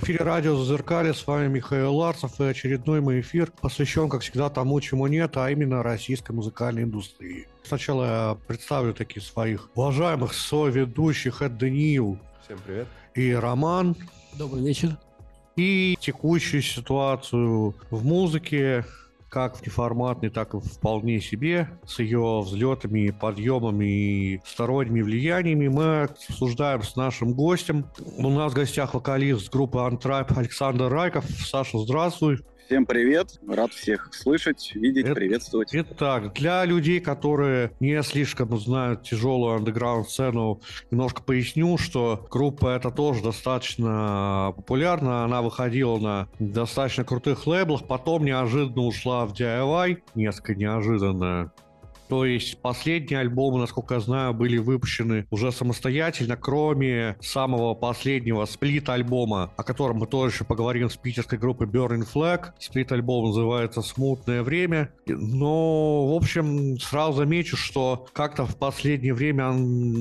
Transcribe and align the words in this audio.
В 0.00 0.02
эфире 0.02 0.24
радио 0.24 0.56
«Зазеркалье», 0.56 1.12
с 1.12 1.26
вами 1.26 1.48
Михаил 1.48 1.94
Ларцев, 1.94 2.40
и 2.40 2.44
очередной 2.44 3.02
мой 3.02 3.20
эфир 3.20 3.52
посвящен, 3.60 4.08
как 4.08 4.22
всегда, 4.22 4.48
тому, 4.48 4.80
чему 4.80 5.06
нет, 5.08 5.36
а 5.36 5.50
именно 5.50 5.82
российской 5.82 6.32
музыкальной 6.32 6.84
индустрии. 6.84 7.46
Сначала 7.64 8.04
я 8.04 8.38
представлю 8.46 8.94
таких 8.94 9.22
своих 9.22 9.68
уважаемых 9.74 10.32
соведущих, 10.32 11.42
это 11.42 11.54
Даниил. 11.54 12.18
Всем 12.42 12.58
привет. 12.64 12.88
И 13.14 13.34
Роман. 13.34 13.94
Добрый 14.38 14.64
вечер. 14.64 14.96
И 15.56 15.98
текущую 16.00 16.62
ситуацию 16.62 17.74
в 17.90 18.02
музыке, 18.02 18.86
как 19.30 19.56
в 19.56 19.64
неформатной, 19.64 20.28
так 20.28 20.54
и 20.54 20.60
вполне 20.60 21.20
себе, 21.20 21.68
с 21.86 22.00
ее 22.00 22.40
взлетами, 22.44 23.10
подъемами 23.10 23.84
и 23.84 24.40
сторонними 24.44 25.02
влияниями, 25.02 25.68
мы 25.68 26.02
обсуждаем 26.02 26.82
с 26.82 26.96
нашим 26.96 27.32
гостем. 27.32 27.86
У 28.18 28.28
нас 28.28 28.52
в 28.52 28.56
гостях 28.56 28.94
вокалист 28.94 29.50
группы 29.50 29.78
Антрайп 29.78 30.36
Александр 30.36 30.88
Райков. 30.88 31.24
Саша, 31.24 31.78
здравствуй. 31.78 32.40
Всем 32.70 32.86
привет, 32.86 33.40
рад 33.48 33.72
всех 33.72 34.14
слышать, 34.14 34.70
видеть, 34.76 35.04
Это- 35.06 35.16
приветствовать. 35.16 35.70
Итак, 35.72 36.34
для 36.34 36.64
людей, 36.64 37.00
которые 37.00 37.72
не 37.80 38.00
слишком 38.04 38.56
знают 38.60 39.02
тяжелую 39.02 39.56
андеграунд-сцену, 39.56 40.60
немножко 40.92 41.20
поясню, 41.20 41.76
что 41.78 42.28
группа 42.30 42.68
эта 42.68 42.92
тоже 42.92 43.24
достаточно 43.24 44.52
популярна. 44.54 45.24
Она 45.24 45.42
выходила 45.42 45.98
на 45.98 46.28
достаточно 46.38 47.02
крутых 47.02 47.48
лейблах, 47.48 47.88
потом 47.88 48.24
неожиданно 48.24 48.82
ушла 48.82 49.26
в 49.26 49.32
DIY, 49.32 50.04
несколько 50.14 50.54
неожиданно. 50.54 51.50
То 52.10 52.24
есть 52.24 52.60
последние 52.60 53.20
альбомы, 53.20 53.60
насколько 53.60 53.94
я 53.94 54.00
знаю, 54.00 54.34
были 54.34 54.58
выпущены 54.58 55.26
уже 55.30 55.52
самостоятельно, 55.52 56.36
кроме 56.36 57.16
самого 57.20 57.74
последнего 57.74 58.44
сплит-альбома, 58.46 59.52
о 59.56 59.62
котором 59.62 59.98
мы 59.98 60.08
тоже 60.08 60.34
еще 60.34 60.44
поговорим 60.44 60.90
с 60.90 60.96
питерской 60.96 61.38
группой 61.38 61.68
Burning 61.68 62.04
Flag. 62.12 62.48
Сплит-альбом 62.58 63.26
называется 63.26 63.80
«Смутное 63.80 64.42
время». 64.42 64.90
Но, 65.06 66.12
в 66.12 66.16
общем, 66.16 66.78
сразу 66.80 67.18
замечу, 67.18 67.56
что 67.56 68.08
как-то 68.12 68.44
в 68.44 68.56
последнее 68.56 69.14
время 69.14 69.54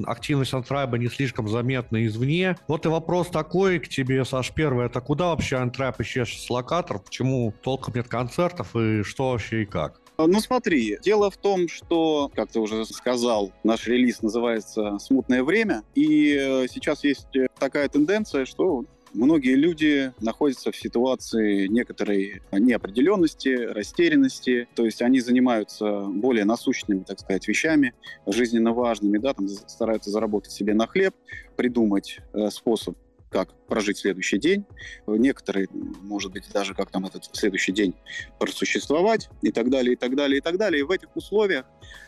активность 0.08 0.56
Антрайба 0.56 0.98
не 0.98 1.10
слишком 1.10 1.48
заметна 1.48 2.04
извне. 2.08 2.58
Вот 2.68 2.88
и 2.88 2.90
вопрос 2.90 3.28
такой 3.28 3.78
к 3.78 3.88
тебе, 3.88 4.26
Саш, 4.26 4.52
первый. 4.52 4.88
Это 4.88 5.00
куда 5.00 5.28
вообще 5.28 5.58
Антрайб 5.58 6.02
исчез 6.02 6.30
с 6.30 6.50
локаторов? 6.50 7.06
Почему 7.06 7.54
толком 7.62 7.94
нет 7.94 8.08
концертов 8.08 8.76
и 8.76 9.04
что 9.04 9.32
вообще 9.32 9.62
и 9.62 9.66
как? 9.66 9.99
А, 10.20 10.28
Ну 10.28 10.42
смотри, 10.42 10.98
дело 11.02 11.32
в 11.32 11.38
том, 11.38 11.70
что, 11.70 12.30
как 12.36 12.52
ты 12.52 12.60
уже 12.60 12.84
сказал, 12.84 13.54
наш 13.64 13.88
релиз 13.88 14.22
называется 14.22 14.98
«Смутное 15.00 15.46
время», 15.46 15.84
и 15.96 16.36
э, 16.38 16.68
сейчас 16.70 17.06
есть 17.06 17.34
э, 17.38 17.48
такая 17.58 17.88
тенденция, 17.88 18.44
что 18.44 18.84
многие 19.14 19.56
люди 19.56 20.12
находятся 20.20 20.74
в 20.74 20.76
ситуации 20.76 21.68
некоторой 21.68 22.42
неопределенности, 22.52 23.48
растерянности, 23.48 24.68
то 24.76 24.84
есть 24.84 25.02
они 25.02 25.22
занимаются 25.22 26.02
более 26.02 26.44
насущными, 26.44 27.06
так 27.08 27.22
сказать, 27.22 27.48
вещами, 27.48 27.94
жизненно 28.28 28.74
важными, 28.74 29.20
да, 29.20 29.34
там 29.34 29.48
стараются 29.48 30.10
заработать 30.10 30.52
себе 30.52 30.74
на 30.74 30.86
хлеб, 30.86 31.16
придумать 31.56 32.20
э, 32.34 32.50
способ 32.50 32.98
как 33.30 33.54
прожить 33.68 33.98
следующий 33.98 34.38
день. 34.38 34.66
Некоторые, 35.08 35.68
может 35.72 36.32
быть, 36.32 36.46
даже 36.52 36.74
как 36.74 36.92
там 36.92 37.06
этот 37.06 37.30
следующий 37.34 37.72
день 37.72 37.94
просуществовать 38.40 39.30
и 39.42 39.52
так 39.52 39.70
далее, 39.70 39.94
и 39.94 39.96
так 39.96 40.16
далее, 40.16 40.40
и 40.40 40.42
так 40.42 40.58
далее. 40.58 40.82
И 40.82 40.84
в 40.84 40.92
этих 40.92 41.16
условиях 41.16 41.66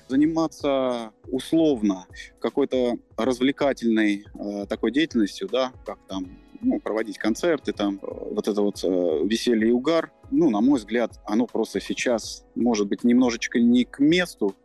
заниматься 0.08 1.12
условно 1.28 2.06
какой-то 2.40 2.98
развлекательной 3.18 4.26
э, 4.34 4.66
такой 4.68 4.92
деятельностью, 4.92 5.48
да, 5.48 5.72
как 5.86 6.00
там 6.08 6.38
ну, 6.62 6.80
проводить 6.80 7.18
концерты, 7.18 7.72
там, 7.72 8.00
э, 8.02 8.08
вот 8.32 8.48
это 8.48 8.62
вот 8.62 8.84
э, 8.84 8.88
веселье 9.26 9.70
и 9.70 9.72
угар, 9.72 10.12
ну, 10.32 10.50
на 10.50 10.62
мой 10.62 10.80
взгляд, 10.80 11.20
оно 11.26 11.46
просто 11.46 11.80
сейчас, 11.80 12.46
может 12.56 12.88
быть, 12.88 13.04
немножечко 13.04 13.60
не 13.60 13.86
к 13.86 14.00
месту, 14.00 14.56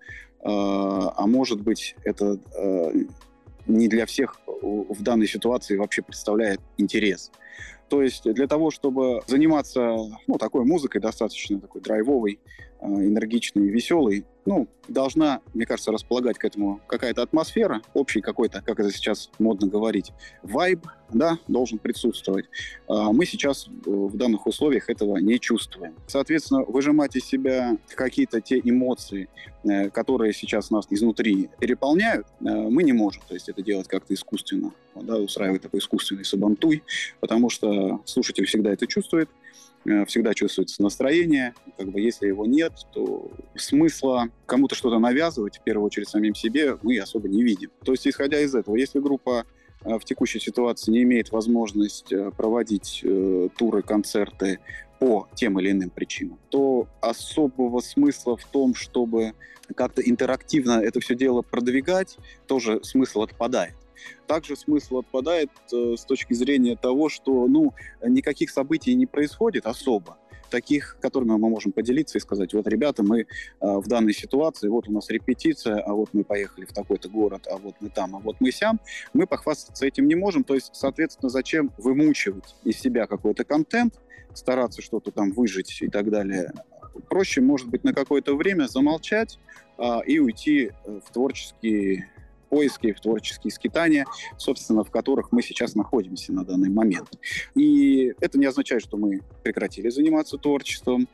э, 0.40 0.44
а 0.46 1.27
может 1.27 1.61
быть, 1.61 1.96
это 2.05 2.39
э, 2.56 3.05
не 3.66 3.88
для 3.88 4.06
всех 4.06 4.40
в 4.46 5.02
данной 5.02 5.27
ситуации 5.27 5.77
вообще 5.77 6.02
представляет 6.02 6.60
интерес. 6.78 7.30
То 7.88 8.02
есть 8.02 8.24
для 8.24 8.46
того, 8.48 8.70
чтобы 8.70 9.22
заниматься 9.27 9.96
ну, 10.27 10.38
такой 10.38 10.64
музыкой, 10.64 11.00
достаточно 11.00 11.60
такой 11.60 11.80
драйвовой, 11.80 12.40
э, 12.81 12.87
энергичной, 12.87 13.69
веселой, 13.69 14.25
ну, 14.45 14.69
должна, 14.87 15.41
мне 15.55 15.67
кажется, 15.67 15.91
располагать 15.91 16.39
к 16.39 16.45
этому 16.45 16.81
какая-то 16.87 17.23
атмосфера, 17.23 17.83
общий 17.95 18.20
какой-то, 18.20 18.63
как 18.63 18.79
это 18.79 18.92
сейчас 18.92 19.31
модно 19.41 19.67
говорить, 19.67 20.13
вайб, 20.42 20.87
да, 21.11 21.39
должен 21.48 21.79
присутствовать. 21.79 22.47
А 22.89 23.13
Мы 23.13 23.27
сейчас 23.27 23.67
э, 23.67 23.91
в 23.91 24.17
данных 24.17 24.47
условиях 24.47 24.89
этого 24.89 25.17
не 25.19 25.41
чувствуем. 25.41 25.95
Соответственно, 26.07 26.63
выжимать 26.63 27.17
из 27.17 27.25
себя 27.25 27.77
какие-то 27.95 28.41
те 28.41 28.61
эмоции, 28.63 29.29
э, 29.64 29.91
которые 29.91 30.33
сейчас 30.33 30.70
нас 30.70 30.87
изнутри 30.91 31.51
переполняют, 31.58 32.27
мы 32.41 32.85
не 32.85 32.93
можем. 32.93 33.23
То 33.27 33.35
есть 33.35 33.48
это 33.48 33.63
делать 33.63 33.89
как-то 33.89 34.14
искусственно, 34.14 34.73
да, 34.95 35.17
устраивать 35.17 35.63
такой 35.63 35.81
искусственный 35.81 36.25
сабантуй, 36.25 36.83
потому 37.20 37.51
что 37.51 38.01
слушатель 38.05 38.47
всегда 38.47 38.73
это 38.73 38.87
чувствует, 38.87 39.29
всегда 40.06 40.34
чувствуется 40.34 40.83
настроение. 40.83 41.55
Как 41.77 41.89
бы 41.89 42.00
если 42.00 42.27
его 42.27 42.44
нет, 42.46 42.72
то 42.92 43.30
смысла 43.55 44.28
кому-то 44.46 44.74
что-то 44.74 44.98
навязывать, 44.98 45.58
в 45.58 45.62
первую 45.62 45.86
очередь 45.86 46.08
самим 46.08 46.34
себе, 46.34 46.77
мы 46.83 46.98
особо 46.98 47.28
не 47.28 47.42
видим. 47.42 47.70
То 47.84 47.92
есть, 47.92 48.06
исходя 48.06 48.40
из 48.40 48.55
этого, 48.55 48.77
если 48.77 48.98
группа 48.98 49.45
э, 49.84 49.98
в 49.98 50.05
текущей 50.05 50.40
ситуации 50.40 50.90
не 50.90 51.02
имеет 51.02 51.30
возможность 51.30 52.12
э, 52.12 52.33
проводить 52.36 53.00
э, 53.05 53.48
туры, 53.56 53.83
концерты 53.83 54.58
по 54.98 55.28
тем 55.34 55.61
или 55.61 55.70
иным 55.70 55.90
причинам, 55.90 56.39
то 56.48 56.89
особого 57.00 57.80
смысла 57.80 58.36
в 58.36 58.45
том, 58.46 58.74
чтобы 58.74 59.34
как-то 59.74 60.02
интерактивно 60.02 60.80
это 60.80 61.00
все 61.00 61.14
дело 61.14 61.42
продвигать, 61.42 62.18
тоже 62.46 62.83
смысл 62.83 63.22
отпадает. 63.22 63.74
Также 64.27 64.57
смысл 64.57 64.98
отпадает 64.98 65.51
э, 65.73 65.95
с 65.96 66.05
точки 66.05 66.34
зрения 66.34 66.77
того, 66.77 67.08
что 67.08 67.46
ну, 67.46 67.74
никаких 68.02 68.51
событий 68.51 68.95
не 68.95 69.07
происходит 69.07 69.67
особо, 69.67 70.18
таких, 70.51 70.98
которыми 71.01 71.33
мы 71.33 71.48
можем 71.51 71.73
поделиться 71.73 72.18
и 72.18 72.20
сказать, 72.20 72.55
вот, 72.55 72.67
ребята, 72.67 73.02
мы 73.02 73.20
э, 73.20 73.27
в 73.61 73.86
данной 73.89 74.14
ситуации, 74.14 74.68
вот 74.68 74.89
у 74.89 74.92
нас 74.92 75.11
репетиция, 75.11 75.80
а 75.80 75.92
вот 75.92 76.11
мы 76.12 76.24
поехали 76.24 76.64
в 76.64 76.73
такой-то 76.73 77.08
город, 77.08 77.46
а 77.51 77.57
вот 77.58 77.74
мы 77.80 77.90
там, 77.90 78.17
а 78.17 78.18
вот 78.18 78.36
мы 78.40 78.51
сям, 78.52 78.80
мы 79.12 79.27
похвастаться 79.27 79.86
этим 79.86 80.07
не 80.08 80.14
можем, 80.14 80.45
то 80.45 80.55
есть, 80.55 80.70
соответственно, 80.74 81.28
зачем 81.28 81.73
вымучивать 81.78 82.55
из 82.64 82.78
себя 82.78 83.07
какой-то 83.07 83.45
контент, 83.45 83.95
стараться 84.34 84.83
что-то 84.83 85.11
там 85.11 85.33
выжить 85.33 85.78
и 85.80 85.89
так 85.89 86.11
далее. 86.11 86.52
Проще, 87.08 87.40
может 87.40 87.68
быть, 87.68 87.84
на 87.84 87.92
какое-то 87.92 88.36
время 88.36 88.67
замолчать 88.67 89.39
а, 89.78 90.01
и 90.01 90.18
уйти 90.18 90.70
э, 90.70 91.01
в 91.05 91.13
творческие 91.13 92.11
поиски, 92.56 92.94
в 92.94 93.00
творческие 93.00 93.50
скитания, 93.50 94.06
собственно, 94.39 94.83
в 94.83 94.90
которых 94.90 95.30
мы 95.30 95.42
сейчас 95.42 95.74
находимся 95.74 96.33
на 96.33 96.42
данный 96.42 96.70
момент. 96.70 97.11
И 97.55 98.14
это 98.18 98.39
не 98.39 98.46
означает, 98.46 98.80
что 98.83 98.96
мы 98.96 99.20
прекратили 99.42 99.90
заниматься 99.90 100.39
творчеством. 100.39 101.06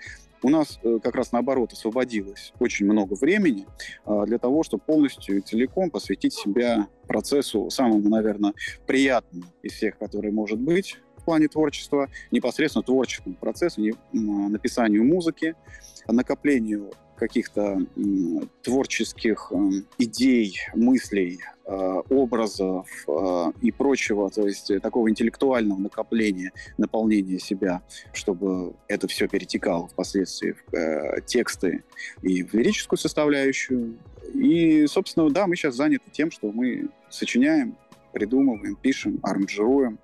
У 0.45 0.49
нас 0.49 0.79
э, 0.85 1.01
как 1.03 1.17
раз 1.17 1.33
наоборот 1.33 1.73
освободилось 1.73 2.53
очень 2.61 2.87
много 2.87 3.15
времени 3.15 3.67
э, 4.07 4.23
для 4.27 4.39
того, 4.39 4.63
чтобы 4.63 4.85
полностью 4.85 5.39
и 5.39 5.41
целиком 5.41 5.91
посвятить 5.91 6.33
себя 6.33 6.87
процессу 7.09 7.71
самому, 7.71 8.09
наверное, 8.09 8.55
приятному 8.87 9.47
из 9.65 9.73
всех, 9.73 9.99
который 9.99 10.31
может 10.31 10.61
быть 10.61 10.99
в 11.17 11.25
плане 11.25 11.49
творчества, 11.49 12.09
непосредственно 12.31 12.85
творческому 12.85 13.35
процессу, 13.35 13.83
написанию 14.13 15.05
музыки, 15.05 15.57
накоплению 16.07 16.93
каких-то 17.17 17.79
творческих 18.63 19.53
м, 19.53 19.87
идей, 19.99 20.59
мыслей, 20.75 21.41
э, 21.65 22.03
образов 22.11 22.89
э, 23.07 23.53
и 23.61 23.71
прочего, 23.71 24.31
то 24.31 24.47
есть 24.47 24.71
э, 24.71 24.81
такого 24.81 25.09
интеллектуального 25.09 25.79
накопления, 25.79 26.53
наполнения 26.79 27.39
себя, 27.39 27.83
чтобы 28.13 28.75
это 28.89 29.07
все 29.09 29.29
перетекало 29.29 29.89
впоследствии 29.89 30.55
в 30.67 31.21
тексты 31.23 31.85
и 32.23 32.43
в 32.43 32.55
лирическую 32.55 32.99
составляющую. 32.99 33.97
И, 34.35 34.87
собственно, 34.87 35.31
да, 35.31 35.47
мы 35.47 35.57
сейчас 35.57 35.77
заняты 35.77 36.11
тем, 36.11 36.31
что 36.31 36.51
мы 36.51 36.89
сочиняем, 37.11 37.77
придумываем, 38.13 38.77
пишем, 38.77 39.19
аранжируем 39.23 39.99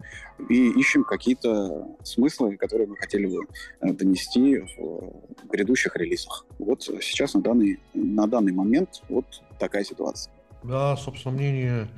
и 0.49 0.71
ищем 0.71 1.05
какие-то 1.05 1.97
смыслы, 2.03 2.57
которые 2.57 2.89
мы 2.89 2.97
хотели 2.97 3.27
бы 3.27 3.47
э, 3.81 3.93
донести 3.93 4.59
в 4.59 5.49
грядущих 5.51 5.97
релизах. 5.97 6.47
Вот 6.59 6.83
сейчас 6.83 7.35
на 7.35 7.43
данный, 7.43 7.81
на 7.95 8.27
данный 8.27 8.53
момент 8.53 9.03
вот 9.09 9.27
такая 9.59 9.85
ситуация. 9.85 10.33
Да, 10.63 10.97
собственно, 10.97 11.35
мнение, 11.35 11.89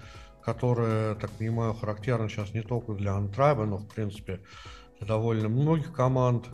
которое, 0.43 1.15
так 1.15 1.31
понимаю, 1.31 1.75
характерно 1.75 2.29
сейчас 2.29 2.53
не 2.55 2.63
только 2.63 2.93
для 2.93 3.15
Антрайба, 3.15 3.65
но, 3.65 3.79
в 3.79 3.89
принципе, 3.89 4.41
для 4.99 5.07
довольно 5.07 5.49
многих 5.49 5.93
команд. 5.93 6.47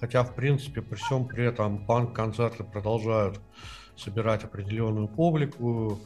Хотя, 0.00 0.24
в 0.24 0.34
принципе, 0.34 0.82
при 0.82 0.96
всем 0.96 1.28
при 1.28 1.44
этом 1.44 1.86
панк-концерты 1.86 2.64
продолжают 2.64 3.40
собирать 3.96 4.42
определенную 4.44 5.08
публику. 5.08 6.00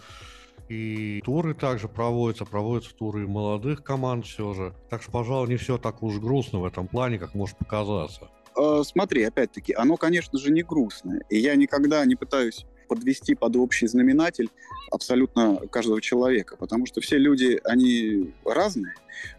И 0.68 1.22
туры 1.24 1.54
также 1.54 1.88
проводятся, 1.88 2.44
проводятся 2.44 2.94
туры 2.94 3.24
и 3.24 3.26
молодых 3.26 3.82
команд 3.82 4.26
все 4.26 4.52
же. 4.54 4.74
Так 4.90 5.02
что, 5.02 5.10
пожалуй, 5.10 5.48
не 5.48 5.56
все 5.56 5.78
так 5.78 6.02
уж 6.02 6.18
грустно 6.18 6.60
в 6.60 6.64
этом 6.64 6.88
плане, 6.88 7.18
как 7.18 7.34
может 7.34 7.56
показаться. 7.56 8.28
Э, 8.56 8.82
смотри, 8.84 9.22
опять-таки, 9.22 9.74
оно, 9.74 9.96
конечно 9.96 10.38
же, 10.38 10.50
не 10.50 10.62
грустное. 10.62 11.22
И 11.30 11.38
я 11.38 11.54
никогда 11.56 12.04
не 12.04 12.16
пытаюсь 12.16 12.66
подвести 12.88 13.34
под 13.34 13.56
общий 13.56 13.86
знаменатель 13.86 14.48
абсолютно 14.90 15.60
каждого 15.70 16.00
человека, 16.00 16.56
потому 16.56 16.86
что 16.86 17.00
все 17.00 17.18
люди, 17.18 17.60
они 17.64 18.32
разные, 18.44 18.94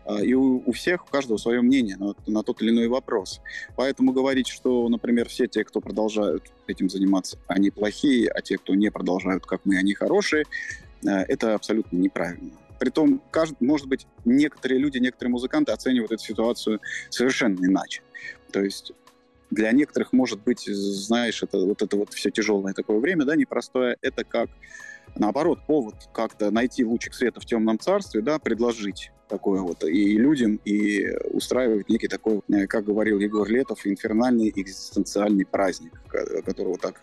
а, 0.06 0.22
и 0.22 0.34
у, 0.34 0.62
у 0.66 0.72
всех, 0.74 1.06
у 1.06 1.10
каждого 1.10 1.38
свое 1.38 1.62
мнение 1.62 1.96
на, 1.96 2.14
на 2.28 2.44
тот 2.44 2.62
или 2.62 2.72
иной 2.72 2.88
вопрос. 2.88 3.40
Поэтому 3.76 4.12
говорить, 4.12 4.48
что, 4.48 4.88
например, 4.90 5.30
все 5.30 5.48
те, 5.48 5.64
кто 5.64 5.80
продолжают 5.80 6.52
этим 6.68 6.90
заниматься, 6.90 7.38
они 7.48 7.72
плохие, 7.72 8.30
а 8.30 8.42
те, 8.42 8.58
кто 8.58 8.76
не 8.76 8.92
продолжают, 8.92 9.46
как 9.46 9.62
мы, 9.64 9.78
они 9.78 9.94
хорошие, 9.94 10.44
это 11.04 11.56
абсолютно 11.56 11.98
неправильно. 11.98 12.52
Притом, 12.80 13.22
каждый, 13.32 13.58
может 13.66 13.88
быть, 13.88 14.08
некоторые 14.26 14.80
люди, 14.80 15.00
некоторые 15.00 15.32
музыканты 15.32 15.72
оценивают 15.72 16.12
эту 16.12 16.24
ситуацию 16.24 16.80
совершенно 17.10 17.66
иначе. 17.66 18.02
То 18.52 18.62
есть 18.62 18.92
для 19.50 19.72
некоторых, 19.72 20.14
может 20.14 20.42
быть, 20.42 20.66
знаешь, 20.68 21.42
это 21.42 21.58
вот 21.60 21.82
это 21.82 21.98
вот 21.98 22.14
все 22.14 22.30
тяжелое 22.30 22.74
такое 22.74 23.00
время, 23.00 23.26
да, 23.26 23.36
непростое, 23.36 23.98
это 24.02 24.24
как 24.24 24.50
наоборот, 25.16 25.60
повод 25.66 25.96
как-то 26.14 26.52
найти 26.52 26.84
лучик 26.86 27.14
света 27.14 27.40
в 27.40 27.46
темном 27.46 27.80
царстве, 27.80 28.22
да, 28.22 28.40
предложить 28.40 29.12
такое 29.28 29.62
вот 29.62 29.84
и 29.84 30.18
людям, 30.18 30.60
и 30.66 31.08
устраивать 31.32 31.90
некий 31.90 32.08
такой, 32.08 32.42
э, 32.50 32.66
как 32.68 32.86
говорил 32.86 33.20
Егор 33.20 33.48
Летов, 33.48 33.86
инфернальный 33.86 34.52
экзистенциальный 34.56 35.46
праздник, 35.46 36.02
которого 36.46 36.78
так 36.78 37.02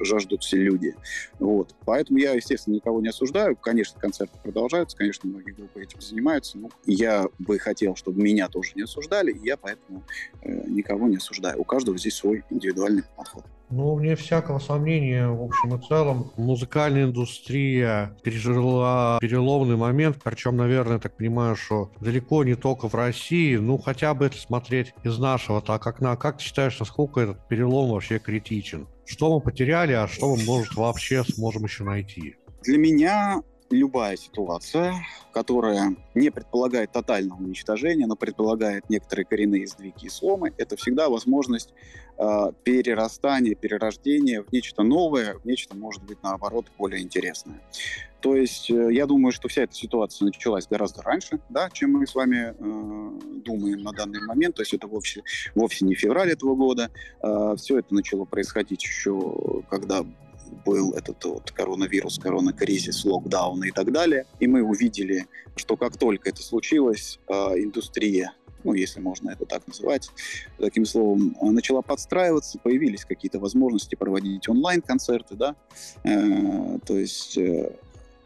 жаждут 0.00 0.42
все 0.42 0.56
люди. 0.56 0.96
Вот. 1.38 1.74
Поэтому 1.84 2.18
я, 2.18 2.32
естественно, 2.32 2.74
никого 2.74 3.00
не 3.00 3.08
осуждаю. 3.08 3.56
Конечно, 3.56 4.00
концерты 4.00 4.36
продолжаются, 4.42 4.96
конечно, 4.96 5.28
многие 5.28 5.52
группы 5.52 5.82
этим 5.82 6.00
занимаются. 6.00 6.58
Но 6.58 6.70
я 6.86 7.26
бы 7.38 7.58
хотел, 7.58 7.94
чтобы 7.96 8.22
меня 8.22 8.48
тоже 8.48 8.72
не 8.74 8.82
осуждали, 8.82 9.32
и 9.32 9.46
я 9.46 9.56
поэтому 9.56 10.02
э, 10.42 10.68
никого 10.68 11.06
не 11.06 11.16
осуждаю. 11.16 11.60
У 11.60 11.64
каждого 11.64 11.98
здесь 11.98 12.14
свой 12.14 12.44
индивидуальный 12.50 13.04
подход. 13.16 13.44
Ну, 13.70 13.94
вне 13.94 14.16
всякого 14.16 14.58
сомнения, 14.58 15.28
в 15.28 15.42
общем 15.42 15.74
и 15.74 15.86
целом, 15.86 16.32
музыкальная 16.36 17.04
индустрия 17.04 18.16
пережила 18.22 19.18
переломный 19.20 19.76
момент, 19.76 20.18
причем, 20.24 20.56
наверное, 20.56 20.94
я 20.94 20.98
так 20.98 21.16
понимаю, 21.16 21.54
что 21.54 21.90
далеко 22.00 22.44
не 22.44 22.54
только 22.54 22.88
в 22.88 22.94
России, 22.94 23.56
ну, 23.56 23.76
хотя 23.76 24.14
бы 24.14 24.26
это 24.26 24.38
смотреть 24.38 24.94
из 25.04 25.18
нашего 25.18 25.60
так 25.60 25.86
окна. 25.86 26.16
Как 26.16 26.38
ты 26.38 26.44
считаешь, 26.44 26.78
насколько 26.78 27.20
этот 27.20 27.46
перелом 27.46 27.90
вообще 27.90 28.18
критичен? 28.18 28.86
Что 29.04 29.34
мы 29.34 29.40
потеряли, 29.40 29.92
а 29.92 30.08
что 30.08 30.34
мы, 30.34 30.42
может, 30.44 30.74
вообще 30.74 31.22
сможем 31.24 31.64
еще 31.64 31.84
найти? 31.84 32.36
Для 32.62 32.78
меня 32.78 33.42
любая 33.70 34.16
ситуация, 34.16 34.94
которая 35.32 35.96
не 36.14 36.30
предполагает 36.30 36.92
тотального 36.92 37.38
уничтожения, 37.38 38.06
но 38.06 38.16
предполагает 38.16 38.88
некоторые 38.88 39.26
коренные 39.26 39.66
сдвиги 39.66 40.06
и 40.06 40.08
сломы, 40.08 40.52
это 40.56 40.76
всегда 40.76 41.08
возможность 41.08 41.72
э, 42.18 42.52
перерастания, 42.64 43.54
перерождения 43.54 44.42
в 44.42 44.52
нечто 44.52 44.82
новое, 44.82 45.34
в 45.34 45.44
нечто, 45.44 45.76
может 45.76 46.02
быть, 46.02 46.22
наоборот, 46.22 46.66
более 46.78 47.02
интересное. 47.02 47.60
То 48.20 48.34
есть 48.34 48.70
э, 48.70 48.92
я 48.92 49.06
думаю, 49.06 49.32
что 49.32 49.48
вся 49.48 49.62
эта 49.62 49.74
ситуация 49.74 50.26
началась 50.26 50.66
гораздо 50.66 51.02
раньше, 51.02 51.38
да, 51.48 51.70
чем 51.70 51.92
мы 51.92 52.06
с 52.06 52.14
вами 52.14 52.54
э, 52.56 53.42
думаем 53.44 53.82
на 53.82 53.92
данный 53.92 54.20
момент. 54.26 54.56
То 54.56 54.62
есть 54.62 54.74
это 54.74 54.86
вовсе, 54.86 55.22
вовсе 55.54 55.84
не 55.84 55.94
февраль 55.94 56.32
этого 56.32 56.54
года. 56.54 56.90
Э, 57.22 57.54
все 57.56 57.78
это 57.78 57.94
начало 57.94 58.24
происходить 58.24 58.82
еще, 58.82 59.62
когда 59.70 60.04
был 60.64 60.92
этот 60.92 61.24
вот 61.24 61.50
коронавирус, 61.50 62.18
коронакризис, 62.18 63.04
локдауны 63.04 63.68
и 63.68 63.70
так 63.70 63.92
далее. 63.92 64.26
И 64.40 64.46
мы 64.46 64.62
увидели, 64.62 65.26
что 65.56 65.76
как 65.76 65.96
только 65.96 66.30
это 66.30 66.42
случилось, 66.42 67.18
э, 67.28 67.32
индустрия 67.32 68.32
ну, 68.64 68.74
если 68.74 69.00
можно 69.00 69.30
это 69.30 69.46
так 69.46 69.66
называть, 69.66 70.10
таким 70.58 70.84
словом, 70.84 71.36
начала 71.40 71.80
подстраиваться, 71.80 72.58
появились 72.58 73.04
какие-то 73.04 73.38
возможности 73.38 73.94
проводить 73.94 74.48
онлайн-концерты, 74.48 75.36
да, 75.36 75.54
э, 76.04 76.78
то 76.84 76.98
есть 76.98 77.38
э, 77.38 77.72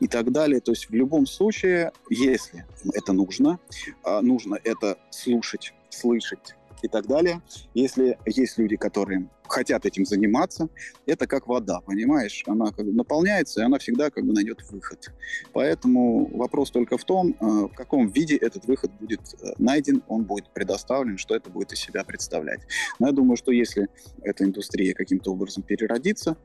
и 0.01 0.09
так 0.09 0.33
далее. 0.33 0.61
То 0.61 0.73
есть 0.73 0.91
в 0.91 0.95
любом 0.95 1.27
случае, 1.27 1.93
если 2.11 2.65
это 2.93 3.13
нужно, 3.13 3.61
э, 4.05 4.21
нужно 4.21 4.59
это 4.65 4.99
слушать, 5.11 5.75
слышать, 5.91 6.57
и 6.82 6.88
так 6.88 7.06
далее. 7.06 7.40
Если 7.75 8.19
есть 8.26 8.58
люди, 8.58 8.76
которые 8.76 9.29
хотят 9.49 9.84
этим 9.87 10.05
заниматься, 10.05 10.69
это 11.06 11.26
как 11.26 11.46
вода, 11.46 11.81
понимаешь? 11.81 12.43
Она 12.46 12.73
как 12.73 12.87
бы 12.87 12.93
наполняется, 12.93 13.61
и 13.61 13.64
она 13.64 13.79
всегда 13.79 14.11
как 14.11 14.25
бы 14.25 14.32
найдет 14.32 14.62
выход. 14.70 15.12
Поэтому 15.52 16.26
вопрос 16.37 16.70
только 16.70 16.96
в 16.96 17.05
том, 17.05 17.37
э, 17.38 17.44
в 17.44 17.75
каком 17.75 18.08
виде 18.08 18.37
этот 18.37 18.67
выход 18.67 18.90
будет 18.99 19.20
э, 19.20 19.52
найден, 19.58 20.02
он 20.08 20.25
будет 20.25 20.49
предоставлен, 20.55 21.19
что 21.19 21.34
это 21.34 21.50
будет 21.50 21.73
из 21.73 21.81
себя 21.81 22.05
представлять. 22.05 22.61
Но 22.99 23.08
я 23.08 23.12
думаю, 23.12 23.37
что 23.37 23.52
если 23.52 23.88
эта 24.23 24.44
индустрия 24.44 24.94
каким-то 24.94 25.32
образом 25.32 25.62
переродится, 25.62 26.37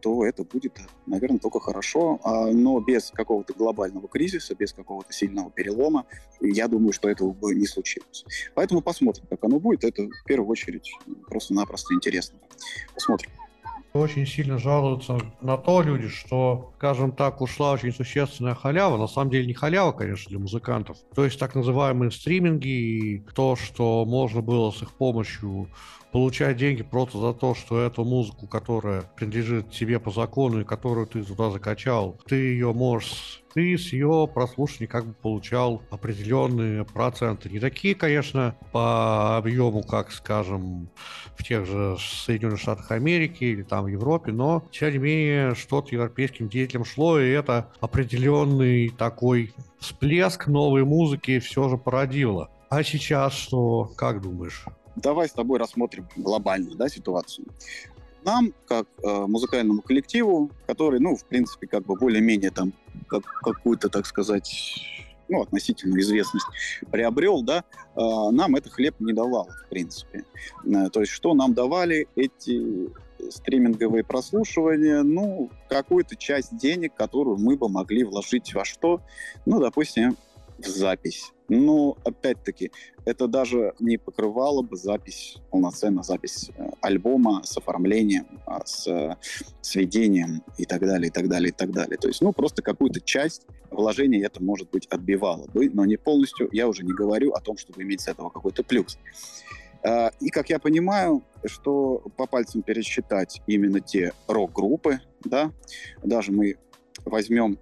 то 0.00 0.24
это 0.24 0.44
будет, 0.44 0.78
наверное, 1.06 1.38
только 1.38 1.60
хорошо, 1.60 2.20
а, 2.22 2.46
но 2.46 2.80
без 2.80 3.10
какого-то 3.10 3.54
глобального 3.54 4.08
кризиса, 4.08 4.54
без 4.54 4.72
какого-то 4.72 5.12
сильного 5.12 5.50
перелома, 5.50 6.06
я 6.40 6.68
думаю, 6.68 6.92
что 6.92 7.08
этого 7.08 7.32
бы 7.32 7.54
не 7.54 7.66
случилось. 7.66 8.24
Поэтому 8.54 8.80
посмотрим, 8.80 9.24
как 9.28 9.42
оно 9.44 9.58
будет. 9.58 9.84
Это 9.84 10.02
в 10.02 10.24
первую 10.26 10.50
очередь 10.50 10.90
просто-напросто 11.26 11.94
интересно. 11.94 12.38
Посмотрим 12.94 13.30
очень 13.98 14.26
сильно 14.26 14.58
жалуются 14.58 15.18
на 15.40 15.56
то 15.56 15.82
люди, 15.82 16.08
что, 16.08 16.72
скажем 16.76 17.12
так, 17.12 17.40
ушла 17.40 17.72
очень 17.72 17.92
существенная 17.92 18.54
халява. 18.54 18.96
На 18.96 19.06
самом 19.06 19.30
деле 19.30 19.46
не 19.46 19.54
халява, 19.54 19.92
конечно, 19.92 20.28
для 20.30 20.38
музыкантов. 20.38 20.98
То 21.14 21.24
есть 21.24 21.38
так 21.38 21.54
называемые 21.54 22.10
стриминги 22.10 23.24
то, 23.34 23.56
что 23.56 24.04
можно 24.04 24.40
было 24.40 24.70
с 24.70 24.82
их 24.82 24.92
помощью 24.92 25.68
получать 26.18 26.56
деньги 26.56 26.82
просто 26.82 27.18
за 27.18 27.32
то, 27.32 27.54
что 27.54 27.80
эту 27.80 28.04
музыку, 28.04 28.48
которая 28.48 29.02
принадлежит 29.14 29.70
тебе 29.70 30.00
по 30.00 30.10
закону 30.10 30.62
и 30.62 30.64
которую 30.64 31.06
ты 31.06 31.22
туда 31.22 31.48
закачал, 31.50 32.16
ты 32.26 32.34
ее 32.34 32.72
можешь 32.72 33.44
ты 33.54 33.78
с 33.78 33.92
ее 33.92 34.28
прослушивания 34.32 34.88
как 34.88 35.06
бы 35.06 35.14
получал 35.14 35.82
определенные 35.90 36.84
проценты. 36.84 37.48
Не 37.48 37.60
такие, 37.60 37.94
конечно, 37.94 38.56
по 38.72 39.36
объему, 39.36 39.82
как, 39.82 40.10
скажем, 40.10 40.90
в 41.36 41.44
тех 41.44 41.64
же 41.66 41.96
Соединенных 41.98 42.60
Штатах 42.60 42.90
Америки 42.90 43.44
или 43.44 43.62
там 43.62 43.84
в 43.84 43.88
Европе, 43.88 44.32
но, 44.32 44.64
тем 44.72 44.92
не 44.92 44.98
менее, 44.98 45.54
что-то 45.54 45.94
европейским 45.94 46.48
деятелям 46.48 46.84
шло, 46.84 47.18
и 47.18 47.30
это 47.30 47.70
определенный 47.80 48.90
такой 48.90 49.54
всплеск 49.78 50.48
новой 50.48 50.84
музыки 50.84 51.38
все 51.38 51.68
же 51.68 51.78
породило. 51.78 52.50
А 52.70 52.82
сейчас 52.82 53.32
что, 53.32 53.90
как 53.96 54.20
думаешь? 54.20 54.64
Давай 55.00 55.28
с 55.28 55.32
тобой 55.32 55.58
рассмотрим 55.58 56.08
глобально 56.16 56.74
да, 56.74 56.88
ситуацию. 56.88 57.46
Нам, 58.24 58.52
как 58.66 58.86
э, 59.02 59.26
музыкальному 59.26 59.80
коллективу, 59.82 60.50
который, 60.66 61.00
ну, 61.00 61.16
в 61.16 61.24
принципе, 61.24 61.66
как 61.66 61.86
бы 61.86 61.96
более-менее 61.96 62.50
там 62.50 62.72
как, 63.06 63.22
какую-то, 63.22 63.88
так 63.88 64.06
сказать, 64.06 64.82
ну, 65.28 65.42
относительную 65.42 66.00
известность 66.00 66.46
приобрел, 66.90 67.42
да, 67.42 67.64
э, 67.94 68.00
нам 68.32 68.56
это 68.56 68.70
хлеб 68.70 68.96
не 68.98 69.12
давал, 69.12 69.48
в 69.48 69.68
принципе. 69.68 70.24
Э, 70.66 70.88
то 70.90 71.00
есть 71.00 71.12
что 71.12 71.34
нам 71.34 71.54
давали 71.54 72.08
эти 72.16 72.90
стриминговые 73.30 74.04
прослушивания, 74.04 75.02
ну, 75.02 75.50
какую-то 75.68 76.16
часть 76.16 76.56
денег, 76.56 76.94
которую 76.94 77.38
мы 77.38 77.56
бы 77.56 77.68
могли 77.68 78.04
вложить 78.04 78.54
во 78.54 78.64
что? 78.64 79.00
Ну, 79.44 79.60
допустим, 79.60 80.16
в 80.58 80.66
запись. 80.66 81.32
Но, 81.48 81.96
опять-таки, 82.04 82.72
это 83.06 83.26
даже 83.26 83.72
не 83.78 83.96
покрывало 83.96 84.60
бы 84.62 84.76
запись, 84.76 85.38
полноценно 85.50 86.02
запись 86.02 86.50
э, 86.54 86.68
альбома 86.82 87.42
с 87.42 87.56
оформлением, 87.56 88.40
а, 88.44 88.66
с 88.66 89.16
сведением 89.62 90.42
и 90.58 90.66
так 90.66 90.80
далее, 90.80 91.08
и 91.08 91.10
так 91.10 91.28
далее, 91.28 91.48
и 91.48 91.52
так 91.52 91.70
далее. 91.70 91.96
То 91.96 92.08
есть, 92.08 92.20
ну, 92.20 92.32
просто 92.32 92.60
какую-то 92.60 93.00
часть 93.00 93.46
вложений 93.70 94.24
это, 94.24 94.42
может 94.42 94.70
быть, 94.70 94.86
отбивало 94.86 95.46
бы, 95.46 95.70
но 95.70 95.86
не 95.86 95.96
полностью. 95.96 96.50
Я 96.52 96.68
уже 96.68 96.84
не 96.84 96.92
говорю 96.92 97.32
о 97.32 97.40
том, 97.40 97.56
чтобы 97.56 97.82
иметь 97.82 98.02
с 98.02 98.08
этого 98.08 98.28
какой-то 98.28 98.62
плюс. 98.62 98.98
А, 99.82 100.10
и, 100.20 100.28
как 100.28 100.50
я 100.50 100.58
понимаю, 100.58 101.22
что 101.46 102.02
по 102.16 102.26
пальцам 102.26 102.62
пересчитать 102.62 103.40
именно 103.46 103.80
те 103.80 104.12
рок-группы, 104.26 105.00
да, 105.24 105.52
даже 106.02 106.32
мы 106.32 106.56
возьмем 107.04 107.58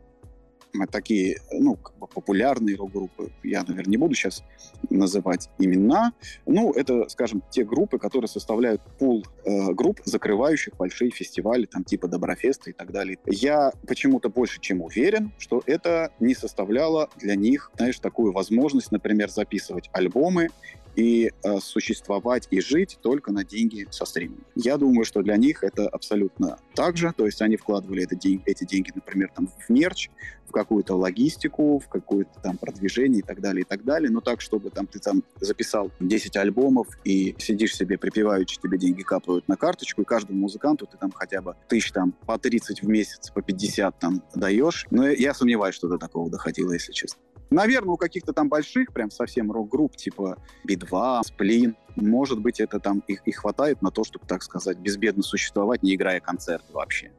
такие, 0.86 1.40
ну, 1.52 1.76
как 1.76 1.96
бы 1.96 2.06
популярные 2.06 2.76
рок-группы, 2.76 3.30
я, 3.42 3.62
наверное, 3.62 3.90
не 3.90 3.96
буду 3.96 4.14
сейчас 4.14 4.42
называть 4.90 5.48
имена, 5.58 6.12
ну, 6.44 6.72
это, 6.72 7.08
скажем, 7.08 7.42
те 7.50 7.64
группы, 7.64 7.98
которые 7.98 8.28
составляют 8.28 8.82
пул 8.98 9.24
э, 9.44 9.72
групп, 9.72 10.00
закрывающих 10.04 10.76
большие 10.76 11.10
фестивали, 11.10 11.66
там, 11.66 11.84
типа 11.84 12.08
Доброфеста 12.08 12.70
и 12.70 12.72
так 12.72 12.92
далее. 12.92 13.18
Я 13.26 13.72
почему-то 13.86 14.28
больше 14.28 14.60
чем 14.60 14.82
уверен, 14.82 15.32
что 15.38 15.62
это 15.66 16.12
не 16.20 16.34
составляло 16.34 17.08
для 17.16 17.36
них, 17.36 17.70
знаешь, 17.76 17.98
такую 17.98 18.32
возможность, 18.32 18.92
например, 18.92 19.30
записывать 19.30 19.88
альбомы 19.92 20.48
и 20.96 21.30
э, 21.42 21.58
существовать 21.60 22.48
и 22.50 22.60
жить 22.60 22.98
только 23.02 23.30
на 23.30 23.44
деньги 23.44 23.86
со 23.90 24.04
стриминга. 24.04 24.42
Я 24.54 24.78
думаю, 24.78 25.04
что 25.04 25.22
для 25.22 25.36
них 25.36 25.62
это 25.62 25.88
абсолютно 25.88 26.58
так 26.74 26.96
же, 26.96 27.12
то 27.16 27.26
есть 27.26 27.40
они 27.42 27.56
вкладывали 27.56 28.02
это 28.02 28.16
день, 28.16 28.42
эти 28.46 28.64
деньги, 28.64 28.90
например, 28.94 29.30
там, 29.34 29.46
в 29.46 29.70
мерч, 29.70 30.08
в 30.46 30.52
какую-то 30.52 30.94
логистику, 30.94 31.78
в 31.78 31.88
какое-то 31.88 32.40
там 32.40 32.56
продвижение 32.56 33.20
и 33.20 33.22
так 33.22 33.40
далее, 33.40 33.62
и 33.62 33.64
так 33.64 33.84
далее, 33.84 34.10
но 34.10 34.20
так, 34.20 34.40
чтобы 34.40 34.70
там 34.70 34.86
ты 34.86 34.98
там 34.98 35.22
записал 35.40 35.90
10 36.00 36.36
альбомов 36.36 36.86
и 37.04 37.34
сидишь 37.38 37.76
себе 37.76 37.98
припеваючи, 37.98 38.58
тебе 38.60 38.78
деньги 38.78 39.02
капают 39.02 39.48
на 39.48 39.56
карточку, 39.56 40.02
и 40.02 40.04
каждому 40.04 40.40
музыканту 40.40 40.86
ты 40.86 40.96
там 40.96 41.10
хотя 41.10 41.42
бы 41.42 41.56
тысяч 41.68 41.92
там 41.92 42.12
по 42.26 42.38
30 42.38 42.82
в 42.82 42.88
месяц, 42.88 43.30
по 43.30 43.42
50 43.42 43.98
там 43.98 44.22
даешь. 44.34 44.86
Но 44.90 45.08
я 45.08 45.34
сомневаюсь, 45.34 45.74
что 45.74 45.88
до 45.88 45.98
такого 45.98 46.30
доходило, 46.30 46.72
если 46.72 46.92
честно. 46.92 47.20
Наверное, 47.50 47.94
у 47.94 47.96
каких-то 47.96 48.32
там 48.32 48.48
больших, 48.48 48.92
прям 48.92 49.10
совсем 49.10 49.52
рок-групп, 49.52 49.96
типа 49.96 50.38
Би-2, 50.64 51.22
Сплин, 51.24 51.76
может 51.96 52.40
быть, 52.40 52.60
это 52.60 52.78
там 52.78 53.02
их 53.06 53.22
и 53.26 53.32
хватает 53.32 53.82
на 53.82 53.90
то, 53.90 54.04
чтобы, 54.04 54.26
так 54.26 54.42
сказать, 54.42 54.78
безбедно 54.78 55.22
существовать, 55.22 55.82
не 55.82 55.94
играя 55.94 56.20
концерты 56.20 56.72
вообще. 56.72 57.10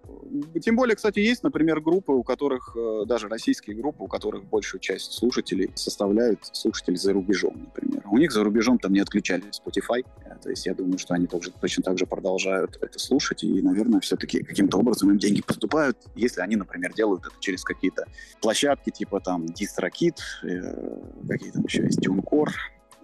Тем 0.61 0.75
более, 0.75 0.95
кстати, 0.95 1.19
есть, 1.19 1.43
например, 1.43 1.81
группы, 1.81 2.11
у 2.11 2.23
которых, 2.23 2.75
э, 2.75 3.05
даже 3.05 3.27
российские 3.27 3.75
группы, 3.75 4.03
у 4.03 4.07
которых 4.07 4.45
большую 4.45 4.79
часть 4.79 5.13
слушателей 5.13 5.71
составляют 5.75 6.39
слушатели 6.51 6.95
за 6.95 7.13
рубежом, 7.13 7.55
например. 7.65 8.03
У 8.09 8.17
них 8.17 8.31
за 8.31 8.43
рубежом 8.43 8.77
там 8.77 8.93
не 8.93 8.99
отключали 8.99 9.43
Spotify, 9.51 10.05
э, 10.25 10.35
то 10.41 10.49
есть 10.49 10.65
я 10.65 10.73
думаю, 10.73 10.97
что 10.97 11.13
они 11.13 11.27
тоже, 11.27 11.51
точно 11.51 11.83
так 11.83 11.97
же 11.97 12.05
продолжают 12.05 12.77
это 12.81 12.99
слушать, 12.99 13.43
и, 13.43 13.61
наверное, 13.61 13.99
все-таки 14.01 14.43
каким-то 14.43 14.77
образом 14.77 15.09
им 15.11 15.17
деньги 15.17 15.41
поступают, 15.41 15.97
если 16.15 16.41
они, 16.41 16.55
например, 16.55 16.93
делают 16.93 17.25
это 17.25 17.35
через 17.39 17.63
какие-то 17.63 18.05
площадки, 18.41 18.89
типа 18.89 19.19
там 19.19 19.45
DistroKid, 19.45 20.15
э, 20.43 21.01
какие 21.27 21.51
там 21.51 21.63
еще 21.63 21.83
есть, 21.83 22.05
TuneCore, 22.05 22.51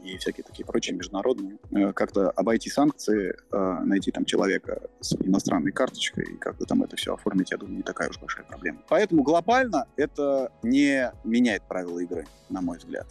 и 0.04 0.18
всякие 0.18 0.44
такие 0.44 0.66
прочие 0.66 0.96
международные. 0.96 1.58
Э, 1.72 1.94
как-то 1.94 2.30
обойти 2.32 2.70
санкции, 2.70 3.36
э, 3.52 3.80
найти 3.84 4.12
там 4.12 4.26
человека 4.26 4.82
с 5.00 5.16
иностранной 5.16 5.72
карточкой 5.72 6.26
и 6.26 6.38
как-то 6.38 6.66
там 6.66 6.84
это 6.84 6.96
все 6.96 7.14
оформить, 7.14 7.52
я 7.52 7.58
думаю, 7.58 7.78
не 7.78 7.84
такая 7.84 8.10
уж 8.10 8.20
большая 8.20 8.46
проблема. 8.46 8.80
Поэтому 8.90 9.24
глобально 9.24 9.88
это 9.96 10.52
не 10.62 11.12
меняет 11.24 11.64
правила 11.64 12.00
игры, 12.00 12.26
на 12.50 12.62
мой 12.62 12.78
взгляд. 12.78 13.08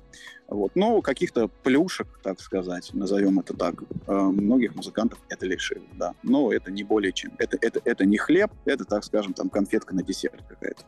Вот. 0.49 0.73
Но 0.75 1.01
каких-то 1.01 1.49
плюшек, 1.49 2.07
так 2.23 2.39
сказать, 2.41 2.91
назовем 2.93 3.41
это 3.41 3.55
так, 3.55 3.83
э, 4.07 4.13
многих 4.13 4.75
музыкантов 4.75 5.19
это 5.31 5.47
лишило, 5.47 5.87
да. 5.95 6.15
Но 6.23 6.53
это 6.53 6.71
не 6.71 6.85
более 6.85 7.13
чем. 7.13 7.33
Это, 7.39 7.57
это, 7.61 7.81
это 7.85 8.05
не 8.05 8.19
хлеб, 8.19 8.53
это, 8.67 8.85
так 8.85 9.05
скажем, 9.05 9.33
там 9.33 9.49
конфетка 9.49 9.95
на 9.95 10.03
десерт 10.03 10.43
какая-то. 10.49 10.83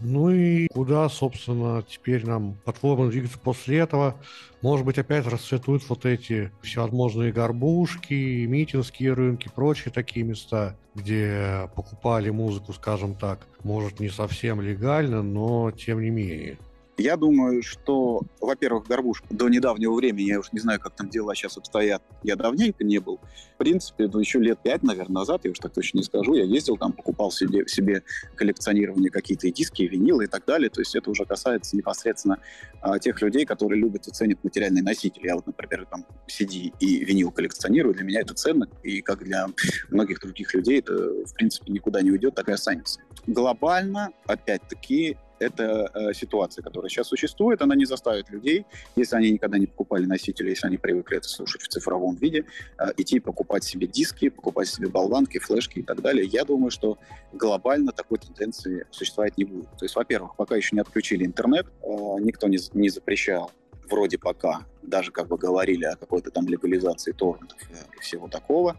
Ну 0.00 0.30
и 0.30 0.66
куда, 0.68 1.08
собственно, 1.08 1.82
теперь 1.86 2.26
нам 2.26 2.54
платформа 2.64 3.08
двигаться 3.08 3.38
после 3.38 3.78
этого? 3.78 4.16
Может 4.62 4.86
быть, 4.86 4.98
опять 4.98 5.26
расцветут 5.26 5.86
вот 5.88 6.06
эти 6.06 6.50
всевозможные 6.62 7.32
горбушки, 7.32 8.46
митинские 8.46 9.12
рынки, 9.12 9.50
прочие 9.54 9.92
такие 9.92 10.24
места, 10.24 10.76
где 10.94 11.70
покупали 11.74 12.30
музыку, 12.30 12.72
скажем 12.72 13.14
так, 13.14 13.46
может, 13.62 14.00
не 14.00 14.08
совсем 14.08 14.60
легально, 14.60 15.22
но 15.22 15.70
тем 15.70 16.00
не 16.00 16.10
менее. 16.10 16.58
Я 16.96 17.16
думаю, 17.16 17.62
что, 17.62 18.22
во-первых, 18.40 18.86
Горбуш 18.86 19.22
до 19.30 19.48
недавнего 19.48 19.94
времени, 19.94 20.28
я 20.28 20.40
уж 20.40 20.52
не 20.52 20.60
знаю, 20.60 20.78
как 20.80 20.94
там 20.94 21.08
дела 21.08 21.34
сейчас 21.34 21.56
обстоят, 21.56 22.02
я 22.22 22.36
давненько 22.36 22.84
не 22.84 22.98
был. 22.98 23.18
В 23.54 23.58
принципе, 23.58 24.08
ну, 24.12 24.20
еще 24.20 24.38
лет 24.38 24.58
пять, 24.62 24.82
наверное, 24.82 25.20
назад, 25.20 25.42
я 25.44 25.50
уж 25.50 25.58
так 25.58 25.72
точно 25.72 25.98
не 25.98 26.04
скажу, 26.04 26.34
я 26.34 26.44
ездил 26.44 26.76
там, 26.76 26.92
покупал 26.92 27.30
себе, 27.30 27.66
себе 27.66 28.02
коллекционирование 28.34 29.10
какие-то 29.10 29.46
и 29.46 29.52
диски, 29.52 29.82
и 29.82 29.88
винилы 29.88 30.24
и 30.24 30.26
так 30.26 30.44
далее. 30.44 30.68
То 30.68 30.80
есть 30.80 30.94
это 30.94 31.10
уже 31.10 31.24
касается 31.24 31.76
непосредственно 31.76 32.38
а, 32.82 32.98
тех 32.98 33.20
людей, 33.22 33.46
которые 33.46 33.80
любят 33.80 34.06
и 34.06 34.10
ценят 34.10 34.42
материальные 34.44 34.82
носители. 34.82 35.26
Я 35.26 35.36
вот, 35.36 35.46
например, 35.46 35.86
там 35.90 36.04
CD 36.26 36.72
и 36.80 37.04
винил 37.04 37.30
коллекционирую, 37.30 37.94
для 37.94 38.04
меня 38.04 38.20
это 38.20 38.34
ценно, 38.34 38.68
и 38.82 39.00
как 39.00 39.24
для 39.24 39.46
многих 39.90 40.20
других 40.20 40.52
людей 40.54 40.80
это, 40.80 40.92
в 40.92 41.34
принципе, 41.34 41.72
никуда 41.72 42.02
не 42.02 42.10
уйдет, 42.10 42.34
так 42.34 42.48
и 42.48 42.52
останется. 42.52 43.00
Глобально, 43.26 44.10
опять-таки, 44.26 45.16
это 45.40 45.90
э, 45.94 46.12
ситуация, 46.14 46.62
которая 46.62 46.88
сейчас 46.88 47.08
существует, 47.08 47.62
она 47.62 47.74
не 47.74 47.86
заставит 47.86 48.30
людей, 48.30 48.66
если 48.94 49.16
они 49.16 49.30
никогда 49.32 49.58
не 49.58 49.66
покупали 49.66 50.04
носители, 50.04 50.50
если 50.50 50.66
они 50.66 50.76
привыкли 50.76 51.16
это 51.16 51.28
слушать 51.28 51.62
в 51.62 51.68
цифровом 51.68 52.14
виде, 52.16 52.44
э, 52.78 52.84
идти 52.96 53.18
покупать 53.20 53.64
себе 53.64 53.86
диски, 53.86 54.28
покупать 54.28 54.68
себе 54.68 54.88
болванки, 54.88 55.38
флешки 55.38 55.80
и 55.80 55.82
так 55.82 56.02
далее. 56.02 56.26
Я 56.26 56.44
думаю, 56.44 56.70
что 56.70 56.98
глобально 57.32 57.92
такой 57.92 58.18
тенденции 58.18 58.86
существовать 58.90 59.36
не 59.38 59.44
будет. 59.44 59.70
То 59.78 59.84
есть, 59.84 59.96
во-первых, 59.96 60.36
пока 60.36 60.56
еще 60.56 60.76
не 60.76 60.80
отключили 60.80 61.24
интернет, 61.24 61.66
э, 61.66 61.86
никто 62.20 62.46
не, 62.46 62.58
не 62.74 62.90
запрещал 62.90 63.50
вроде 63.90 64.18
пока 64.18 64.64
даже 64.82 65.10
как 65.10 65.28
бы 65.28 65.36
говорили 65.36 65.84
о 65.84 65.96
какой-то 65.96 66.30
там 66.30 66.46
легализации 66.46 67.12
торрентов 67.12 67.58
и 67.96 68.00
всего 68.00 68.28
такого. 68.28 68.76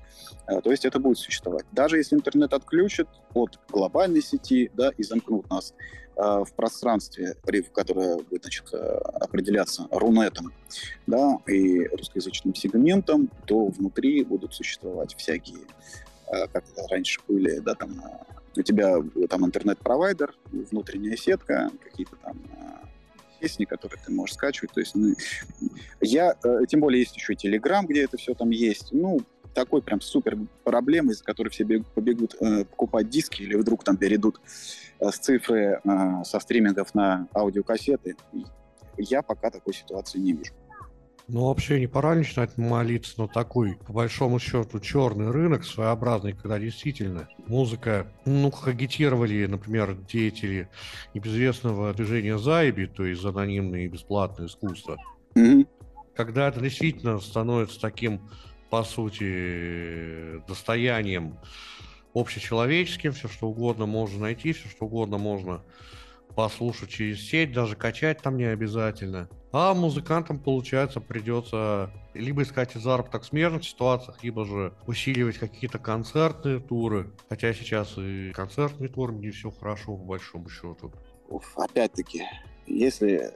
Э, 0.47 0.61
то 0.61 0.71
есть 0.71 0.85
это 0.85 0.99
будет 0.99 1.17
существовать. 1.17 1.65
Даже 1.71 1.97
если 1.97 2.15
интернет 2.15 2.53
отключат 2.53 3.07
от 3.33 3.59
глобальной 3.69 4.21
сети 4.21 4.71
да, 4.73 4.91
и 4.97 5.03
замкнут 5.03 5.49
нас 5.49 5.73
э, 6.15 6.21
в 6.21 6.53
пространстве, 6.55 7.35
которое 7.73 8.17
будет 8.17 8.43
значит, 8.43 8.65
э, 8.73 8.77
определяться 8.77 9.87
рунетом 9.91 10.53
да, 11.07 11.37
и 11.47 11.87
русскоязычным 11.87 12.55
сегментом, 12.55 13.29
то 13.45 13.67
внутри 13.67 14.23
будут 14.23 14.53
существовать 14.53 15.15
всякие, 15.15 15.59
как 16.53 16.63
раньше 16.89 17.19
были, 17.27 17.59
да, 17.59 17.75
там 17.75 18.01
у 18.55 18.61
тебя 18.61 18.97
там 19.29 19.45
интернет-провайдер, 19.45 20.33
внутренняя 20.51 21.17
сетка, 21.17 21.69
какие-то 21.83 22.15
там 22.17 22.37
песни, 23.41 23.65
которые 23.65 23.99
ты 24.05 24.11
можешь 24.11 24.35
скачивать. 24.35 24.71
То 24.71 24.79
есть, 24.79 24.95
ну, 24.95 25.13
я, 25.99 26.35
э, 26.43 26.65
тем 26.67 26.79
более 26.79 27.01
есть 27.01 27.15
еще 27.15 27.35
Телеграм, 27.35 27.85
где 27.85 28.03
это 28.03 28.17
все 28.17 28.33
там 28.33 28.51
есть. 28.51 28.91
Ну, 28.91 29.21
такой 29.53 29.81
прям 29.81 30.01
супер 30.01 30.37
проблемы, 30.63 31.13
из-за 31.13 31.23
которой 31.23 31.49
все 31.49 31.65
побегут 31.65 32.35
э, 32.39 32.65
покупать 32.65 33.09
диски 33.09 33.41
или 33.41 33.55
вдруг 33.55 33.83
там 33.83 33.97
перейдут 33.97 34.39
э, 34.99 35.09
с 35.09 35.17
цифры 35.17 35.81
э, 35.83 36.23
со 36.23 36.39
стримингов 36.39 36.93
на 36.95 37.27
аудиокассеты. 37.33 38.15
Я 38.97 39.21
пока 39.21 39.49
такой 39.49 39.73
ситуации 39.73 40.19
не 40.19 40.33
вижу. 40.33 40.53
Ну, 41.33 41.45
вообще 41.45 41.79
не 41.79 41.87
пора 41.87 42.13
начинать 42.15 42.57
молиться 42.57 43.21
на 43.21 43.27
такой, 43.29 43.75
по 43.87 43.93
большому 43.93 44.37
счету, 44.37 44.81
черный 44.81 45.31
рынок 45.31 45.63
своеобразный, 45.63 46.33
когда 46.33 46.59
действительно 46.59 47.29
музыка, 47.47 48.11
ну, 48.25 48.51
агитировали, 48.65 49.45
например, 49.45 49.95
деятели 49.95 50.67
небезвестного 51.13 51.93
движения 51.93 52.37
Зайби, 52.37 52.85
то 52.85 53.05
есть 53.05 53.23
анонимное 53.23 53.85
и 53.85 53.87
бесплатное 53.87 54.47
искусство, 54.47 54.97
mm-hmm. 55.35 55.65
когда 56.17 56.49
это 56.49 56.59
действительно 56.59 57.17
становится 57.21 57.79
таким, 57.79 58.29
по 58.69 58.83
сути, 58.83 60.45
достоянием 60.49 61.39
общечеловеческим, 62.13 63.13
все 63.13 63.29
что 63.29 63.47
угодно 63.47 63.85
можно 63.85 64.19
найти, 64.19 64.51
все 64.51 64.67
что 64.67 64.83
угодно 64.83 65.17
можно 65.17 65.61
послушать 66.35 66.89
через 66.89 67.21
сеть, 67.27 67.51
даже 67.53 67.75
качать 67.75 68.21
там 68.21 68.37
не 68.37 68.45
обязательно. 68.45 69.29
А 69.51 69.73
музыкантам, 69.73 70.39
получается, 70.39 71.01
придется 71.01 71.91
либо 72.13 72.43
искать 72.43 72.73
заработок 72.73 73.23
в 73.23 73.25
смежных 73.25 73.65
ситуациях, 73.65 74.23
либо 74.23 74.45
же 74.45 74.73
усиливать 74.87 75.37
какие-то 75.37 75.77
концертные 75.77 76.59
туры. 76.59 77.11
Хотя 77.29 77.53
сейчас 77.53 77.97
и 77.97 78.31
концертные 78.31 78.89
туры 78.89 79.13
не 79.13 79.29
все 79.31 79.51
хорошо, 79.51 79.97
по 79.97 80.03
большому 80.03 80.49
счету. 80.49 80.91
Опять-таки, 81.55 82.23
если 82.65 83.33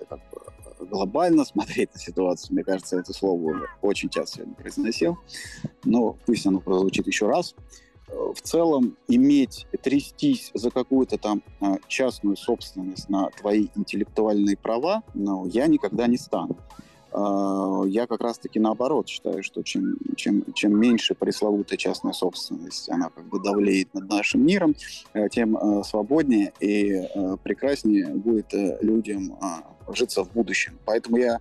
глобально 0.80 1.46
смотреть 1.46 1.94
на 1.94 2.00
ситуацию, 2.00 2.54
мне 2.54 2.64
кажется, 2.64 2.98
это 2.98 3.14
слово 3.14 3.42
уже 3.42 3.68
очень 3.82 4.10
часто 4.10 4.38
сегодня 4.38 4.56
произносил, 4.56 5.18
но 5.84 6.18
пусть 6.26 6.46
оно 6.46 6.60
прозвучит 6.60 7.08
еще 7.08 7.28
раз 7.28 7.56
в 8.08 8.42
целом 8.42 8.98
иметь, 9.08 9.66
трястись 9.82 10.52
за 10.54 10.70
какую-то 10.70 11.18
там 11.18 11.42
а, 11.62 11.78
частную 11.88 12.38
собственность 12.38 13.10
на 13.10 13.30
твои 13.32 13.68
интеллектуальные 13.76 14.58
права, 14.58 15.04
ну, 15.14 15.46
я 15.48 15.68
никогда 15.68 16.08
не 16.08 16.18
стану. 16.18 16.58
А, 17.12 17.84
я 17.86 18.08
как 18.08 18.22
раз-таки 18.22 18.60
наоборот 18.60 19.08
считаю, 19.08 19.42
что 19.42 19.64
чем, 19.64 19.96
чем, 20.18 20.44
чем 20.54 20.78
меньше 20.78 21.16
пресловутая 21.16 21.78
частная 21.78 22.12
собственность, 22.12 22.90
она 22.90 23.10
как 23.10 23.26
бы 23.26 23.42
давлеет 23.42 23.94
над 23.94 24.10
нашим 24.10 24.46
миром, 24.46 24.76
э, 25.14 25.30
тем 25.30 25.56
э, 25.56 25.84
свободнее 25.84 26.52
и 26.60 26.92
э, 26.92 27.38
прекраснее 27.42 28.08
будет 28.08 28.54
людям 28.82 29.38
а, 29.42 29.94
житься 29.94 30.26
в 30.26 30.32
будущем. 30.34 30.78
Поэтому 30.86 31.18
я 31.18 31.40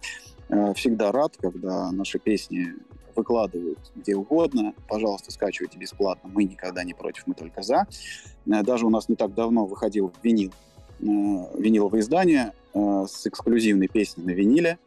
всегда 0.74 1.10
рад, 1.10 1.36
когда 1.38 1.90
наши 1.90 2.18
песни 2.18 2.74
выкладывают 3.16 3.78
где 3.94 4.14
угодно. 4.16 4.74
Пожалуйста, 4.88 5.30
скачивайте 5.30 5.78
бесплатно. 5.78 6.30
Мы 6.32 6.44
никогда 6.44 6.84
не 6.84 6.94
против, 6.94 7.26
мы 7.26 7.34
только 7.34 7.62
за. 7.62 7.86
Э, 8.46 8.62
даже 8.62 8.86
у 8.86 8.90
нас 8.90 9.08
не 9.08 9.16
так 9.16 9.34
давно 9.34 9.66
выходил 9.66 10.12
винил, 10.22 10.52
э, 11.00 11.04
виниловое 11.04 12.00
издание 12.00 12.52
э, 12.72 13.04
с 13.08 13.26
эксклюзивной 13.26 13.88
песней 13.88 14.24
на 14.24 14.30
виниле, 14.30 14.78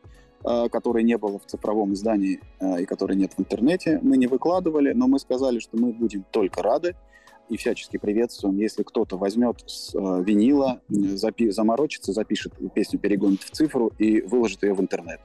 которой 0.44 1.04
не 1.04 1.18
было 1.18 1.40
в 1.40 1.46
цифровом 1.48 1.94
издании 1.94 2.40
и 2.80 2.86
которой 2.86 3.18
нет 3.18 3.34
в 3.36 3.40
интернете. 3.40 4.00
Мы 4.04 4.18
не 4.18 4.28
выкладывали, 4.28 4.94
но 4.94 5.08
мы 5.08 5.20
сказали, 5.20 5.60
что 5.60 5.78
мы 5.78 5.92
будем 5.92 6.24
только 6.32 6.62
рады, 6.62 6.96
и 7.50 7.58
всячески 7.58 7.98
приветствуем, 7.98 8.58
если 8.58 8.84
кто-то 8.84 9.18
возьмет 9.18 9.64
с 9.66 9.94
э, 9.96 10.24
винила, 10.24 10.82
запи- 10.90 11.52
заморочится, 11.52 12.14
запишет 12.14 12.54
песню, 12.74 13.00
перегонит 13.00 13.42
в 13.42 13.52
цифру 13.52 13.92
и 13.98 14.22
выложит 14.22 14.64
ее 14.64 14.74
в 14.74 14.82
интернет. 14.82 15.20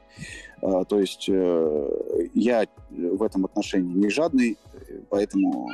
Э, 0.60 0.84
то 0.88 1.00
есть 1.00 1.28
э, 1.28 2.28
я 2.34 2.66
в 2.90 3.22
этом 3.22 3.44
отношении 3.44 3.92
не 3.92 4.08
жадный, 4.08 4.56
поэтому 5.08 5.70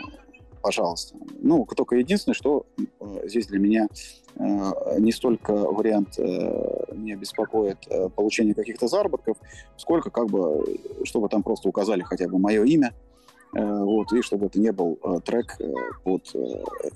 пожалуйста. 0.63 1.17
Ну, 1.41 1.67
только 1.67 1.97
единственное, 1.97 2.35
что 2.35 2.67
э, 2.79 2.85
здесь 3.25 3.47
для 3.47 3.59
меня 3.59 3.89
э, 4.37 4.99
не 4.99 5.13
столько 5.13 5.53
вариант 5.53 6.19
э, 6.19 6.95
не 6.95 7.15
беспокоит 7.15 7.79
э, 7.89 8.09
получение 8.09 8.55
каких-то 8.55 8.89
заработков, 8.89 9.37
сколько 9.77 10.11
как 10.11 10.27
бы, 10.27 10.79
чтобы 11.05 11.29
там 11.29 11.43
просто 11.43 11.69
указали 11.69 12.03
хотя 12.03 12.27
бы 12.29 12.39
мое 12.39 12.65
имя, 12.65 12.93
Э, 12.93 13.08
вот, 13.53 14.13
и 14.13 14.23
чтобы 14.23 14.47
это 14.47 14.61
не 14.61 14.73
был 14.73 14.99
э, 15.03 15.21
трек 15.25 15.57
э, 15.61 15.73
под 16.05 16.31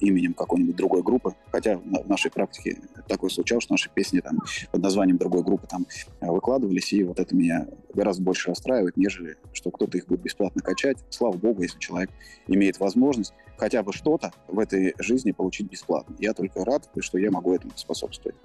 именем 0.01 0.35
какой-нибудь 0.35 0.77
другой 0.77 1.03
группы, 1.03 1.35
хотя 1.51 1.79
в 1.79 2.09
нашей 2.09 2.31
практике 2.31 2.79
такое 3.09 3.31
случалось, 3.31 3.65
что 3.65 3.73
наши 3.73 3.91
песни 3.91 4.21
там 4.21 4.39
под 4.71 4.83
названием 4.83 5.17
другой 5.17 5.43
группы 5.43 5.67
там 5.67 5.87
выкладывались, 6.21 6.93
и 6.93 7.05
вот 7.05 7.19
это 7.19 7.35
меня 7.35 7.67
гораздо 7.95 8.23
больше 8.23 8.51
расстраивает, 8.51 8.97
нежели 8.97 9.37
что 9.53 9.71
кто-то 9.71 9.97
их 9.97 10.07
будет 10.07 10.21
бесплатно 10.21 10.63
качать. 10.63 10.99
Слава 11.11 11.37
богу, 11.37 11.63
если 11.63 11.79
человек 11.79 12.11
имеет 12.49 12.79
возможность 12.81 13.33
хотя 13.57 13.83
бы 13.83 13.93
что-то 13.93 14.33
в 14.49 14.59
этой 14.59 14.95
жизни 14.99 15.31
получить 15.31 15.71
бесплатно. 15.71 16.17
Я 16.19 16.35
только 16.35 16.65
рад, 16.65 16.89
что 16.99 17.19
я 17.19 17.31
могу 17.31 17.55
этому 17.55 17.73
способствовать. 17.77 18.37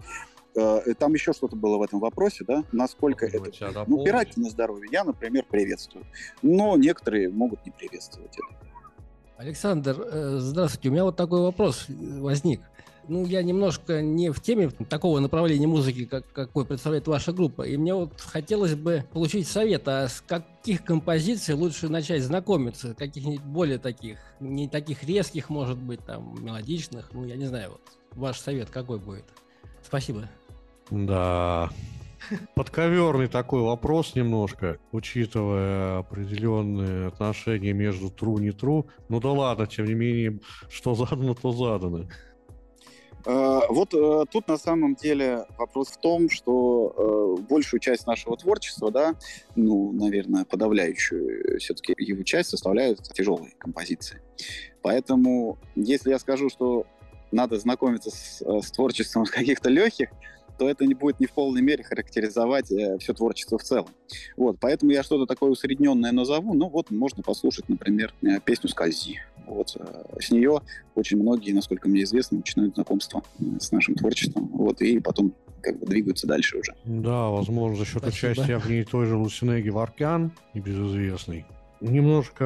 Э, 0.57 0.93
там 0.97 1.13
еще 1.13 1.33
что-то 1.33 1.55
было 1.55 1.77
в 1.77 1.83
этом 1.83 1.99
вопросе, 1.99 2.43
да? 2.43 2.63
Насколько 2.71 3.27
это... 3.27 3.51
Ну, 3.87 4.03
пирайте 4.03 4.39
на 4.39 4.49
здоровье. 4.49 4.89
Я, 4.91 5.03
например, 5.03 5.45
приветствую. 5.47 6.05
Но 6.41 6.75
некоторые 6.77 7.29
могут 7.29 7.63
не 7.65 7.71
приветствовать 7.71 8.33
это. 8.33 8.47
Александр, 9.37 10.01
э, 10.01 10.37
здравствуйте. 10.39 10.89
У 10.89 10.91
меня 10.93 11.03
вот 11.03 11.15
такой 11.15 11.41
вопрос 11.41 11.85
возник. 11.87 12.61
Ну, 13.07 13.25
я 13.25 13.43
немножко 13.43 14.01
не 14.01 14.31
в 14.31 14.41
теме 14.41 14.69
такого 14.69 15.19
направления 15.19 15.67
музыки, 15.67 16.05
как, 16.05 16.25
какой 16.33 16.65
представляет 16.65 17.07
ваша 17.07 17.33
группа. 17.33 17.61
И 17.61 17.77
мне 17.77 17.93
вот 17.93 18.19
хотелось 18.19 18.73
бы 18.73 19.05
получить 19.13 19.47
совет, 19.47 19.87
а 19.87 20.07
с 20.07 20.21
каких 20.21 20.83
композиций 20.83 21.53
лучше 21.53 21.87
начать 21.87 22.23
знакомиться? 22.23 22.95
Каких-нибудь 22.95 23.45
более 23.45 23.77
таких, 23.77 24.17
не 24.39 24.67
таких 24.67 25.03
резких, 25.03 25.49
может 25.49 25.77
быть, 25.77 26.03
там, 26.03 26.43
мелодичных? 26.43 27.13
Ну, 27.13 27.25
я 27.25 27.35
не 27.35 27.45
знаю, 27.45 27.73
вот 27.73 27.81
ваш 28.13 28.39
совет 28.39 28.71
какой 28.71 28.97
будет? 28.97 29.25
Спасибо. 29.83 30.27
Да. 30.89 31.69
Подковерный 32.55 33.27
такой 33.27 33.61
вопрос 33.61 34.15
немножко, 34.15 34.79
учитывая 34.91 35.99
определенные 35.99 37.07
отношения 37.07 37.73
между 37.73 38.07
true 38.07 38.39
не 38.39 38.49
true. 38.49 38.85
Ну 39.07 39.19
да 39.19 39.31
ладно, 39.31 39.67
тем 39.67 39.85
не 39.85 39.93
менее, 39.93 40.39
что 40.69 40.95
задано, 40.95 41.35
то 41.35 41.51
задано. 41.51 42.07
Э, 43.27 43.59
вот 43.69 43.93
э, 43.93 44.23
тут 44.31 44.47
на 44.47 44.57
самом 44.57 44.95
деле 44.95 45.45
вопрос 45.57 45.89
в 45.89 45.97
том, 45.97 46.29
что 46.29 47.37
э, 47.39 47.41
большую 47.41 47.81
часть 47.81 48.07
нашего 48.07 48.37
творчества, 48.37 48.89
да, 48.89 49.15
ну, 49.55 49.91
наверное, 49.91 50.45
подавляющую 50.45 51.59
все-таки 51.59 51.93
его 51.97 52.23
часть 52.23 52.49
составляют 52.49 53.03
тяжелые 53.03 53.51
композиции. 53.57 54.21
Поэтому, 54.81 55.57
если 55.75 56.11
я 56.11 56.19
скажу, 56.19 56.49
что 56.49 56.85
надо 57.31 57.59
знакомиться 57.59 58.11
с, 58.11 58.41
с 58.41 58.71
творчеством 58.71 59.25
каких-то 59.31 59.69
легких, 59.69 60.09
то 60.57 60.69
это 60.69 60.85
не 60.85 60.93
будет 60.93 61.19
не 61.19 61.27
в 61.27 61.31
полной 61.31 61.61
мере 61.61 61.83
характеризовать 61.83 62.71
э, 62.71 62.97
все 62.99 63.13
творчество 63.13 63.57
в 63.57 63.63
целом. 63.63 63.89
Вот, 64.35 64.57
поэтому 64.59 64.91
я 64.91 65.03
что-то 65.03 65.25
такое 65.25 65.51
усредненное 65.51 66.11
назову. 66.11 66.53
Ну 66.53 66.69
вот 66.69 66.91
можно 66.91 67.23
послушать, 67.23 67.69
например, 67.69 68.13
э, 68.21 68.39
песню 68.43 68.69
«Скользи». 68.69 69.21
Вот, 69.45 69.75
э, 69.79 70.19
с 70.19 70.31
нее 70.31 70.61
очень 70.95 71.17
многие, 71.17 71.51
насколько 71.51 71.87
мне 71.87 72.03
известно, 72.03 72.37
начинают 72.37 72.75
знакомство 72.75 73.23
э, 73.39 73.43
с 73.59 73.71
нашим 73.71 73.95
творчеством. 73.95 74.47
Вот, 74.53 74.81
и 74.81 74.99
потом 74.99 75.33
как 75.61 75.79
бы 75.79 75.85
двигаются 75.85 76.27
дальше 76.27 76.57
уже. 76.57 76.73
Да, 76.85 77.29
возможно, 77.29 77.77
за 77.77 77.85
счет 77.85 78.01
Спасибо. 78.01 78.31
участия 78.31 78.57
в 78.57 78.69
ней 78.69 78.83
той 78.83 79.05
же 79.05 79.15
Лусинеги 79.15 79.69
Варкян, 79.69 80.31
небезызвестный. 80.53 81.45
Немножко 81.79 82.43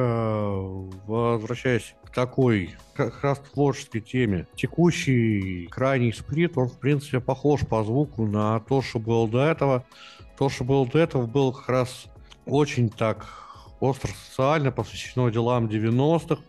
возвращаясь 1.06 1.94
такой 2.14 2.74
как 2.94 3.22
раз 3.22 3.38
творческой 3.38 4.00
теме. 4.00 4.46
Текущий 4.54 5.66
крайний 5.70 6.12
сплит, 6.12 6.58
он, 6.58 6.68
в 6.68 6.78
принципе, 6.78 7.20
похож 7.20 7.60
по 7.60 7.82
звуку 7.82 8.26
на 8.26 8.60
то, 8.60 8.82
что 8.82 8.98
было 8.98 9.28
до 9.28 9.44
этого. 9.44 9.86
То, 10.38 10.48
что 10.48 10.64
было 10.64 10.86
до 10.86 10.98
этого, 10.98 11.26
был 11.26 11.52
как 11.52 11.68
раз 11.68 12.06
очень 12.46 12.90
так 12.90 13.26
остро 13.80 14.10
социально, 14.28 14.70
посвящено 14.70 15.30
делам 15.30 15.66
90-х. 15.66 16.42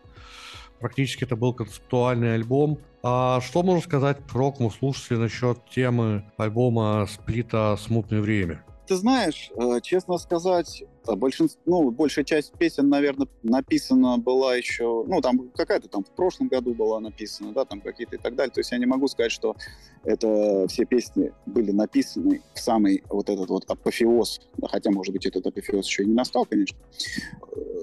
Практически 0.80 1.24
это 1.24 1.36
был 1.36 1.54
концептуальный 1.54 2.36
альбом. 2.36 2.80
А 3.04 3.40
что 3.42 3.64
можно 3.64 3.82
сказать 3.82 4.20
про 4.26 4.40
рок 4.40 4.74
слушателей 4.74 5.20
насчет 5.20 5.70
темы 5.70 6.26
альбома 6.38 7.08
сплита 7.10 7.78
«Смутное 7.80 8.22
время»? 8.22 8.64
Ты 8.88 8.96
знаешь, 8.96 9.52
э, 9.56 9.80
честно 9.82 10.18
сказать, 10.18 10.84
большинство, 11.06 11.62
ну, 11.66 11.92
большая 11.92 12.26
часть 12.26 12.54
песен, 12.54 12.90
наверное, 12.90 13.28
написана 13.42 14.18
была 14.18 14.56
еще, 14.56 15.06
ну, 15.08 15.22
там 15.22 15.50
какая-то 15.56 15.88
там 15.88 16.04
в 16.04 16.10
прошлом 16.12 16.48
году 16.50 16.74
была 16.74 17.00
написана, 17.00 17.54
да, 17.54 17.66
там 17.66 17.82
какие-то 17.82 18.16
и 18.16 18.20
так 18.20 18.36
далее. 18.36 18.52
То 18.52 18.60
есть 18.60 18.72
я 18.72 18.78
не 18.78 18.86
могу 18.86 19.08
сказать, 19.08 19.32
что 19.32 19.56
это 20.04 20.66
все 20.68 20.86
песни 20.86 21.32
были 21.46 21.72
написаны 21.72 22.42
в 22.54 22.60
самый 22.60 23.04
вот 23.10 23.30
этот 23.30 23.50
вот 23.50 23.64
апофеоз, 23.70 24.42
хотя, 24.70 24.92
может 24.92 25.14
быть, 25.14 25.26
этот 25.26 25.48
апофеоз 25.48 25.88
еще 25.88 26.04
и 26.04 26.08
не 26.08 26.14
настал, 26.14 26.46
конечно. 26.46 26.78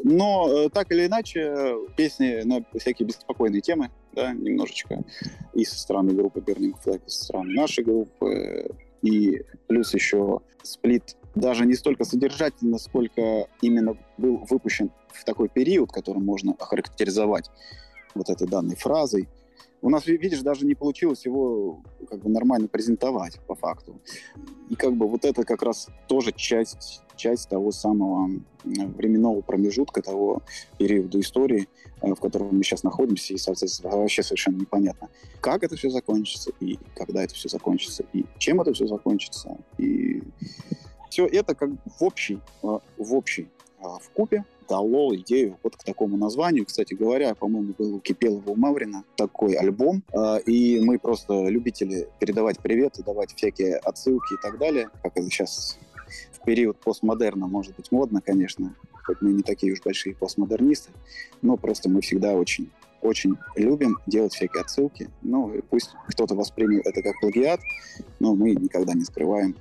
Но 0.05 0.49
э, 0.51 0.69
так 0.71 0.93
или 0.93 1.07
иначе, 1.07 1.77
песни 1.97 2.43
на 2.45 2.65
всякие 2.79 3.07
беспокойные 3.07 3.61
темы, 3.63 3.91
да, 4.13 4.33
немножечко, 4.33 5.03
и 5.55 5.65
со 5.65 5.79
стороны 5.79 6.13
группы 6.13 6.41
Burning 6.41 6.75
Flag, 6.85 7.01
и 7.07 7.11
со 7.11 7.25
стороны 7.25 7.55
нашей 7.55 7.85
группы, 7.85 8.71
и 9.03 9.43
плюс 9.67 9.95
еще 9.95 10.41
сплит 10.63 11.17
даже 11.35 11.65
не 11.65 11.75
столько 11.75 12.05
содержательно, 12.05 12.79
сколько 12.79 13.49
именно 13.61 13.97
был 14.19 14.45
выпущен 14.49 14.91
в 15.09 15.25
такой 15.25 15.49
период, 15.49 15.93
который 15.93 16.23
можно 16.23 16.55
охарактеризовать 16.59 17.51
вот 18.15 18.31
этой 18.31 18.49
данной 18.49 18.77
фразой. 18.77 19.29
У 19.83 19.89
нас, 19.89 20.07
видишь, 20.07 20.43
даже 20.43 20.67
не 20.67 20.75
получилось 20.75 21.25
его 21.25 21.83
как 22.09 22.21
бы 22.21 22.31
нормально 22.31 22.69
презентовать 22.69 23.41
по 23.47 23.55
факту. 23.55 24.01
И 24.69 24.75
как 24.75 24.95
бы 24.95 25.09
вот 25.09 25.25
это 25.25 25.45
как 25.45 25.63
раз 25.63 25.89
тоже 26.07 26.33
часть, 26.33 27.03
часть 27.17 27.49
того 27.49 27.73
самого 27.73 28.31
временного 28.65 29.41
промежутка, 29.41 30.03
того 30.03 30.43
периода 30.79 31.19
истории, 31.19 31.69
э, 32.03 32.15
в 32.15 32.21
котором 32.21 32.57
мы 32.57 32.63
сейчас 32.63 32.83
находимся, 32.83 33.33
и, 33.33 33.39
соответственно, 33.39 33.97
вообще 33.97 34.23
совершенно 34.23 34.57
непонятно, 34.57 35.09
как 35.41 35.63
это 35.63 35.77
все 35.77 35.89
закончится, 35.89 36.53
и 36.61 36.79
когда 36.95 37.23
это 37.23 37.35
все 37.35 37.49
закончится, 37.49 38.05
и 38.13 38.27
чем 38.39 38.61
это 38.61 38.73
все 38.75 38.87
закончится. 38.87 39.57
И 39.79 40.23
все 41.09 41.27
это 41.27 41.55
как 41.55 41.71
в 41.99 42.05
общей, 42.05 42.39
э, 42.63 42.79
в 42.99 43.15
общей 43.15 43.49
в 43.81 44.11
купе 44.11 44.45
дало 44.69 45.15
идею 45.17 45.59
вот 45.63 45.77
к 45.77 45.85
такому 45.85 46.17
названию. 46.17 46.65
Кстати 46.65 46.95
говоря, 46.95 47.35
по-моему, 47.35 47.75
был 47.77 47.97
у 47.97 48.01
Кипелова 48.01 48.51
у 48.51 48.57
Маврина 48.57 49.05
такой 49.17 49.55
альбом, 49.55 50.03
э, 50.13 50.41
и 50.47 50.81
мы 50.81 50.99
просто 50.99 51.49
любители 51.49 52.09
передавать 52.21 52.61
приветы, 52.61 53.03
давать 53.03 53.35
всякие 53.35 53.77
отсылки 53.77 54.35
и 54.35 54.43
так 54.43 54.59
далее, 54.59 54.91
как 55.03 55.17
это 55.17 55.29
сейчас 55.29 55.79
в 56.33 56.45
период 56.45 56.79
постмодерна 56.79 57.47
может 57.47 57.75
быть 57.77 57.91
модно, 57.91 58.21
конечно, 58.21 58.75
хоть 59.05 59.21
мы 59.21 59.33
не 59.33 59.43
такие 59.43 59.73
уж 59.73 59.83
большие 59.83 60.15
постмодернисты, 60.15 60.91
но 61.43 61.57
просто 61.57 61.89
мы 61.89 62.01
всегда 62.01 62.35
очень 62.35 62.71
очень 63.03 63.37
любим 63.57 63.97
делать 64.07 64.35
всякие 64.35 64.61
отсылки. 64.61 65.09
Ну, 65.23 65.55
пусть 65.71 65.91
кто-то 66.09 66.35
воспримет 66.35 66.87
это 66.87 67.03
как 67.03 67.19
плагиат, 67.19 67.61
но 68.19 68.35
мы 68.35 68.51
никогда 68.51 68.93
не 68.93 69.05
скрываем 69.05 69.57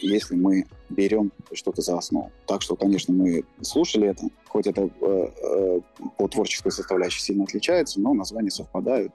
если 0.00 0.34
мы 0.34 0.66
берем 0.88 1.32
что-то 1.52 1.82
за 1.82 1.98
основу. 1.98 2.32
Так 2.46 2.62
что, 2.62 2.76
конечно, 2.76 3.12
мы 3.12 3.44
слушали 3.62 4.08
это, 4.08 4.22
хоть 4.46 4.66
это 4.66 4.82
э, 4.82 4.88
э, 5.00 5.80
по 6.16 6.28
творческой 6.28 6.72
составляющей 6.72 7.20
сильно 7.20 7.44
отличается, 7.44 8.00
но 8.00 8.14
названия 8.14 8.50
совпадают. 8.50 9.12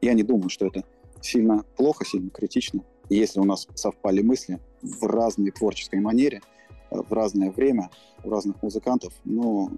Я 0.00 0.14
не 0.14 0.22
думаю, 0.22 0.50
что 0.50 0.66
это 0.66 0.84
сильно 1.20 1.64
плохо, 1.76 2.04
сильно 2.04 2.30
критично. 2.30 2.82
Если 3.08 3.40
у 3.40 3.44
нас 3.44 3.66
совпали 3.74 4.22
мысли 4.22 4.58
в 4.82 5.04
разной 5.04 5.50
творческой 5.50 6.00
манере, 6.00 6.42
э, 6.90 6.96
в 6.96 7.12
разное 7.12 7.50
время, 7.50 7.90
у 8.22 8.30
разных 8.30 8.62
музыкантов, 8.62 9.12
но 9.24 9.70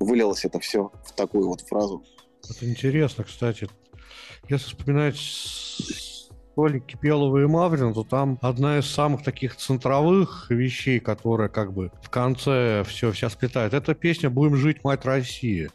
вылилось 0.00 0.44
это 0.44 0.60
все 0.60 0.92
в 1.04 1.12
такую 1.12 1.48
вот 1.48 1.62
фразу. 1.62 2.04
Это 2.48 2.68
интересно, 2.68 3.24
кстати. 3.24 3.68
Если 4.48 4.66
вспоминать 4.66 5.16
Толи 6.56 6.78
Кипелова 6.78 7.42
и 7.42 7.46
Маврин, 7.46 7.92
то 7.92 8.02
там 8.02 8.38
одна 8.40 8.78
из 8.78 8.86
самых 8.86 9.22
таких 9.22 9.56
центровых 9.56 10.46
вещей, 10.48 11.00
которая 11.00 11.50
как 11.50 11.74
бы 11.74 11.92
в 12.02 12.08
конце 12.08 12.82
все 12.88 13.12
вся 13.12 13.28
сплетает, 13.28 13.74
это 13.74 13.94
песня 13.94 14.30
«Будем 14.30 14.56
жить, 14.56 14.82
мать 14.82 15.04
России». 15.04 15.68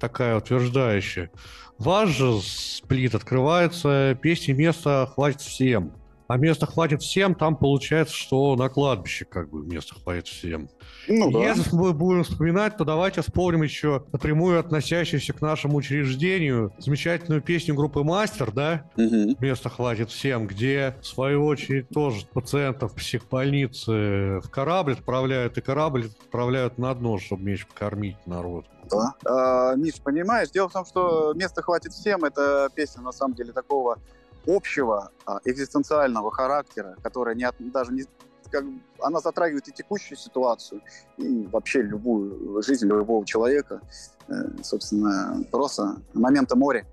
Такая 0.00 0.38
утверждающая. 0.38 1.30
Ваш 1.76 2.08
же 2.08 2.40
сплит 2.40 3.14
открывается 3.14 4.18
песни 4.20 4.52
«Места 4.52 5.10
хватит 5.14 5.42
всем». 5.42 5.92
А 6.28 6.36
места 6.36 6.66
хватит 6.66 7.00
всем, 7.00 7.34
там 7.34 7.56
получается, 7.56 8.14
что 8.14 8.54
на 8.54 8.68
кладбище 8.68 9.24
как 9.24 9.48
бы 9.48 9.64
места 9.64 9.94
хватит 9.94 10.28
всем. 10.28 10.68
Ну 11.08 11.30
да. 11.30 11.38
Если 11.38 11.74
мы 11.74 11.94
будем 11.94 12.22
вспоминать, 12.22 12.76
то 12.76 12.84
давайте 12.84 13.22
вспомним 13.22 13.62
еще 13.62 14.04
напрямую 14.12 14.60
относящуюся 14.60 15.32
к 15.32 15.40
нашему 15.40 15.78
учреждению 15.78 16.70
замечательную 16.76 17.40
песню 17.40 17.74
группы 17.74 18.02
«Мастер», 18.02 18.52
да? 18.52 18.90
Мгм. 18.96 19.36
Места 19.40 19.70
хватит 19.70 20.10
всем, 20.10 20.46
где, 20.46 20.96
в 21.00 21.06
свою 21.06 21.46
очередь, 21.46 21.88
тоже 21.88 22.26
пациентов 22.26 22.94
психбольницы 22.94 24.40
в 24.40 24.50
корабль 24.50 24.92
отправляют, 24.92 25.56
и 25.56 25.62
корабль 25.62 26.10
отправляют 26.24 26.76
на 26.76 26.94
дно, 26.94 27.18
чтобы 27.18 27.44
меньше 27.44 27.66
покормить 27.66 28.18
народ. 28.26 28.66
Да. 28.90 29.14
А, 29.24 29.74
Миш, 29.76 29.94
понимаешь, 30.02 30.50
дело 30.50 30.68
в 30.68 30.74
том, 30.74 30.84
что 30.84 31.32
места 31.34 31.62
хватит 31.62 31.94
всем. 31.94 32.24
Это 32.24 32.68
песня, 32.74 33.02
на 33.02 33.12
самом 33.12 33.34
деле, 33.34 33.52
такого 33.52 33.96
общего 34.48 35.12
а, 35.26 35.40
экзистенциального 35.44 36.30
характера, 36.30 36.96
которая 37.02 37.34
не 37.34 37.46
даже 37.70 37.92
не 37.92 38.04
как, 38.50 38.64
она 39.00 39.20
затрагивает 39.20 39.68
и 39.68 39.72
текущую 39.72 40.16
ситуацию, 40.16 40.80
и 41.18 41.46
вообще 41.46 41.82
любую 41.82 42.62
жизнь 42.62 42.86
любого 42.86 43.26
человека. 43.26 43.82
Э, 44.28 44.62
собственно, 44.62 45.44
просто 45.50 45.96
момента 46.14 46.56
моря. 46.56 46.86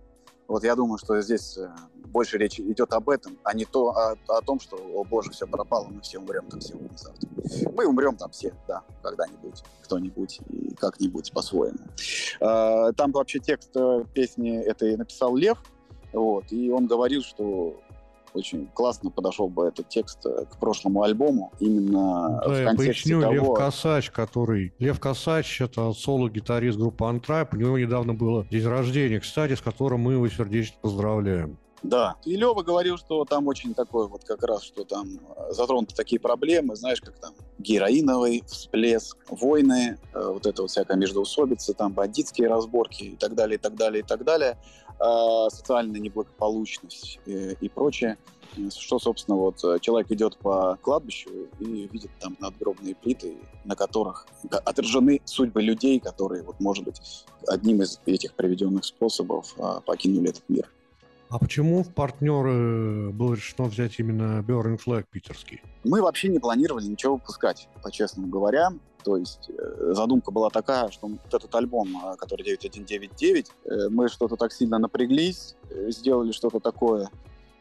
Вот 0.47 0.63
я 0.63 0.75
думаю, 0.75 0.97
что 0.97 1.19
здесь 1.21 1.57
э, 1.57 1.69
больше 2.07 2.37
речь 2.37 2.59
идет 2.59 2.93
об 2.93 3.09
этом, 3.09 3.37
а 3.43 3.53
не 3.53 3.65
то, 3.65 3.89
о, 3.89 4.15
о 4.27 4.41
том, 4.41 4.59
что, 4.59 4.77
о 4.77 5.03
боже, 5.03 5.31
все 5.31 5.47
пропало, 5.47 5.87
мы 5.87 6.01
все 6.01 6.19
умрем 6.19 6.47
там 6.47 6.61
сегодня-завтра. 6.61 7.29
Мы 7.73 7.85
умрем 7.85 8.15
там 8.15 8.31
все, 8.31 8.53
да, 8.67 8.83
когда-нибудь, 9.01 9.63
кто-нибудь 9.83 10.39
и 10.49 10.73
как-нибудь 10.75 11.31
по-своему. 11.33 11.79
Э, 12.39 12.91
Там 12.93 13.11
вообще 13.11 13.39
текст 13.39 13.71
э, 13.75 14.05
песни 14.13 14.57
этой 14.57 14.95
написал 14.97 15.35
Лев, 15.35 15.57
вот, 16.19 16.51
и 16.51 16.69
он 16.69 16.87
говорил, 16.87 17.21
что 17.21 17.75
очень 18.35 18.67
классно 18.73 19.09
подошел 19.09 19.47
бы 19.47 19.65
этот 19.67 19.89
текст 19.89 20.25
э, 20.25 20.45
к 20.45 20.57
прошлому 20.59 21.03
альбому 21.03 21.51
именно 21.59 22.41
Да, 22.43 22.49
в 22.49 22.57
я 22.57 22.65
контексте 22.65 23.15
поясню, 23.15 23.31
Лев 23.31 23.43
того... 23.43 23.53
Косач, 23.53 24.11
который... 24.11 24.73
Лев 24.79 24.99
Косач— 24.99 25.61
это 25.61 25.93
соло-гитарист 25.93 26.77
группы 26.77 27.05
Антрайп. 27.05 27.53
У 27.53 27.57
него 27.57 27.79
недавно 27.79 28.13
было 28.13 28.45
день 28.45 28.65
рождения, 28.65 29.19
кстати, 29.19 29.55
с 29.55 29.61
которым 29.61 30.01
мы 30.01 30.13
его 30.13 30.27
сердечно 30.27 30.75
поздравляем. 30.81 31.57
Да. 31.83 32.15
И 32.25 32.35
Лева 32.35 32.63
говорил, 32.63 32.97
что 32.97 33.25
там 33.25 33.47
очень 33.47 33.75
такой 33.75 34.07
вот 34.07 34.23
как 34.23 34.43
раз, 34.43 34.63
что 34.63 34.83
там 34.85 35.19
э, 35.35 35.53
затронуты 35.53 35.95
такие 35.95 36.19
проблемы, 36.19 36.75
знаешь, 36.75 36.99
как 36.99 37.17
там 37.19 37.33
героиновый 37.59 38.43
всплеск, 38.47 39.17
войны, 39.29 39.97
э, 40.13 40.29
вот 40.33 40.47
это 40.47 40.63
вот 40.63 40.71
всякая 40.71 40.97
междоусобица, 40.97 41.73
там 41.73 41.93
бандитские 41.93 42.47
разборки 42.47 43.03
и 43.03 43.15
так 43.15 43.35
далее, 43.35 43.57
и 43.57 43.61
так 43.61 43.75
далее, 43.75 44.01
и 44.01 44.05
так 44.05 44.23
далее, 44.23 44.57
социальная 44.99 45.99
неблагополучность 45.99 47.19
э, 47.25 47.53
и 47.59 47.69
прочее. 47.69 48.17
Э, 48.57 48.69
Что, 48.69 48.99
собственно, 48.99 49.37
вот 49.37 49.63
э, 49.63 49.79
человек 49.79 50.11
идет 50.11 50.37
по 50.37 50.77
кладбищу 50.81 51.29
и 51.59 51.87
видит 51.91 52.11
там 52.19 52.37
надгробные 52.39 52.95
плиты, 52.95 53.35
на 53.65 53.75
которых 53.75 54.27
отражены 54.49 55.21
судьбы 55.25 55.61
людей, 55.61 55.99
которые, 55.99 56.43
вот, 56.43 56.59
может 56.59 56.85
быть, 56.85 57.25
одним 57.47 57.81
из 57.81 57.99
этих 58.05 58.33
приведенных 58.33 58.85
способов 58.85 59.55
покинули 59.85 60.29
этот 60.29 60.43
мир. 60.49 60.69
А 61.29 61.39
почему 61.39 61.83
в 61.83 61.93
партнеры 61.93 63.09
было 63.11 63.33
решено 63.33 63.67
взять 63.67 63.99
именно 63.99 64.41
Burning 64.41 64.79
Flag 64.79 65.05
питерский? 65.09 65.61
Мы 65.83 66.01
вообще 66.01 66.29
не 66.29 66.39
планировали 66.39 66.85
ничего 66.85 67.15
выпускать, 67.15 67.67
по-честному 67.83 68.27
говоря. 68.27 68.69
То 69.05 69.17
есть 69.17 69.51
э, 69.55 69.93
задумка 69.93 70.31
была 70.31 70.49
такая, 70.49 70.89
что 70.89 71.07
вот 71.07 71.31
этот 71.31 71.53
альбом, 71.53 71.87
э, 71.95 72.15
который 72.17 72.41
9199, 72.41 73.51
э, 73.65 73.89
мы 73.89 74.09
что-то 74.09 74.35
так 74.35 74.51
сильно 74.51 74.79
напряглись, 74.79 75.55
сделали 75.69 76.31
что-то 76.31 76.59
такое. 76.59 77.11